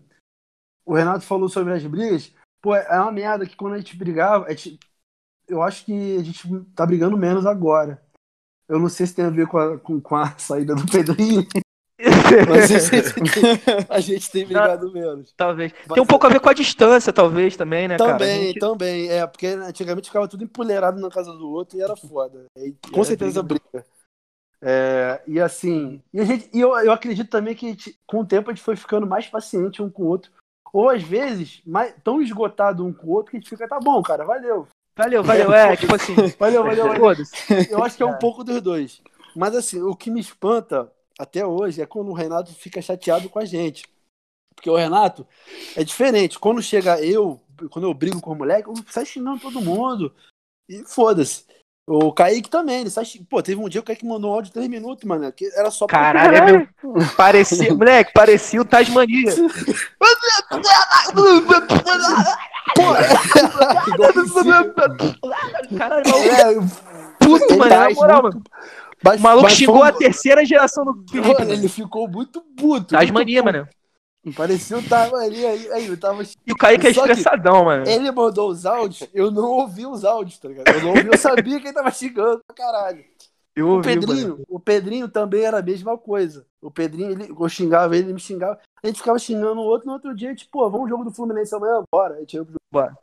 [0.86, 2.34] o Renato falou sobre as brigas.
[2.62, 4.80] Pô, é uma merda que quando a gente brigava, a gente-
[5.48, 8.02] eu acho que a gente tá brigando menos agora.
[8.68, 11.46] Eu não sei se tem a ver com a, com, com a saída do Pedrinho,
[12.50, 15.34] mas a gente, tem- a gente tem brigado menos.
[15.36, 15.74] Talvez.
[15.88, 18.14] Mas Tem um pouco a ver com a distância, talvez, também, né, cara?
[18.14, 19.10] Também, gente- também.
[19.10, 22.46] É, porque antigamente ficava tudo empoleirado na casa do outro e era foda.
[22.58, 23.86] E, com certeza briga.
[24.64, 28.26] É, e assim, e, a gente, e eu, eu acredito também que gente- com o
[28.26, 30.32] tempo a gente foi ficando mais paciente um com o outro.
[30.74, 33.80] Ou às vezes, mais, tão esgotado um com o outro que a gente fica, tá
[33.80, 34.68] bom, cara, valeu.
[34.96, 36.16] Valeu, valeu, é, tipo assim.
[36.40, 37.26] Valeu, valeu, valeu.
[37.70, 39.02] Eu acho que é um pouco dos dois.
[39.36, 43.40] Mas assim, o que me espanta até hoje é quando o Renato fica chateado com
[43.40, 43.84] a gente.
[44.56, 45.28] Porque o Renato
[45.76, 46.40] é diferente.
[46.40, 47.40] Quando chega eu,
[47.70, 50.14] quando eu brigo com o moleque, eu saio xingando todo mundo.
[50.70, 51.46] E foda-se.
[51.88, 54.50] O Kaique também, ele sai Pô, teve um dia que o Kaique mandou um áudio
[54.50, 55.30] de 3 minutos, mano.
[55.34, 56.68] Que era só pra- Caralho, é meu.
[57.18, 59.34] Parecia, moleque, parecia o Tasmania.
[65.78, 66.56] Caralho, maluco, É,
[67.20, 68.44] puto, ele mano, tá na moral, muito- mano.
[69.04, 71.34] Mas- O maluco mas xingou foi a terceira geração do Felipe.
[71.40, 72.96] Mano, ele ficou muito puto.
[72.96, 73.70] Tasmania, muito mano.
[74.36, 77.88] Parecia o tava ali, aí, aí, eu tava E o Kaique é estressadão, mano.
[77.88, 80.70] Ele mandou os áudios, eu não ouvi os áudios, tá ligado?
[80.70, 83.04] Eu não ouvi, eu sabia que ele tava xingando pra caralho.
[83.56, 84.46] Eu O ouvi, Pedrinho, mano.
[84.48, 86.46] o Pedrinho também era a mesma coisa.
[86.62, 88.60] O Pedrinho, ele, eu xingava ele, ele me xingava.
[88.84, 91.54] A gente ficava xingando o outro, no outro dia, gente, pô, vamos jogo do Fluminense
[91.56, 91.84] amanhã?
[91.92, 92.16] Bora.
[92.16, 92.60] A gente ia pro jogo.
[92.72, 92.96] Bora.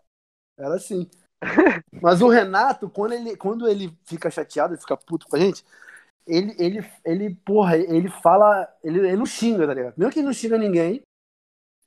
[0.57, 1.09] Era assim.
[2.01, 5.65] Mas o Renato, quando ele, quando ele fica chateado, ele fica puto com a gente,
[6.29, 8.69] ele, ele, ele porra, ele fala.
[8.85, 9.93] Ele, ele não xinga, tá ligado?
[9.93, 11.03] Primeiro que ele não xinga ninguém.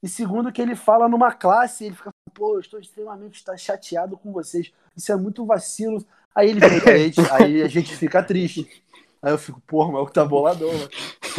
[0.04, 4.32] E segundo, que ele fala numa classe, ele fica, pô, eu estou extremamente chateado com
[4.32, 4.72] vocês.
[4.98, 6.04] Isso é muito vacilo.
[6.34, 6.60] Aí ele
[7.32, 8.84] aí a gente fica triste.
[9.22, 10.90] Aí eu fico, porra, mas o que tá boladão, mano.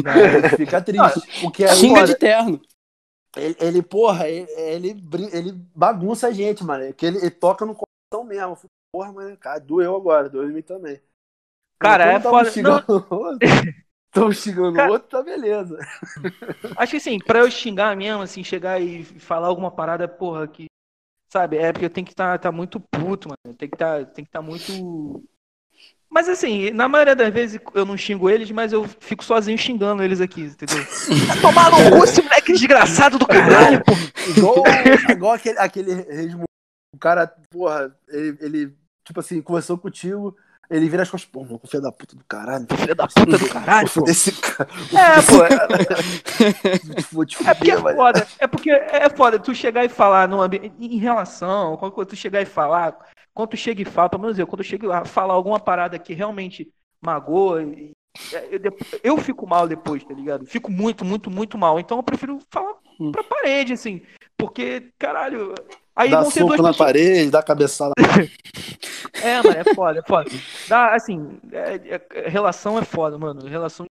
[0.06, 1.40] Aí a gente fica triste.
[1.40, 2.62] Porque aí, Xinga olha, de terno.
[3.36, 5.02] ele, ele, porra, ele, ele,
[5.32, 6.94] ele bagunça a gente, mano.
[6.94, 8.52] Que ele, ele toca no coração mesmo.
[8.52, 11.00] Eu fico, Porra, mano, cara, doeu agora, doeu em mim também.
[11.82, 12.50] Cara, é foda.
[12.50, 13.38] xingando o outro,
[14.12, 15.78] tamo xingando Cara- o outro, tá beleza.
[16.76, 20.66] Acho que assim, pra eu xingar mesmo, assim, chegar e falar alguma parada, porra, que.
[21.30, 23.56] Sabe, é porque eu tenho que estar tá, muito puto, mano.
[23.56, 25.24] Tem que tá, tem que estar muito.
[26.10, 30.02] Mas assim, na maioria das vezes eu não xingo eles, mas eu fico sozinho xingando
[30.02, 30.84] eles aqui, entendeu?
[31.26, 33.92] Vai tomar no cu, esse moleque desgraçado do caralho, pô.
[34.28, 34.62] Igual,
[35.10, 36.44] igual aquele, aquele resmo-
[36.94, 40.36] O cara, porra, ele, ele, tipo assim, conversou contigo,
[40.72, 42.66] ele vira as costas, pô, mano, filho da puta do caralho.
[42.74, 43.92] Filho da puta do caralho, pô.
[43.92, 44.70] foder esse cara.
[44.92, 45.22] É,
[47.12, 47.24] pô.
[47.26, 48.28] Te É porque é foda.
[48.38, 52.40] É porque é foda tu chegar e falar no ambiente, em relação, quando tu chegar
[52.40, 52.98] e falar,
[53.34, 55.98] quando tu chega e fala, pelo menos eu, quando eu chego a falar alguma parada
[55.98, 60.46] que realmente magoa, eu, eu fico mal depois, tá ligado?
[60.46, 61.78] Fico muito, muito, muito mal.
[61.78, 62.74] Então eu prefiro falar
[63.10, 64.02] pra parede, assim.
[64.36, 65.54] Porque, caralho.
[65.94, 66.76] Aí Dá vão soco na pessoas.
[66.76, 67.92] parede, dá cabeçada.
[69.22, 70.30] É, mano, é foda, é foda.
[70.68, 73.46] Dá, assim, é- é- relação é foda, mano.
[73.46, 73.86] Relação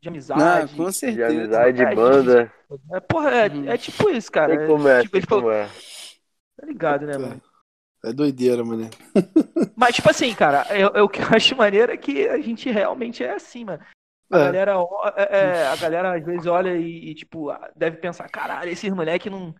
[0.00, 0.74] de amizade.
[0.74, 1.26] com De certeza.
[1.28, 2.52] amizade, É banda.
[2.92, 3.68] É, porra, é, Uhum.
[3.68, 4.56] é tipo isso, cara.
[4.56, 5.66] Sei como é, tipo, ele sei falou, como é.
[6.58, 7.42] tá ligado, né, mano?
[8.04, 8.88] É doideira, mano.
[9.76, 12.70] Mas, tipo assim, cara, eu, eu- o que eu acho maneiro é que a gente
[12.70, 13.82] realmente é assim, mano.
[14.32, 14.44] A É.
[14.44, 14.74] galera,
[15.16, 19.28] é, é, a galera às vezes olha e, e, tipo, deve pensar, caralho, esses moleque
[19.28, 19.54] não,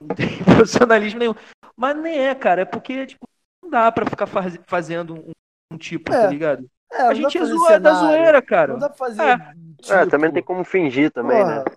[0.00, 1.34] não tem profissionalismo nenhum.
[1.76, 3.26] Mas nem é, cara, é porque, tipo,
[3.62, 5.30] não dá pra ficar faz- fazendo um,
[5.72, 6.66] um tipo, É, tá ligado?
[6.92, 8.72] É, A gente é zoa, é da zoeira, cara.
[8.72, 9.22] Não dá pra fazer.
[9.22, 9.32] É.
[9.32, 11.62] É, tipo, também tem como fingir também, né?
[11.62, 11.76] porra,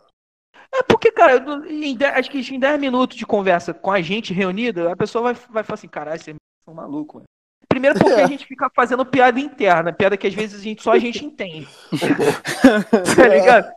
[0.74, 1.36] É porque, cara,
[1.70, 5.24] em dez- acho que em 10 minutos de conversa com a gente reunida, a pessoa
[5.32, 6.36] vai, vai falar assim, caralho, vocês
[6.66, 7.26] são malucos, mano.
[7.70, 8.24] Primeiro porque É.
[8.24, 11.24] a gente fica fazendo piada interna, piada que às vezes a gente, só a gente
[11.24, 11.68] entende.
[13.16, 13.72] tá ligado?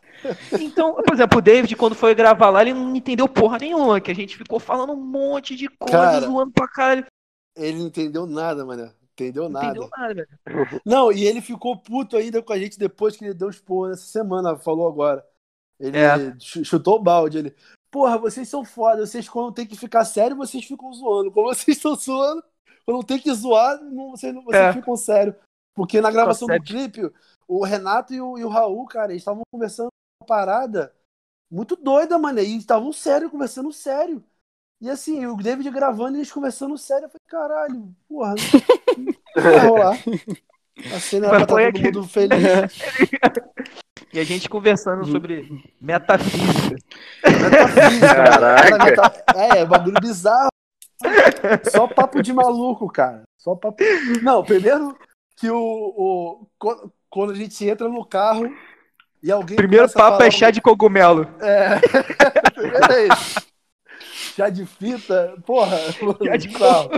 [0.61, 4.11] Então, por exemplo, o David, quando foi gravar lá, ele não entendeu porra nenhuma, que
[4.11, 7.07] a gente ficou falando um monte de coisa, Cara, zoando pra caralho.
[7.57, 8.93] Ele não entendeu nada, mano.
[9.13, 9.67] Entendeu nada.
[9.69, 10.81] entendeu nada, velho.
[10.85, 14.05] Não, e ele ficou puto ainda com a gente depois que ele deu expor nessa
[14.07, 15.25] semana, falou agora.
[15.81, 16.35] Ele É.
[16.39, 17.39] chu- chutou o balde.
[17.39, 17.55] Ele,
[17.91, 19.07] porra, vocês são foda.
[19.07, 21.31] Vocês, quando tem que ficar sério, vocês ficam zoando.
[21.33, 22.43] Quando vocês estão zoando,
[22.85, 24.73] quando tem que zoar, não, vocês, não, vocês É.
[24.75, 25.35] ficam sério.
[25.75, 27.11] Porque na gravação do clipe,
[27.49, 29.89] o Renato e o, e o Raul, cara, eles estavam conversando
[30.25, 30.93] parada
[31.51, 32.39] muito doida, mano.
[32.41, 34.23] E estavam sério, conversando sério.
[34.81, 37.07] E assim, o David gravando e eles conversando sério.
[37.07, 38.35] Eu falei, caralho, porra,
[38.97, 39.99] não vai rolar.
[40.95, 42.39] A cena era pra todo aquele- mundo feliz.
[44.13, 46.77] E a gente conversando sobre metafísica.
[47.23, 48.85] Metafísica, Caraca.
[48.85, 50.49] Meta- É, é bagulho bizarro.
[51.71, 53.25] Só papo de maluco, cara.
[53.39, 53.77] Só papo.
[54.23, 54.97] Não, primeiro
[55.37, 56.47] que o, o-
[57.11, 58.51] quando a gente entra no carro
[59.27, 59.57] e alguém.
[59.57, 61.27] Primeiro papo é chá de cogumelo.
[61.41, 61.81] É.
[62.55, 63.45] Primeiro é isso.
[64.37, 65.77] Chá de fita, porra.
[66.25, 66.91] Chá de bizarro.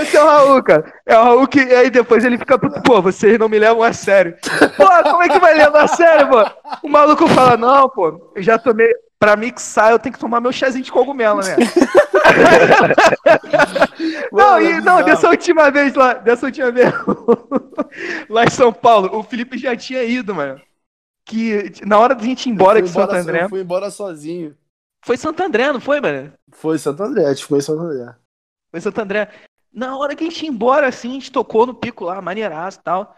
[0.00, 0.92] Esse é o Raul, cara.
[1.06, 3.92] É o Raul que aí depois ele fica puto, pô, vocês não me levam a
[3.92, 4.36] sério.
[4.76, 6.44] Pô, como é que vai levar a sério, pô?
[6.82, 8.92] O maluco fala, não, pô, eu já tomei.
[9.18, 11.54] Pra mixar, eu tenho que tomar meu chazinho de cogumelo, né?
[14.32, 16.92] não, Mano, e, não, dessa última vez lá, dessa última vez,
[18.28, 20.60] lá em São Paulo, o Felipe já tinha ido, mano.
[21.24, 23.44] Que na hora da gente ir embora de fui Santo André.
[23.44, 24.56] Eu fui embora sozinho.
[25.04, 26.32] Foi Santo André, não foi, mano?
[26.52, 28.14] Foi Santo André, a gente foi Santo André.
[28.70, 29.30] Foi Santo André.
[29.72, 32.78] Na hora que a gente ia embora, assim, a gente tocou no pico lá, maneiraço
[32.78, 33.16] e tal.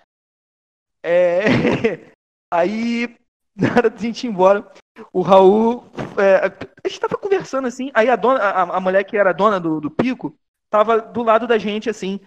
[1.03, 1.43] É...
[2.53, 3.17] Aí,
[3.57, 4.71] na hora da gente ir embora,
[5.13, 5.85] o Raul.
[6.17, 6.47] é,
[6.85, 9.81] A gente tava conversando assim, aí a dona, a, a mulher que era dona do,
[9.81, 10.37] do pico,
[10.71, 12.21] tava do lado da gente, assim,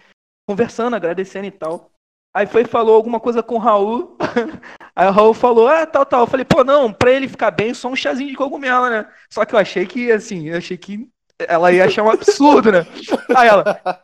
[0.46, 1.90] conversando, agradecendo e tal.
[2.34, 4.16] Aí foi e falou alguma coisa com o Raul.
[4.98, 6.22] Aí o Raul falou, ah, tal, tal.
[6.22, 9.06] Eu falei, pô, não, pra ele ficar bem, só um chazinho de cogumelo, né?
[9.30, 11.06] Só que eu achei que, assim, eu achei que
[11.46, 12.84] ela ia achar um absurdo, né?
[13.36, 13.62] Aí ela,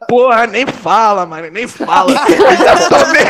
[0.09, 2.13] porra, nem fala, mano, nem fala.
[2.13, 3.25] Eu já tomei.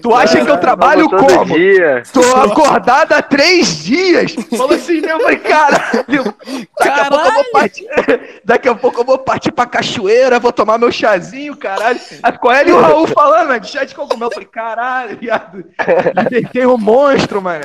[0.00, 1.54] Tu acha que eu trabalho como?
[1.54, 2.02] dia.
[2.12, 4.34] Tô acordada há três dias.
[4.56, 5.12] Falou assim, né?
[5.12, 6.34] Eu falei, caralho.
[6.78, 7.88] Daqui a pouco eu vou partir.
[8.44, 12.00] Daqui a pouco eu vou partir pra cachoeira, vou tomar meu chazinho, caralho.
[12.22, 14.30] Aí ficou ele e o Raul falando, mano, de chá de cogumelo.
[14.30, 15.64] Eu falei, caralho, viado.
[16.52, 17.64] Tem um monstro, mano.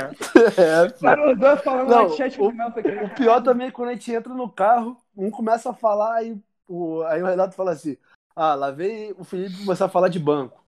[0.58, 0.90] É.
[1.02, 2.74] Cara, dois falando Não, de chá de cogumelo.
[2.76, 5.74] eu falei, O pior também é quando a gente entra no carro, um começa a
[5.74, 6.36] falar, aí
[6.68, 7.98] o, aí o Renato fala assim:
[8.36, 10.65] Ah, lá vem o Felipe começar a falar de banco.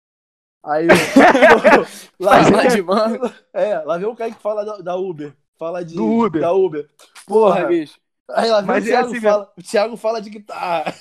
[0.66, 0.90] Aí o,
[2.24, 3.30] lá, Falar de banco.
[3.54, 5.32] é, lá vem o Kaique que fala da, da Uber.
[5.58, 6.40] Fala de, Do Uber.
[6.40, 6.86] da Uber.
[7.26, 7.98] Porra, Porra, bicho.
[8.30, 10.94] aí lá vem Mas o é Thiago, assim fala, o Thiago fala de guitarra.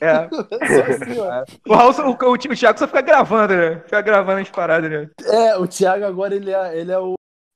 [0.00, 0.28] É.
[0.68, 1.52] Só assim.
[1.68, 3.80] O, Raul, o, o, o Thiago só fica gravando, né?
[3.84, 5.10] Fica gravando as paradas, né?
[5.24, 7.14] É, o Thiago agora ele é, ele é o,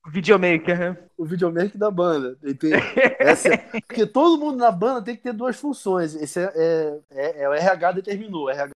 [0.09, 0.97] videomaker, né?
[1.17, 2.37] o videomaker da banda.
[2.41, 2.71] Ele tem-
[3.19, 6.15] essa é- porque todo mundo na banda tem que ter duas funções.
[6.15, 8.45] Esse é, é, é- é o RH determinou.
[8.45, 8.71] o RH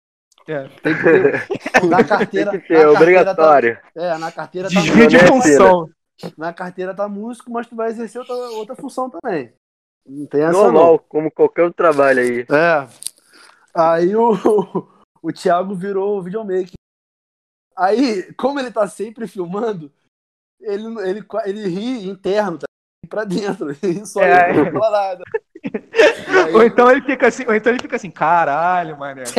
[0.48, 0.68] É.
[0.82, 1.48] tem que ter.
[1.88, 2.50] Na carteira.
[2.52, 3.78] Tem que ser na carteira obrigatório.
[3.94, 5.90] Tá, é, na carteira tá Desvio de função.
[6.36, 9.52] Na carteira tá músico, mas tu vai exercer outra, outra função também.
[10.06, 12.46] Não tem essa Normal, como qualquer outro trabalho aí.
[12.48, 12.56] não.
[12.58, 12.88] É.
[13.74, 14.32] Aí o,
[15.22, 16.72] o Thiago virou videomaker.
[17.76, 19.90] Aí, como ele tá sempre filmando,
[20.60, 22.66] ele, ele, ele ri interno, tá?
[23.08, 23.70] Pra dentro.
[23.82, 24.50] Ele só É.
[24.50, 25.24] ele não fala nada.
[26.54, 29.20] Ou então ele fica assim, ou então ele fica assim, caralho, mano.
[29.20, 29.24] é.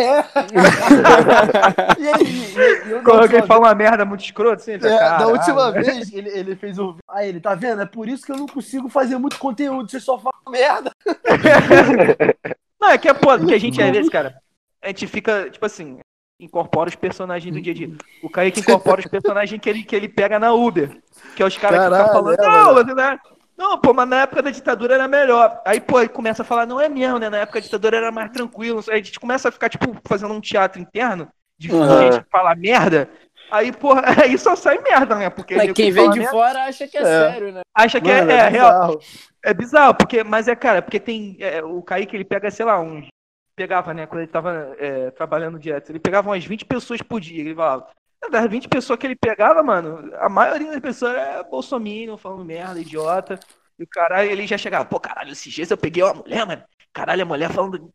[1.99, 5.71] E aí, Quando alguém fala uma merda muito escrota, assim, ele É, fica, da última
[5.71, 6.95] vez, ele, ele fez um.
[7.09, 7.81] Aí ele, tá vendo?
[7.81, 10.91] É por isso que eu não consigo fazer muito conteúdo, você só fala merda.
[12.79, 14.35] Não, é que é pô, porque a gente, às vezes, cara,
[14.81, 15.99] a gente fica, tipo assim,
[16.39, 17.91] incorpora os personagens do dia a dia.
[18.23, 20.89] O Kaique incorpora os personagens que ele, que ele pega na Uber.
[21.35, 23.19] Que é os caras que ficam falando, é, não, você não é-
[23.61, 25.61] não, pô, mas na época da ditadura era melhor.
[25.65, 27.29] Aí, pô, ele começa a falar, não é mesmo, né?
[27.29, 28.83] Na época da ditadura era mais tranquilo.
[28.89, 31.27] Aí a gente começa a ficar, tipo, fazendo um teatro interno
[31.57, 31.99] de Uhum.
[32.01, 33.07] gente que fala merda.
[33.51, 35.29] Aí, porra, aí só sai merda, né?
[35.29, 37.03] Porque Mas quem que vem de merda fora acha que é, É.
[37.03, 37.61] sério, né?
[37.75, 38.71] acha que Mano, é, é real.
[38.71, 38.99] bizarro.
[39.43, 41.37] É bizarro, porque, mas é, cara, porque tem.
[41.39, 43.07] é, o Kaique, ele pega, sei lá, uns.
[43.55, 47.41] Pegava, né, quando ele tava é, trabalhando direto, ele pegava umas 20 pessoas por dia.
[47.41, 47.87] Ele falava.
[48.29, 52.79] Das 20 pessoas que ele pegava, mano, a maioria das pessoas é bolsominion, falando merda,
[52.79, 53.39] idiota.
[53.79, 56.63] E o caralho, ele já chegava, pô, caralho, esses dias eu peguei uma mulher, mano.
[56.93, 57.91] Caralho, a mulher falando.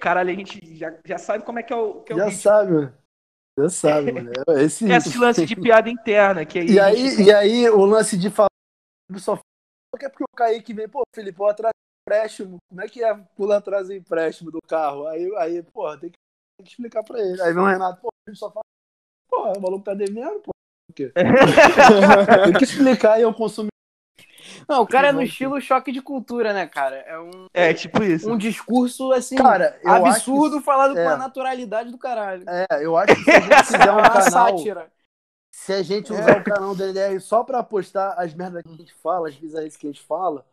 [0.00, 2.30] Caralho, a gente já, já sabe como é que é o, que é o Já
[2.30, 2.94] sabe, mano.
[3.58, 4.30] Já sabe, mano.
[4.48, 6.66] É Esse, É esse lance de piada interna, que aí.
[6.66, 8.50] E gente- aí, e aí, o lance de falar
[9.18, 9.36] só
[9.98, 12.58] que é porque o Kaique vem, pô, Felipe, atrás do empréstimo.
[12.68, 15.06] Como é que é pular atrás do empréstimo do carro?
[15.06, 16.16] Aí, aí pô, tem que,
[16.56, 17.40] tem que explicar pra ele.
[17.42, 18.62] Aí vem o Renato, pô, ele só fala,
[19.30, 20.50] pô, o maluco tá devendo, pô.
[22.44, 23.70] Tem que explicar e eu consumi.
[24.68, 26.96] Não, o cara é no estilo choque de cultura, né, cara?
[26.96, 28.30] É um, É, tipo isso.
[28.30, 31.06] um discurso, assim, Cara, eu absurdo acho falado com é.
[31.06, 32.44] uma naturalidade do caralho.
[32.48, 34.92] é, eu acho que se a gente fizer um uma canal, sátira.
[35.52, 38.76] se a gente usar o canal do NDR só pra postar as merdas que a
[38.76, 40.46] gente fala, as bizarrices que a gente fala,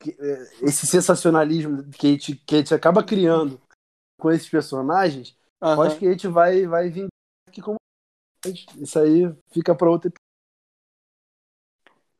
[0.00, 3.60] que, é, esse sensacionalismo que a, gente, que a gente acaba criando
[4.18, 7.08] com esses personagens, eu acho que a gente vai, vai vir.
[8.76, 10.12] Isso aí fica pra outro.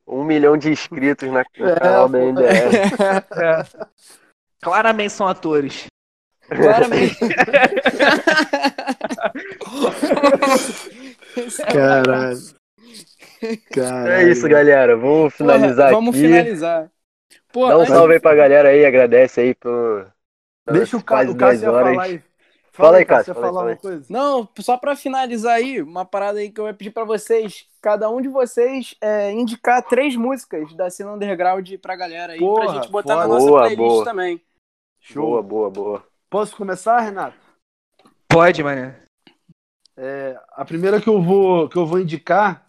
[0.07, 2.43] Um milhão de inscritos na, É, canal da.
[2.43, 3.63] É.
[4.61, 5.85] Claramente são atores.
[6.47, 7.17] Claramente.
[11.71, 12.37] Caralho.
[13.73, 14.11] Caralho.
[14.11, 14.95] É isso, galera.
[14.95, 16.23] Vamos finalizar Porra, Vamos aqui.
[16.27, 16.89] finalizar.
[17.51, 20.11] Pô, Dá um antes- salve aí pra galera aí, agradece aí por.
[20.71, 21.15] Deixa o, Ca...
[21.15, 21.91] quase o Cássio 10 ia horas.
[21.93, 22.23] falar aí.
[22.75, 24.05] Fala aí, ia fala aí, falar uma coisa?
[24.09, 28.09] Não, só pra finalizar aí, uma parada aí que eu ia pedir pra vocês, cada
[28.09, 32.73] um de vocês é, indicar três músicas da cena underground pra galera aí, Porra, pra
[32.73, 34.03] gente botar na nossa Boa, playlist boa.
[34.03, 34.41] também.
[35.13, 36.07] Boa, boa, boa.
[36.31, 37.37] Posso começar, Renato?
[38.27, 39.03] Pode, mané.
[39.95, 42.67] É, a primeira que eu vou que eu vou indicar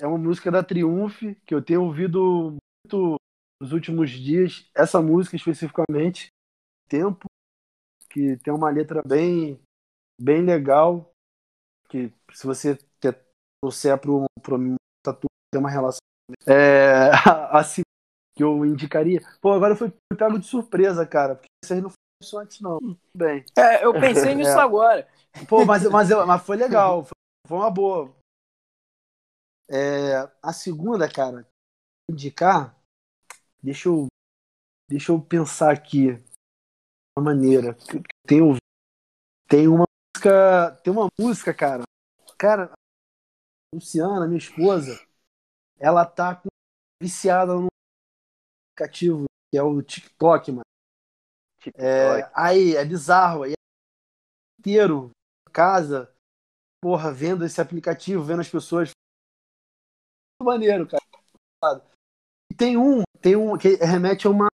[0.00, 3.14] é uma música da Triumph que eu tenho ouvido muito
[3.62, 4.68] nos últimos dias.
[4.74, 6.28] Essa música especificamente,
[6.88, 7.26] Tempo,
[8.14, 9.60] que tem uma letra bem
[10.20, 11.10] bem legal,
[11.88, 12.78] que se você
[13.60, 15.98] trouxer para um tatu tem uma relação.
[16.46, 17.84] É, a, a segunda
[18.36, 19.20] que eu indicaria.
[19.40, 22.78] Pô, agora eu fui pego de surpresa, cara, porque vocês não falaram isso antes não.
[22.78, 23.44] Tudo bem.
[23.58, 24.62] É, eu pensei nisso É.
[24.62, 25.08] agora.
[25.48, 27.02] Pô, mas, mas, mas foi legal.
[27.02, 27.12] Foi,
[27.48, 28.14] foi uma boa.
[29.68, 31.46] É, a segunda, cara,
[32.08, 32.78] indicar.
[33.62, 34.06] Deixa eu,
[34.88, 36.22] deixa eu pensar aqui.
[37.16, 37.76] Uma maneira.
[38.26, 38.56] Tenho,
[39.48, 39.84] tem uma
[40.16, 40.80] música.
[40.82, 41.84] Tem uma música, cara.
[42.36, 42.76] Cara, a
[43.76, 45.00] Luciana, minha esposa,
[45.78, 46.42] ela tá
[47.00, 47.68] viciada no
[48.72, 50.62] aplicativo, que é o TikTok, mano.
[51.76, 52.32] É, TikTok.
[52.34, 53.44] aí, é bizarro.
[53.44, 53.52] Aí,
[54.58, 55.10] inteiro,
[55.48, 56.12] em casa,
[56.82, 58.90] porra, vendo esse aplicativo, vendo as pessoas.
[60.40, 61.84] Muito maneiro, cara.
[62.50, 64.48] E tem um, tem um que remete a uma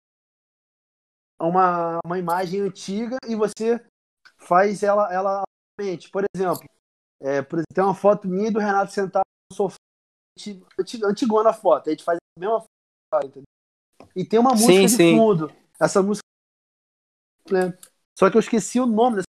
[1.41, 3.85] uma, uma imagem antiga e você
[4.37, 5.43] faz ela, ela.
[6.13, 6.63] Por exemplo,
[7.21, 9.77] é, por exemplo, tem uma foto minha do Renato sentado no sofá,
[10.79, 13.45] anti- antigona a foto, a gente faz a mesma foto, entendeu?
[14.15, 15.17] E tem uma música Sim, de sim.
[15.17, 15.53] fundo.
[15.81, 16.25] Essa música.
[17.51, 17.77] né?
[18.19, 19.27] Só que eu esqueci o nome dessa.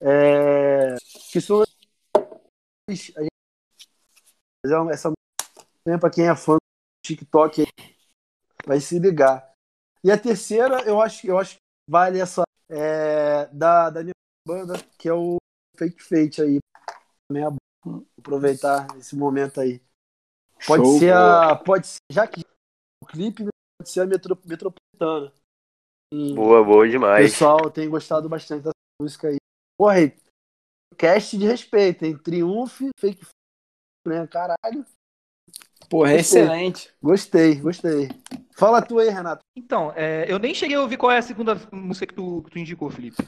[0.00, 0.96] É,
[1.30, 1.62] que são.
[2.88, 3.14] gente-
[4.90, 6.58] Essa música, pra quem é fã do
[7.04, 7.66] TikTok,
[8.66, 9.53] vai se ligar.
[10.04, 14.12] E a terceira, eu acho, eu acho que vale essa é, da, da minha
[14.46, 15.38] banda, que é o
[15.78, 16.58] Fake Fate aí.
[17.26, 19.80] Também é bom aproveitar esse momento aí.
[20.66, 21.56] Pode Show, ser a.
[21.56, 22.42] Pode ser, já que
[23.02, 25.32] o clipe né, pode ser a metro, metropolitana.
[26.12, 27.32] E Boa, boa o demais.
[27.32, 29.36] pessoal tem gostado bastante dessa música aí.
[29.78, 30.16] Porra, aí,
[30.98, 32.16] cast de respeito, hein?
[32.18, 33.26] Triunfe, fake
[34.06, 34.26] né?
[34.26, 34.84] Caralho.
[35.88, 36.90] Porra, é excelente.
[37.02, 38.08] Gostei, gostei.
[38.56, 39.42] Fala tu aí, Renato.
[39.56, 42.50] Então, é, eu nem cheguei a ouvir qual é a segunda música que tu, que
[42.50, 43.22] tu indicou, Felipe.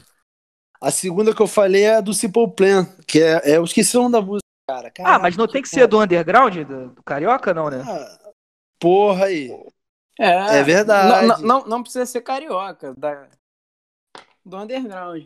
[0.79, 3.97] A segunda que eu falei é a do Simple Plan, que é, é eu esqueci
[3.97, 4.87] o nome da música, cara.
[4.87, 7.83] Ah, Caralho, mas não tem que ser do underground, do, do Carioca, não, né?
[7.85, 8.31] Ah,
[8.79, 9.51] Porra aí.
[10.19, 11.27] É, É verdade.
[11.27, 13.27] Não, não, não precisa ser carioca, da,
[14.45, 15.25] do underground.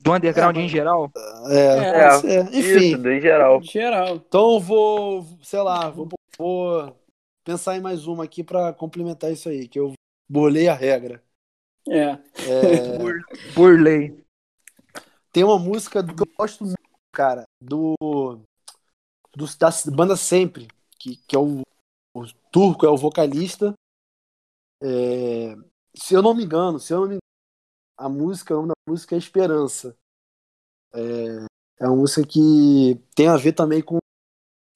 [0.00, 1.10] Do underground É, em geral.
[1.46, 2.58] É, É, enfim.
[2.58, 3.62] Isso, do em geral.
[3.62, 4.16] Geral.
[4.16, 6.08] Então eu vou, sei lá, vou,
[6.38, 6.96] vou
[7.44, 9.92] pensar em mais uma aqui pra complementar isso aí, que eu
[10.28, 11.22] bolei a regra.
[11.88, 12.10] É.
[12.10, 12.98] É,
[13.54, 14.24] Burley.
[15.32, 16.78] tem uma música do- que eu gosto muito,
[17.12, 17.94] cara, do,
[19.36, 21.60] do da banda Sempre, que, que é o,
[22.14, 23.74] o Turco, é o vocalista.
[24.82, 25.54] É,
[25.96, 27.20] se eu não me engano, se eu não me engano,
[27.96, 29.96] a música, o nome da música é Esperança.
[30.92, 31.46] É,
[31.80, 33.98] é uma música que tem a ver também com,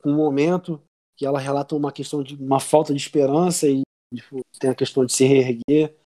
[0.02, 0.82] com um momento
[1.18, 3.82] que ela relata uma questão de uma falta de esperança e
[4.14, 5.96] tipo, tem a questão de se reerguer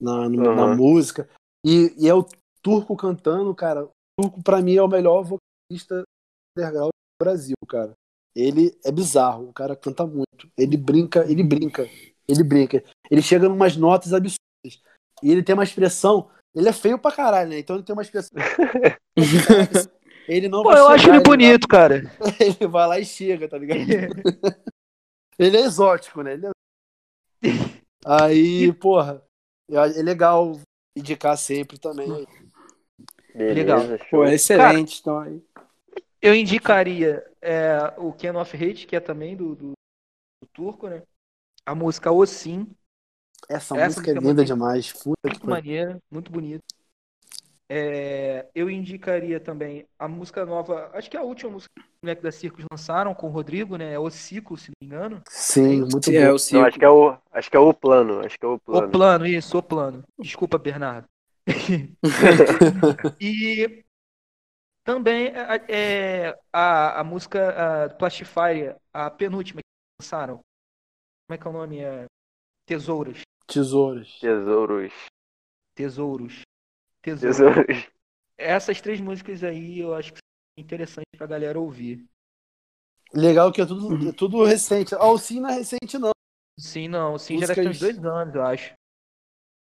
[0.00, 0.76] na, no- na Aham.
[0.76, 1.28] música.
[1.66, 2.24] E, e é o
[2.62, 3.84] Turco cantando, cara.
[3.84, 3.90] O
[4.22, 6.04] Turco, pra mim, é o melhor vocalista
[6.56, 7.92] underground do Brasil, cara.
[8.34, 10.48] Ele é bizarro, o cara canta muito.
[10.56, 11.82] Ele brinca, ele brinca,
[12.28, 12.84] ele brinca.
[13.10, 14.38] Ele chega em umas notas absurdas.
[15.22, 16.30] E ele tem uma expressão.
[16.54, 17.58] Ele é feio pra caralho, né?
[17.58, 18.30] Então ele tem uma expressão.
[20.36, 22.02] ele não Pô, vai eu acho chegar, ele bonito, cara.
[22.18, 23.80] Vai, ele vai lá e chega, tá ligado?
[25.38, 26.34] ele é exótico, né?
[26.34, 26.50] Ele é-
[28.04, 29.22] Aí, porra,
[29.70, 30.58] é legal
[30.96, 32.26] indicar sempre também.
[33.34, 33.80] Beleza, Legal.
[34.10, 35.00] Pô, é excelente.
[35.00, 35.42] Então, aí.
[36.20, 39.72] Eu indicaria é, o Ken of Hate, que é também do, do,
[40.42, 41.02] do turco, né?
[41.64, 42.66] A música O Sim,
[43.48, 44.92] Essa, Essa música é música é linda muito- demais.
[44.92, 45.50] Puta que muito pariu.
[45.50, 46.64] maneira, muito bonita.
[47.72, 51.86] É, eu indicaria também a música nova, acho que é a última música que os
[52.02, 53.92] moleques da Circos lançaram com o Rodrigo, né?
[53.92, 55.22] É O Ciclo, se não me engano.
[55.28, 56.32] Sim, muito É, bom.
[56.32, 56.64] o Não, Cico.
[56.64, 58.20] acho que é o, acho que é o plano.
[58.20, 58.90] Acho que é o O plano.
[58.90, 60.02] plano, isso, o plano.
[60.18, 61.06] Desculpa, Bernardo.
[63.20, 63.84] E
[64.84, 70.36] também é, é, a, a música a, do Plastify, a penúltima que lançaram.
[71.26, 71.80] Como é que é o nome?
[71.80, 72.06] É
[72.66, 73.22] Tesouras.
[73.46, 74.18] Tesouros.
[74.18, 74.94] Tesouros.
[75.74, 76.44] Tesouros.
[77.02, 77.36] Tesouros.
[77.66, 77.90] Tesouros.
[78.38, 82.04] Essas três músicas aí eu acho que são interessantes pra galera ouvir.
[83.12, 84.94] Legal que é tudo, é tudo recente.
[84.94, 86.12] Ah, o Sim não é recente, não.
[86.58, 87.18] Sim, não.
[87.18, 88.72] Sim, já deve ter uns dois anos, eu acho.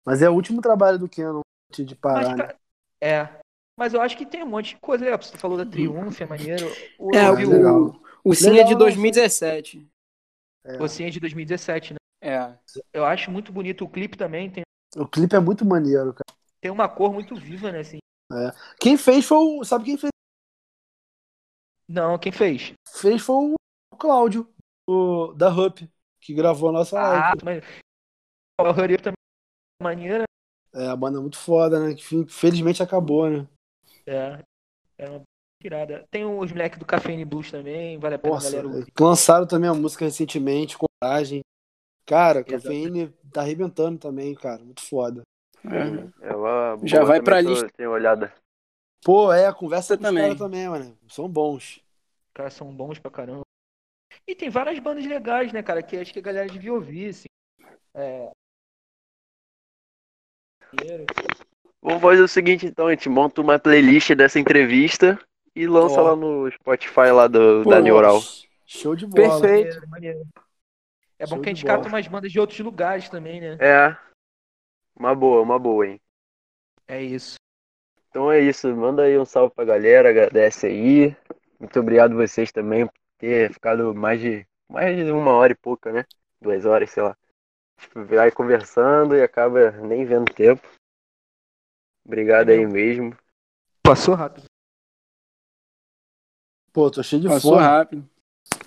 [0.05, 1.41] Mas é o último trabalho do Keanu
[1.71, 2.37] antes de Mas, parar, né?
[2.37, 2.59] cara,
[3.01, 3.29] é.
[3.79, 5.07] Mas eu acho que tem um monte de coisa.
[5.07, 6.67] É, você falou da Triunfo, é maneiro.
[6.99, 8.01] O, É, legal.
[8.25, 9.87] o, O Sim é Legal, de não, 2017.
[10.65, 10.83] É.
[10.83, 11.99] o Sim é de 2017, né?
[12.21, 12.59] É.
[12.93, 14.51] Eu acho muito bonito o clipe também.
[14.51, 14.65] Tem,
[14.97, 16.38] O clipe é muito maneiro, cara.
[16.69, 17.81] Tem uma cor muito viva, né?
[17.81, 17.99] Assim.
[18.79, 19.65] Quem fez foi o.
[19.65, 20.11] Sabe quem fez?
[21.89, 22.75] Não, quem fez?
[22.87, 24.47] Fez foi o Cláudio,
[24.87, 25.79] o, da Hup,
[26.21, 27.43] que gravou a nossa Ah, live.
[27.43, 27.65] mas.
[28.61, 29.15] O Hurry também
[29.81, 30.25] é maneira.
[30.75, 31.95] É, a banda é muito foda, né?
[31.95, 33.49] Que felizmente acabou, né?
[34.07, 34.43] É.
[34.99, 35.23] É uma
[35.63, 36.07] tirada.
[36.11, 37.99] Tem os moleques do Cafeine Blues também.
[37.99, 41.41] Vale a pena Nossa, galera lançaram também a música recentemente, Coragem.
[42.05, 42.53] Cara, Exato.
[42.53, 44.63] Cafeíne tá arrebentando também, cara.
[44.63, 45.23] Muito foda.
[46.21, 47.69] É uma Já boa vai pra lista.
[47.77, 48.33] tenho olhada.
[49.05, 50.37] Pô, é, a conversa com os também.
[50.37, 50.97] também, mano.
[51.09, 51.77] São bons.
[52.29, 53.43] Os caras são bons pra caramba.
[54.27, 55.83] E tem várias bandas legais, né, cara?
[55.83, 57.29] Que acho que a galera devia ouvir, assim.
[57.95, 58.31] É.
[61.81, 65.19] Vamos fazer o seguinte então, a gente monta uma playlist dessa entrevista
[65.55, 66.11] e lança Ó.
[66.11, 68.21] lá no Spotify lá do, Pô, da Neural.
[68.67, 69.41] Show de bola.
[69.41, 69.81] Perfeito.
[69.89, 70.29] Maneiro, maneiro.
[71.19, 73.57] É Show bom que a gente capta umas bandas de outros lugares também, né?
[73.59, 73.97] É.
[74.99, 76.01] Uma boa, uma boa, hein?
[76.89, 77.37] É isso.
[78.11, 81.17] Então é isso, manda aí um salve pra galera, agradece aí.
[81.61, 85.93] Muito obrigado vocês também por ter ficado mais de mais de uma hora e pouca,
[85.93, 86.05] né?
[86.41, 87.17] Duas horas, sei lá.
[87.79, 90.67] tipo, vai conversando e acaba nem vendo tempo.
[92.05, 93.05] Obrigado É aí mesmo.
[93.11, 93.17] mesmo.
[93.83, 94.47] Passou rápido.
[96.73, 97.63] Pô, tô cheio de Passou fome.
[97.63, 98.09] rápido.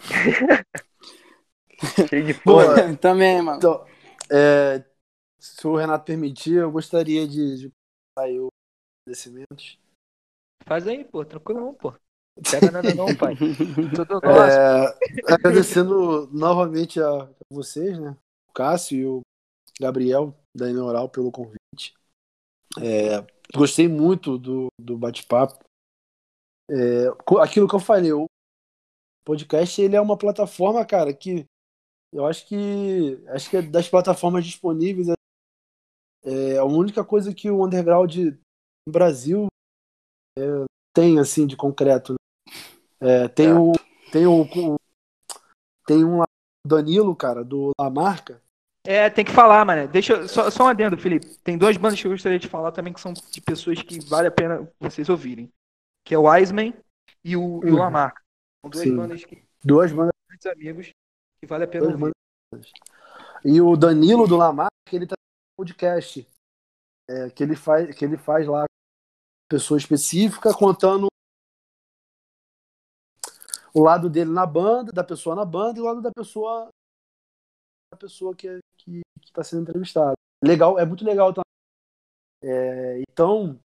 [2.09, 2.95] Cheio de Pô, porra.
[2.97, 3.57] Também, mano.
[3.57, 3.85] Então,
[4.29, 4.83] é,
[5.41, 7.73] se o Renato permitir, eu gostaria de, de
[8.17, 8.49] sair os
[9.01, 9.79] agradecimentos.
[10.67, 11.91] Faz aí, pô, tranquilo, pô.
[11.91, 13.35] Não pega nada não, pai.
[13.35, 14.51] Tudo nosso.
[14.51, 18.15] É, agradecendo novamente a, a vocês, né?
[18.49, 19.21] O Cássio e o
[19.79, 21.95] Gabriel da Neural pelo convite.
[22.79, 23.25] É,
[23.57, 25.65] gostei muito do, do bate-papo.
[26.69, 27.07] É,
[27.41, 28.25] aquilo que eu falei, o
[29.25, 31.45] podcast ele é uma plataforma, cara, que
[32.13, 35.13] eu acho que acho que é das plataformas disponíveis é
[36.59, 39.47] a única coisa que o underground no Brasil
[40.37, 40.41] é,
[40.93, 42.13] tem assim de concreto.
[42.13, 43.25] né?
[43.25, 43.53] É, tem É.
[43.53, 43.71] o
[44.11, 44.45] tem o,
[45.87, 46.21] tem um
[46.67, 48.41] Danilo, cara, do La Marca.
[48.85, 49.87] É, tem que falar, mano.
[49.87, 51.37] Deixa eu, só, só um adendo, Felipe.
[51.43, 54.27] Tem duas bandas que eu gostaria de falar também que são de pessoas que vale
[54.27, 55.49] a pena vocês ouvirem.
[56.03, 56.73] Que é o Wiseman
[57.23, 57.79] e o, e o Uhum.
[57.79, 58.21] Lamarca.
[58.63, 58.95] São duas Sim.
[58.95, 60.11] bandas que Duas bandas.
[60.29, 60.89] muitos amigos
[61.39, 62.11] que vale a pena Duas ouvir.
[62.51, 62.71] bandas.
[63.45, 65.15] E o Danilo do La Marca, ele tá
[65.61, 66.27] podcast.
[67.07, 68.65] é, que, ele faz, que ele faz lá
[69.49, 71.07] pessoa específica contando
[73.73, 76.69] o lado dele na banda, da pessoa na banda e o lado da pessoa
[77.91, 80.13] da pessoa que está que, que tá sendo entrevistada.
[80.43, 81.43] Legal, é muito legal também.
[82.43, 83.59] É, então,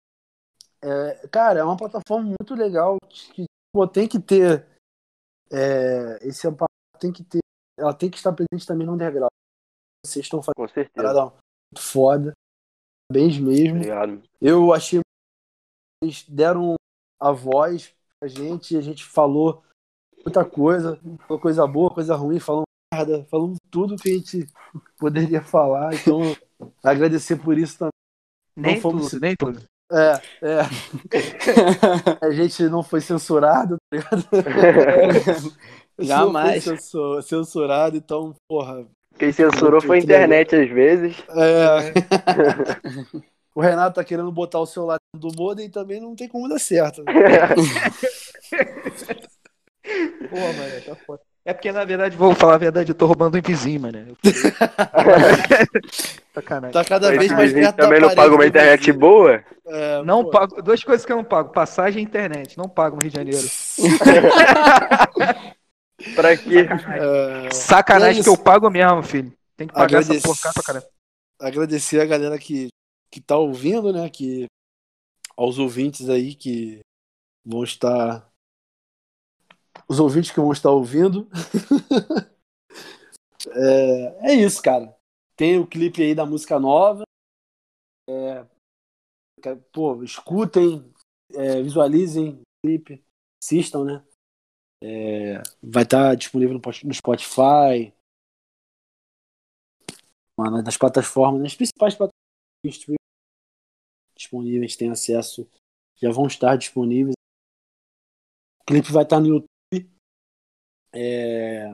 [0.82, 4.66] é, cara, é uma plataforma muito legal que pô, tem que ter
[5.52, 7.40] é, esse amparo, tem que ter,
[7.78, 9.30] ela tem que estar presente também no underground.
[10.06, 11.43] Vocês estão fazendo Com certeza.
[11.82, 12.34] Foda,
[13.12, 13.78] bem mesmo.
[13.78, 14.22] Obrigado.
[14.42, 16.76] Eu achei que eles deram
[17.20, 19.64] a voz pra gente, a gente falou
[20.26, 24.48] muita coisa, falou coisa boa, coisa ruim, falamos merda, falamos tudo que a gente
[24.98, 26.20] poderia falar, então
[26.84, 27.92] agradecer por isso também.
[28.56, 29.64] Nem Não fomos- tudo, nem tudo.
[29.92, 30.62] É, é.
[32.26, 34.24] A gente não foi censurado, tá ligado?
[36.00, 36.66] Jamais.
[36.66, 38.88] Não foi censu- censurado, então, porra.
[39.18, 41.16] Quem censurou foi a internet às vezes.
[41.30, 41.94] É.
[43.56, 47.04] o Renato tá querendo botar o celular do modem também não tem como dar certo.
[47.04, 47.14] né?
[50.30, 51.22] Pô, mano, tá foda.
[51.46, 54.18] É porque, na verdade, vou falar a verdade, eu tô roubando um vizinho, mano.
[56.34, 56.72] Sacanagem.
[56.72, 58.98] Tá cada vez mais perto também não paga uma internet vizinho.
[58.98, 59.44] boa?
[59.68, 60.30] É, Não pô.
[60.32, 60.62] pago.
[60.62, 62.58] Duas coisas que eu não pago: passagem e internet.
[62.58, 63.46] Não pago no Rio de Janeiro.
[66.16, 66.68] Pra quê?
[67.54, 69.34] Sacanagem que eu pago mesmo, filho.
[69.56, 70.90] Tem que pagar essa porcaria pra caramba.
[71.40, 72.68] agradecer a galera que,
[73.12, 74.10] que tá ouvindo, né?
[74.10, 74.46] Que,
[75.38, 76.82] aos ouvintes aí que
[77.46, 78.30] vão estar.
[79.88, 81.30] Os ouvintes que vão estar ouvindo.
[83.48, 84.96] é, é isso, cara.
[85.36, 87.04] Tem o clipe aí da música nova.
[88.10, 88.46] É,
[89.72, 90.94] pô, escutem,
[91.34, 93.04] é, visualizem o clipe,
[93.42, 94.06] assistam, né?
[94.86, 97.94] É, vai estar disponível no Pot- no Spotify,
[100.38, 102.14] nas plataformas, nas principais plataformas
[104.18, 105.50] disponíveis, tem acesso,
[105.96, 107.14] já vão estar disponíveis.
[108.62, 109.90] O clipe vai estar no YouTube.
[110.94, 111.74] É,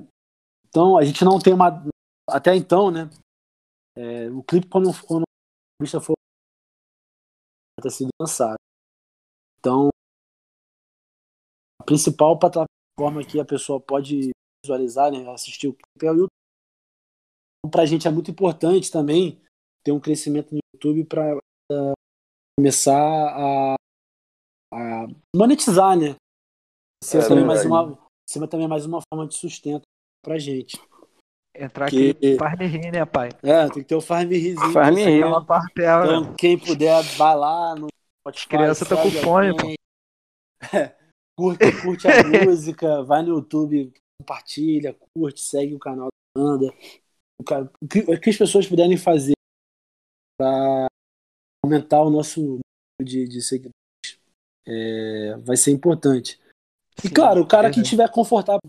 [0.68, 1.84] então, a gente não tem uma.
[2.30, 3.10] Até então, né?
[3.96, 6.14] é, o clipe, quando, quando a vista for
[7.82, 8.58] ter sido lançado.
[9.60, 9.90] Então,
[11.80, 12.79] a principal plataforma
[13.28, 14.32] que a pessoa pode
[14.66, 16.30] visualizar, né, assistir o clipe é o YouTube.
[17.66, 19.42] Então, pra gente é muito importante também
[19.84, 21.38] ter um crescimento no YouTube para
[22.60, 23.76] começar a,
[24.74, 26.16] a monetizar, né?
[27.04, 27.92] Ser É também mais verdade.
[27.92, 29.84] uma, ser também mais uma forma de sustento
[30.24, 30.78] pra gente.
[31.56, 33.30] Entrar Que- aqui farm rir, né, pai?
[33.42, 34.78] É, tem que ter o Farm Rizinho.
[34.78, 36.06] Aquela partela.
[36.06, 37.88] Então, quem puder, vai lá no
[38.22, 38.48] Spotify.
[38.48, 40.99] crianças tão com a fome, gente.
[41.40, 42.12] Curte, curte a
[42.46, 46.74] música, vai no YouTube, compartilha, curte, segue o canal da banda.
[47.40, 49.36] O que, o que as pessoas puderem fazer
[50.38, 50.88] para
[51.64, 52.60] aumentar o nosso número
[53.02, 53.72] de, de seguidores
[54.68, 56.38] é, vai ser importante.
[57.02, 57.90] E Sim, claro, o cara que verdade.
[57.90, 58.60] tiver confortável,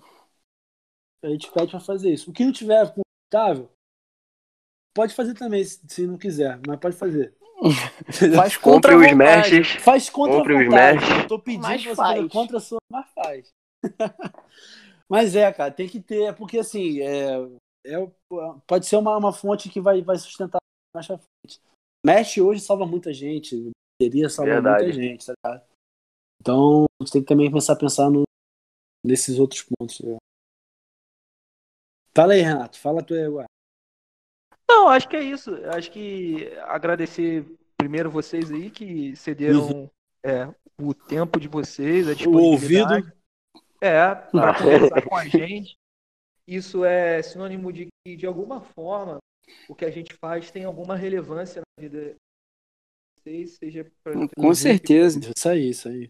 [1.24, 2.30] a gente pede para fazer isso.
[2.30, 3.68] O que não tiver confortável,
[4.94, 7.34] pode fazer também, se não quiser, mas pode fazer.
[8.36, 9.68] Faz contra Compre a os meshes.
[9.82, 11.22] Faz contra Compre a os.
[11.22, 12.32] Eu tô pedindo Mas você faz.
[12.32, 13.48] contra a sua, mas faz.
[15.08, 17.36] mas é, cara, tem que ter, porque assim, é,
[17.86, 18.10] é-
[18.66, 20.58] pode ser uma, uma fonte que vai, vai sustentar
[20.94, 21.60] mais pra frente.
[22.04, 23.70] Mesh hoje salva muita gente,
[24.00, 24.84] bateria salva Verdade.
[24.84, 25.62] muita gente, tá ligado?
[26.40, 28.22] Então, a gente tem que também pensar, pensar no,
[29.04, 30.00] nesses outros pontos.
[30.00, 30.16] né?
[32.14, 33.46] Fala aí, Renato, fala tu aí agora.
[34.70, 35.54] Não, acho que é isso.
[35.66, 37.44] Acho que agradecer
[37.76, 39.90] primeiro vocês aí que cederam
[40.24, 40.46] é,
[40.80, 42.86] o tempo de vocês, a O ouvido.
[42.86, 43.12] disponibilidade.
[43.80, 45.76] É, para conversar com a gente.
[46.46, 49.18] Isso é sinônimo de que, de alguma forma,
[49.68, 52.16] o que a gente faz tem alguma relevância na vida de
[53.22, 55.20] vocês, seja pra Com certeza.
[55.36, 56.08] Isso aí, isso aí.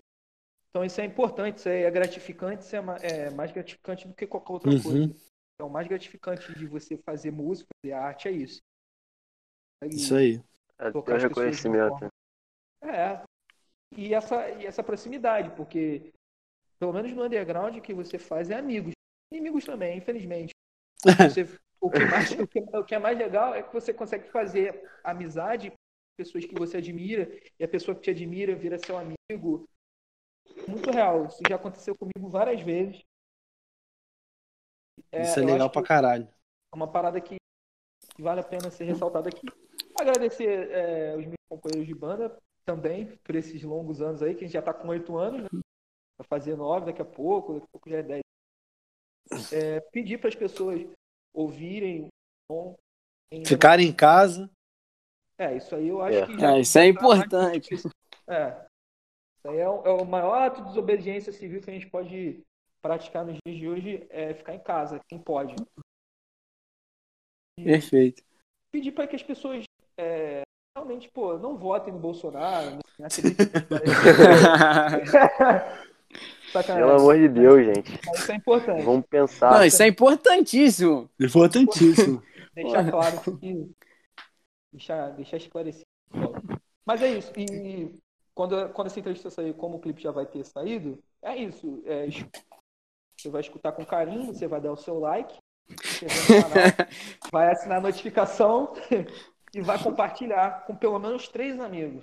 [0.70, 4.52] Então isso é importante, isso é gratificante, isso é é mais gratificante do que qualquer
[4.52, 4.82] outra Uhum.
[4.82, 5.29] coisa.
[5.60, 8.62] Então, o mais gratificante de você fazer música, fazer arte é isso.
[9.90, 10.40] Isso aí.
[10.78, 12.08] É uma reconhecimento.
[12.82, 13.22] É.
[13.94, 16.14] E essa, e essa proximidade, porque
[16.78, 18.92] pelo menos no underground o que você faz é amigos.
[19.30, 20.54] Inimigos também, infelizmente.
[21.30, 21.46] Você-
[21.78, 24.82] o, que mais, o, que, o que é mais legal é que você consegue fazer
[25.04, 25.76] amizade com
[26.16, 27.28] pessoas que você admira,
[27.58, 29.68] e a pessoa que te admira vira seu amigo.
[30.66, 31.26] Muito real.
[31.26, 33.02] Isso já aconteceu comigo várias vezes.
[35.12, 36.28] É, Isso é legal pra caralho.
[36.72, 37.36] é uma parada que,
[38.14, 39.46] que vale a pena ser ressaltada aqui.
[40.00, 44.46] Agradecer é, os meus companheiros de banda também por esses longos anos aí, que a
[44.46, 45.48] gente já tá com oito anos, né?
[46.18, 48.22] Vai fazer nove daqui a pouco, daqui a pouco já é dez.
[49.52, 50.80] É, pedir para as pessoas
[51.34, 52.08] ouvirem o
[52.52, 52.76] som.
[53.32, 54.50] Ainda Ficar em casa.
[55.38, 56.26] É, isso aí eu acho É.
[56.26, 56.56] que já.
[56.56, 57.74] É, isso é tá importante.
[58.28, 58.66] É.
[59.38, 62.42] Isso aí é o, é o maior ato de desobediência civil que a gente pode
[62.82, 65.54] praticar nos dias de hoje, é ficar em casa, quem pode.
[67.62, 68.22] Perfeito.
[68.72, 69.64] pedir para que as pessoas
[69.98, 70.42] é,
[70.76, 73.46] realmente, pô, não votem no Bolsonaro, não acreditem.
[76.52, 76.86] Sacanagem.
[76.86, 78.00] Pelo amor de Deus, gente.
[78.14, 78.82] Isso é importante.
[78.82, 79.52] Vamos pensar.
[79.52, 81.08] Não, isso é importantíssimo.
[81.20, 82.22] Importantíssimo.
[82.54, 83.70] Deixar claro que.
[84.72, 85.86] Deixar, deixar esclarecido.
[86.84, 87.32] Mas é isso.
[87.36, 87.94] E
[88.34, 91.80] quando, quando essa entrevista sair, como o clipe já vai ter saído, é isso.
[91.86, 92.08] É,
[93.20, 95.36] você vai escutar com carinho, você vai dar o seu like,
[96.28, 96.88] canal,
[97.32, 98.72] vai assinar a notificação
[99.54, 102.02] e vai compartilhar com pelo menos três amigos.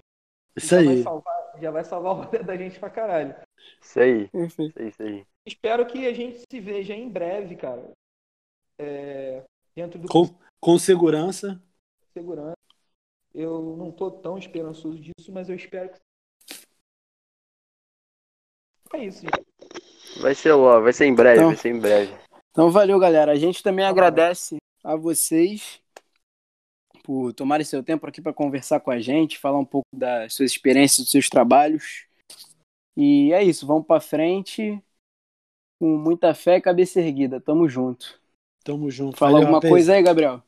[0.55, 1.03] Isso já Vai aí.
[1.03, 3.35] salvar, já vai salvar o rolê da gente pra caralho.
[3.81, 4.29] Isso aí.
[4.33, 5.25] Isso aí, isso aí.
[5.45, 7.91] Espero que a gente se veja em breve, cara.
[8.79, 9.43] É,
[9.75, 10.23] dentro do Com,
[10.59, 11.61] com segurança.
[12.13, 12.57] segurança.
[13.33, 15.99] Eu não tô tão esperançoso disso, mas eu espero que.
[18.93, 19.45] É isso, gente.
[20.21, 21.47] Vai ser logo, vai ser em breve, Então.
[21.49, 22.13] vai ser em breve.
[22.51, 23.31] Então valeu, galera.
[23.31, 25.79] A gente também agradece a vocês
[27.03, 30.51] por tomarem seu tempo aqui para conversar com a gente, falar um pouco das suas
[30.51, 32.05] experiências, dos seus trabalhos.
[32.95, 34.81] E é isso, vamos para frente
[35.79, 37.39] com muita fé e cabeça erguida.
[37.39, 38.19] Tamo junto.
[38.63, 39.17] Tamo junto.
[39.17, 40.41] Fala Valeu, alguma coisa aí, Gabriel?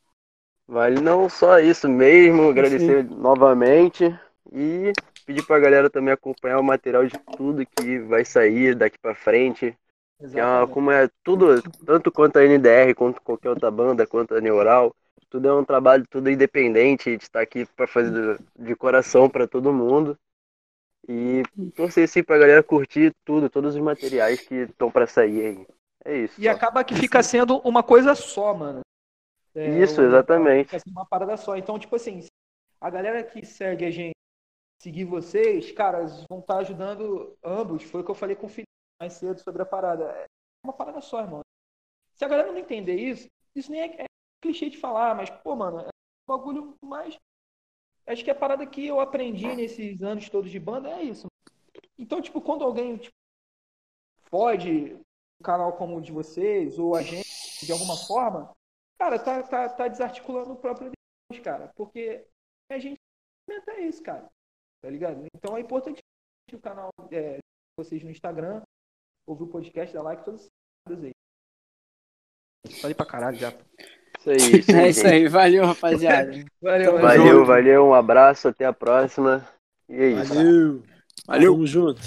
[0.68, 4.04] Vale não só isso mesmo, agradecer novamente
[4.52, 4.92] e
[5.30, 9.78] pedir pra galera também acompanhar o material de tudo que vai sair daqui pra frente.
[10.20, 14.42] É uma, como é tudo, tanto quanto a NDR, quanto qualquer outra banda, quanto a
[14.42, 14.92] Neural,
[15.30, 19.48] tudo é um trabalho tudo independente, a gente tá aqui pra fazer de coração pra
[19.48, 20.18] todo mundo.
[21.08, 21.44] E
[21.76, 25.68] torcer sim pra galera curtir tudo, todos os materiais que estão pra sair aí.
[26.06, 26.42] É isso.
[26.42, 26.50] E só.
[26.50, 28.82] acaba que fica sendo uma coisa só, mano.
[29.54, 30.70] É, Isso, exatamente.
[30.70, 31.56] Fica sendo uma parada só.
[31.56, 32.26] Então, tipo assim,
[32.82, 34.14] a galera que segue a gente,
[34.80, 37.84] seguir vocês, caras, vão estar ajudando ambos.
[37.84, 38.70] Foi o que eu falei com o Felipe
[39.00, 40.06] mais cedo sobre a parada.
[40.06, 40.26] É
[40.64, 41.42] uma parada só, irmão.
[42.16, 44.06] Se a galera não entender isso, isso nem é, é
[44.42, 47.16] clichê de falar, mas, pô, mano, é um bagulho mais.
[48.06, 51.28] Acho que a parada que eu aprendi nesses anos todos de banda é isso.
[51.98, 53.14] Então, tipo, quando alguém tipo,
[54.32, 54.96] pode
[55.40, 58.54] um canal como o de vocês, ou a gente, de alguma forma,
[58.98, 60.92] cara, tá, tá, tá desarticulando o próprio
[61.30, 61.72] Deus, cara.
[61.76, 62.26] Porque
[62.70, 63.00] a gente
[63.50, 64.30] é isso, cara.
[64.82, 65.26] Tá ligado?
[65.36, 66.00] Então é importante
[66.54, 67.40] o canal é, de
[67.78, 68.62] vocês no Instagram,
[69.28, 70.48] ouvir o podcast, dar like, todas
[70.88, 71.12] essas aí.
[72.82, 73.54] Falei pra caralho já.
[74.20, 75.14] Isso aí, isso aí, É isso gente.
[75.14, 76.32] aí, valeu, rapaziada.
[76.62, 77.46] Valeu, Valeu, junto.
[77.46, 79.48] valeu, um abraço, até a próxima.
[79.88, 80.34] E é isso.
[80.34, 80.84] Valeu.
[81.26, 81.54] Valeu.
[81.54, 82.02] Tamo junto.